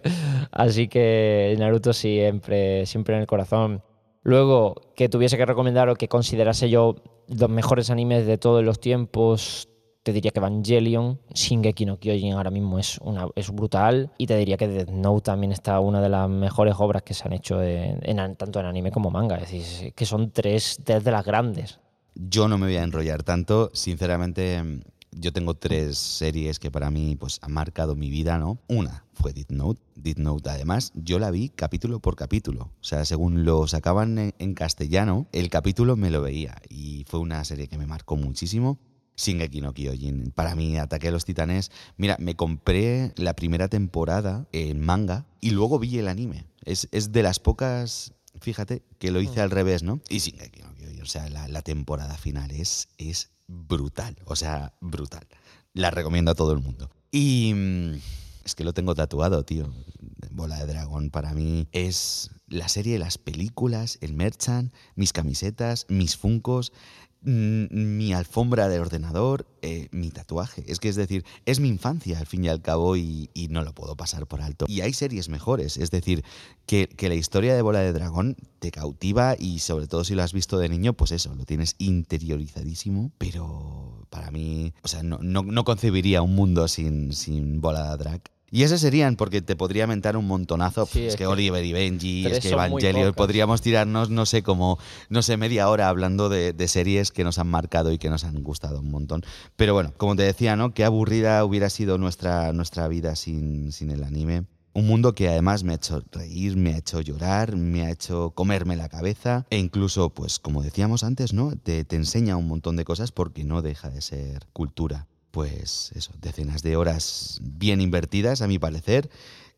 Así 0.50 0.88
que 0.88 1.54
Naruto 1.58 1.94
siempre, 1.94 2.84
siempre 2.84 3.14
en 3.14 3.22
el 3.22 3.26
corazón. 3.26 3.82
Luego, 4.28 4.74
que 4.94 5.08
tuviese 5.08 5.38
que 5.38 5.46
recomendar 5.46 5.88
o 5.88 5.96
que 5.96 6.06
considerase 6.06 6.68
yo 6.68 6.96
los 7.28 7.48
mejores 7.48 7.88
animes 7.88 8.26
de 8.26 8.36
todos 8.36 8.62
los 8.62 8.78
tiempos, 8.78 9.70
te 10.02 10.12
diría 10.12 10.32
que 10.32 10.38
Evangelion, 10.38 11.18
Shingeki 11.32 11.86
no 11.86 11.98
Kyojin 11.98 12.34
ahora 12.34 12.50
mismo 12.50 12.78
es, 12.78 12.98
una, 12.98 13.26
es 13.34 13.50
brutal 13.50 14.12
y 14.18 14.26
te 14.26 14.36
diría 14.36 14.58
que 14.58 14.68
Death 14.68 14.90
Note 14.90 15.22
también 15.22 15.50
está 15.50 15.80
una 15.80 16.02
de 16.02 16.10
las 16.10 16.28
mejores 16.28 16.74
obras 16.76 17.04
que 17.04 17.14
se 17.14 17.26
han 17.26 17.32
hecho 17.32 17.62
en, 17.62 18.36
tanto 18.36 18.60
en 18.60 18.66
anime 18.66 18.90
como 18.90 19.10
manga, 19.10 19.36
es 19.36 19.50
decir, 19.50 19.94
que 19.94 20.04
son 20.04 20.30
tres, 20.30 20.78
tres 20.84 21.02
de 21.04 21.10
las 21.10 21.24
grandes. 21.24 21.80
Yo 22.14 22.48
no 22.48 22.58
me 22.58 22.66
voy 22.66 22.76
a 22.76 22.82
enrollar 22.82 23.22
tanto, 23.22 23.70
sinceramente 23.72 24.62
yo 25.18 25.32
tengo 25.32 25.54
tres 25.54 25.98
series 25.98 26.58
que 26.58 26.70
para 26.70 26.90
mí 26.90 27.16
pues, 27.16 27.38
han 27.42 27.52
marcado 27.52 27.96
mi 27.96 28.10
vida, 28.10 28.38
¿no? 28.38 28.60
Una 28.68 29.04
fue 29.12 29.32
Death 29.32 29.50
Note. 29.50 29.82
Death 29.96 30.18
Note, 30.18 30.50
además, 30.50 30.92
yo 30.94 31.18
la 31.18 31.30
vi 31.30 31.48
capítulo 31.48 32.00
por 32.00 32.16
capítulo. 32.16 32.72
O 32.80 32.84
sea, 32.84 33.04
según 33.04 33.44
lo 33.44 33.66
sacaban 33.66 34.32
en, 34.38 34.54
castellano, 34.54 35.26
el 35.32 35.50
capítulo 35.50 35.96
me 35.96 36.10
lo 36.10 36.22
veía. 36.22 36.60
Y 36.68 37.04
fue 37.08 37.20
una 37.20 37.44
serie 37.44 37.68
que 37.68 37.78
me 37.78 37.86
marcó 37.86 38.16
muchísimo. 38.16 38.78
Shingeki 39.16 39.60
no 39.60 39.74
Kyojin. 39.74 40.30
Para 40.30 40.54
mí, 40.54 40.78
Ataque 40.78 41.08
a 41.08 41.10
los 41.10 41.24
Titanes. 41.24 41.72
Mira, 41.96 42.16
me 42.20 42.36
compré 42.36 43.12
la 43.16 43.34
primera 43.34 43.68
temporada 43.68 44.46
en 44.52 44.80
manga 44.80 45.26
y 45.40 45.50
luego 45.50 45.80
vi 45.80 45.98
el 45.98 46.06
anime. 46.06 46.46
Es, 46.64 46.88
de 46.90 47.22
las 47.22 47.40
pocas, 47.40 48.14
fíjate, 48.40 48.84
que 48.98 49.10
lo 49.10 49.20
hice 49.20 49.40
mm. 49.40 49.42
al 49.42 49.50
revés, 49.50 49.82
¿no? 49.82 50.00
Y 50.08 50.18
Shingeki 50.18 50.62
no 50.62 50.74
Kyojin. 50.74 51.02
O 51.02 51.06
sea, 51.06 51.28
la, 51.28 51.62
temporada 51.62 52.16
final 52.16 52.52
es, 52.52 52.88
es 52.98 53.30
brutal, 53.48 54.16
o 54.26 54.36
sea, 54.36 54.74
brutal. 54.80 55.26
La 55.72 55.90
recomiendo 55.90 56.30
a 56.30 56.34
todo 56.34 56.52
el 56.52 56.60
mundo. 56.60 56.90
Y 57.10 57.52
mm, 57.54 57.94
es 58.44 58.54
que 58.54 58.64
lo 58.64 58.72
tengo 58.72 58.94
tatuado, 58.94 59.44
tío. 59.44 59.72
Bola 60.30 60.58
de 60.58 60.66
Dragón 60.66 61.10
para 61.10 61.34
mí 61.34 61.66
es 61.72 62.30
la 62.46 62.68
serie, 62.68 62.98
las 62.98 63.18
películas, 63.18 63.98
el 64.00 64.14
merchant, 64.14 64.72
mis 64.94 65.12
camisetas, 65.12 65.86
mis 65.88 66.16
funcos, 66.16 66.72
mi 67.20 68.12
alfombra 68.12 68.68
de 68.68 68.78
ordenador, 68.78 69.46
eh, 69.62 69.88
mi 69.90 70.10
tatuaje. 70.10 70.64
Es 70.66 70.78
que 70.78 70.88
es 70.88 70.96
decir, 70.96 71.24
es 71.46 71.60
mi 71.60 71.68
infancia 71.68 72.18
al 72.18 72.26
fin 72.26 72.44
y 72.44 72.48
al 72.48 72.62
cabo 72.62 72.96
y, 72.96 73.28
no 73.50 73.62
lo 73.62 73.72
puedo 73.72 73.96
pasar 73.96 74.26
por 74.26 74.42
alto. 74.42 74.66
Y 74.68 74.82
hay 74.82 74.92
series 74.92 75.28
mejores, 75.28 75.78
es 75.78 75.90
decir, 75.90 76.22
que, 76.66 76.88
la 77.00 77.14
historia 77.14 77.54
de 77.54 77.62
Bola 77.62 77.80
de 77.80 77.92
Dragón 77.92 78.36
te 78.58 78.70
cautiva 78.70 79.34
y 79.38 79.60
sobre 79.60 79.86
todo 79.86 80.04
si 80.04 80.14
lo 80.14 80.22
has 80.22 80.32
visto 80.32 80.58
de 80.58 80.68
niño, 80.68 80.92
pues 80.92 81.12
eso, 81.12 81.34
lo 81.34 81.44
tienes 81.44 81.74
interiorizadísimo, 81.78 83.10
pero 83.18 84.06
para 84.10 84.30
mí, 84.30 84.74
o 84.82 84.88
sea, 84.88 85.02
no, 85.02 85.18
no, 85.18 85.64
concebiría 85.64 86.22
un 86.22 86.34
mundo 86.34 86.68
sin, 86.68 87.12
sin 87.12 87.60
Bola 87.60 87.90
de 87.90 88.04
Drag. 88.04 88.22
Y 88.50 88.62
ese 88.62 88.78
serían, 88.78 89.16
porque 89.16 89.42
te 89.42 89.56
podría 89.56 89.86
mentar 89.86 90.16
un 90.16 90.26
montonazo. 90.26 90.88
Es, 90.94 91.16
que, 91.16 91.26
Oliver 91.26 91.64
y 91.64 91.72
Benji, 91.72 92.26
es 92.26 92.40
que 92.40 92.50
Evangelio. 92.50 93.12
Podríamos 93.12 93.60
tirarnos, 93.60 94.08
no 94.08 94.24
sé, 94.24 94.42
como, 94.42 94.78
no 95.10 95.22
sé, 95.22 95.36
media 95.36 95.68
hora 95.68 95.88
hablando 95.88 96.28
de, 96.28 96.68
series 96.68 97.12
que 97.12 97.24
nos 97.24 97.38
han 97.38 97.48
marcado 97.48 97.92
y 97.92 97.98
que 97.98 98.10
nos 98.10 98.24
han 98.24 98.42
gustado 98.42 98.80
un 98.80 98.90
montón. 98.90 99.22
Pero 99.56 99.74
bueno, 99.74 99.92
como 99.96 100.16
te 100.16 100.22
decía, 100.22 100.56
¿no? 100.56 100.72
Qué 100.72 100.84
aburrida 100.84 101.44
hubiera 101.44 101.70
sido 101.70 101.98
nuestra, 101.98 102.52
nuestra 102.52 102.88
vida 102.88 103.16
sin, 103.16 103.72
sin 103.72 103.90
el 103.90 104.04
anime 104.04 104.44
Un 104.74 104.86
mundo 104.86 105.14
que 105.14 105.28
además 105.28 105.64
me 105.64 105.72
ha 105.72 105.76
hecho 105.76 106.02
reír, 106.12 106.56
me 106.56 106.74
ha 106.74 106.78
hecho 106.78 107.00
llorar, 107.00 107.56
me 107.56 107.82
ha 107.82 107.90
hecho 107.90 108.30
comerme 108.30 108.76
la 108.76 108.88
cabeza 108.88 109.46
e 109.50 109.58
incluso, 109.58 110.10
pues 110.10 110.38
como 110.38 110.62
decíamos 110.62 111.04
antes, 111.04 111.32
¿no? 111.32 111.52
Te, 111.56 111.84
te 111.84 111.96
enseña 111.96 112.36
un 112.36 112.48
montón 112.48 112.76
de 112.76 112.84
cosas 112.84 113.12
porque 113.12 113.44
no 113.44 113.62
deja 113.62 113.90
de 113.90 114.00
ser 114.00 114.46
cultura. 114.52 115.06
Pues 115.30 115.92
eso, 115.94 116.12
decenas 116.20 116.62
de 116.62 116.76
horas 116.76 117.40
bien 117.42 117.80
invertidas, 117.80 118.42
a 118.42 118.48
mi 118.48 118.58
parecer, 118.58 119.10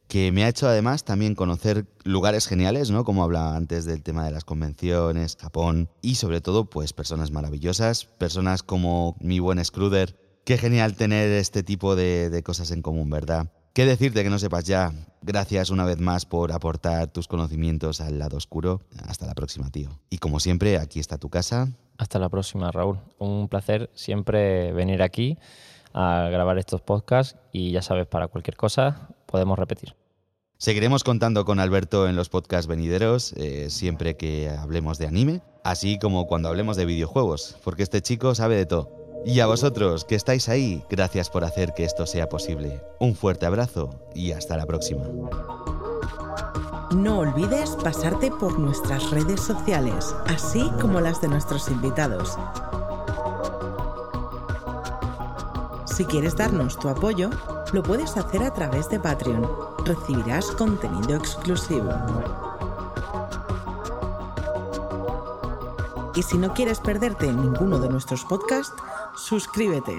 que 0.08 0.32
me 0.32 0.44
ha 0.44 0.48
hecho 0.48 0.68
además 0.68 1.04
también 1.04 1.36
conocer 1.36 1.86
lugares 2.02 2.48
geniales, 2.48 2.90
¿no? 2.90 3.04
Como 3.04 3.22
hablaba 3.22 3.56
antes 3.56 3.84
del 3.84 4.02
tema 4.02 4.24
de 4.24 4.32
las 4.32 4.44
convenciones, 4.44 5.36
Japón 5.40 5.88
y 6.02 6.16
sobre 6.16 6.40
todo 6.40 6.68
pues 6.68 6.92
personas 6.92 7.30
maravillosas, 7.30 8.06
personas 8.06 8.64
como 8.64 9.16
mi 9.20 9.38
buen 9.38 9.64
Scruder. 9.64 10.18
Qué 10.44 10.58
genial 10.58 10.96
tener 10.96 11.30
este 11.30 11.62
tipo 11.62 11.94
de, 11.94 12.28
de 12.28 12.42
cosas 12.42 12.72
en 12.72 12.82
común, 12.82 13.08
¿verdad? 13.08 13.52
¿Qué 13.72 13.86
decirte 13.86 14.24
que 14.24 14.30
no 14.30 14.38
sepas 14.40 14.64
ya? 14.64 14.92
Gracias 15.22 15.70
una 15.70 15.84
vez 15.84 16.00
más 16.00 16.26
por 16.26 16.50
aportar 16.50 17.06
tus 17.06 17.28
conocimientos 17.28 18.00
al 18.00 18.18
lado 18.18 18.36
oscuro. 18.36 18.80
Hasta 19.06 19.26
la 19.26 19.34
próxima, 19.34 19.70
tío. 19.70 19.90
Y 20.10 20.18
como 20.18 20.40
siempre, 20.40 20.76
aquí 20.76 20.98
está 20.98 21.18
tu 21.18 21.30
casa. 21.30 21.68
Hasta 21.96 22.18
la 22.18 22.28
próxima, 22.28 22.72
Raúl. 22.72 22.98
Un 23.18 23.48
placer 23.48 23.88
siempre 23.94 24.72
venir 24.72 25.02
aquí 25.02 25.38
a 25.92 26.28
grabar 26.32 26.58
estos 26.58 26.80
podcasts 26.80 27.38
y 27.52 27.70
ya 27.70 27.80
sabes, 27.80 28.08
para 28.08 28.26
cualquier 28.26 28.56
cosa 28.56 29.08
podemos 29.26 29.56
repetir. 29.56 29.94
Seguiremos 30.58 31.04
contando 31.04 31.44
con 31.44 31.60
Alberto 31.60 32.08
en 32.08 32.16
los 32.16 32.28
podcasts 32.28 32.66
venideros, 32.66 33.32
eh, 33.34 33.70
siempre 33.70 34.16
que 34.16 34.50
hablemos 34.50 34.98
de 34.98 35.06
anime, 35.06 35.42
así 35.64 35.98
como 35.98 36.26
cuando 36.26 36.48
hablemos 36.48 36.76
de 36.76 36.86
videojuegos, 36.86 37.56
porque 37.64 37.82
este 37.82 38.02
chico 38.02 38.34
sabe 38.34 38.56
de 38.56 38.66
todo. 38.66 38.99
Y 39.24 39.40
a 39.40 39.46
vosotros 39.46 40.04
que 40.04 40.14
estáis 40.14 40.48
ahí, 40.48 40.84
gracias 40.88 41.30
por 41.30 41.44
hacer 41.44 41.74
que 41.74 41.84
esto 41.84 42.06
sea 42.06 42.28
posible. 42.28 42.82
Un 42.98 43.14
fuerte 43.14 43.46
abrazo 43.46 43.90
y 44.14 44.32
hasta 44.32 44.56
la 44.56 44.66
próxima. 44.66 45.04
No 46.94 47.20
olvides 47.20 47.70
pasarte 47.82 48.30
por 48.30 48.58
nuestras 48.58 49.10
redes 49.10 49.40
sociales, 49.40 50.14
así 50.26 50.68
como 50.80 51.00
las 51.00 51.20
de 51.20 51.28
nuestros 51.28 51.68
invitados. 51.68 52.36
Si 55.84 56.04
quieres 56.04 56.34
darnos 56.34 56.78
tu 56.78 56.88
apoyo, 56.88 57.30
lo 57.72 57.82
puedes 57.82 58.16
hacer 58.16 58.42
a 58.42 58.52
través 58.52 58.88
de 58.88 58.98
Patreon. 58.98 59.46
Recibirás 59.84 60.46
contenido 60.46 61.14
exclusivo. 61.14 61.90
Y 66.14 66.22
si 66.22 66.38
no 66.38 66.52
quieres 66.54 66.80
perderte 66.80 67.32
ninguno 67.32 67.78
de 67.78 67.88
nuestros 67.88 68.24
podcasts, 68.24 68.74
suscríbete. 69.20 69.94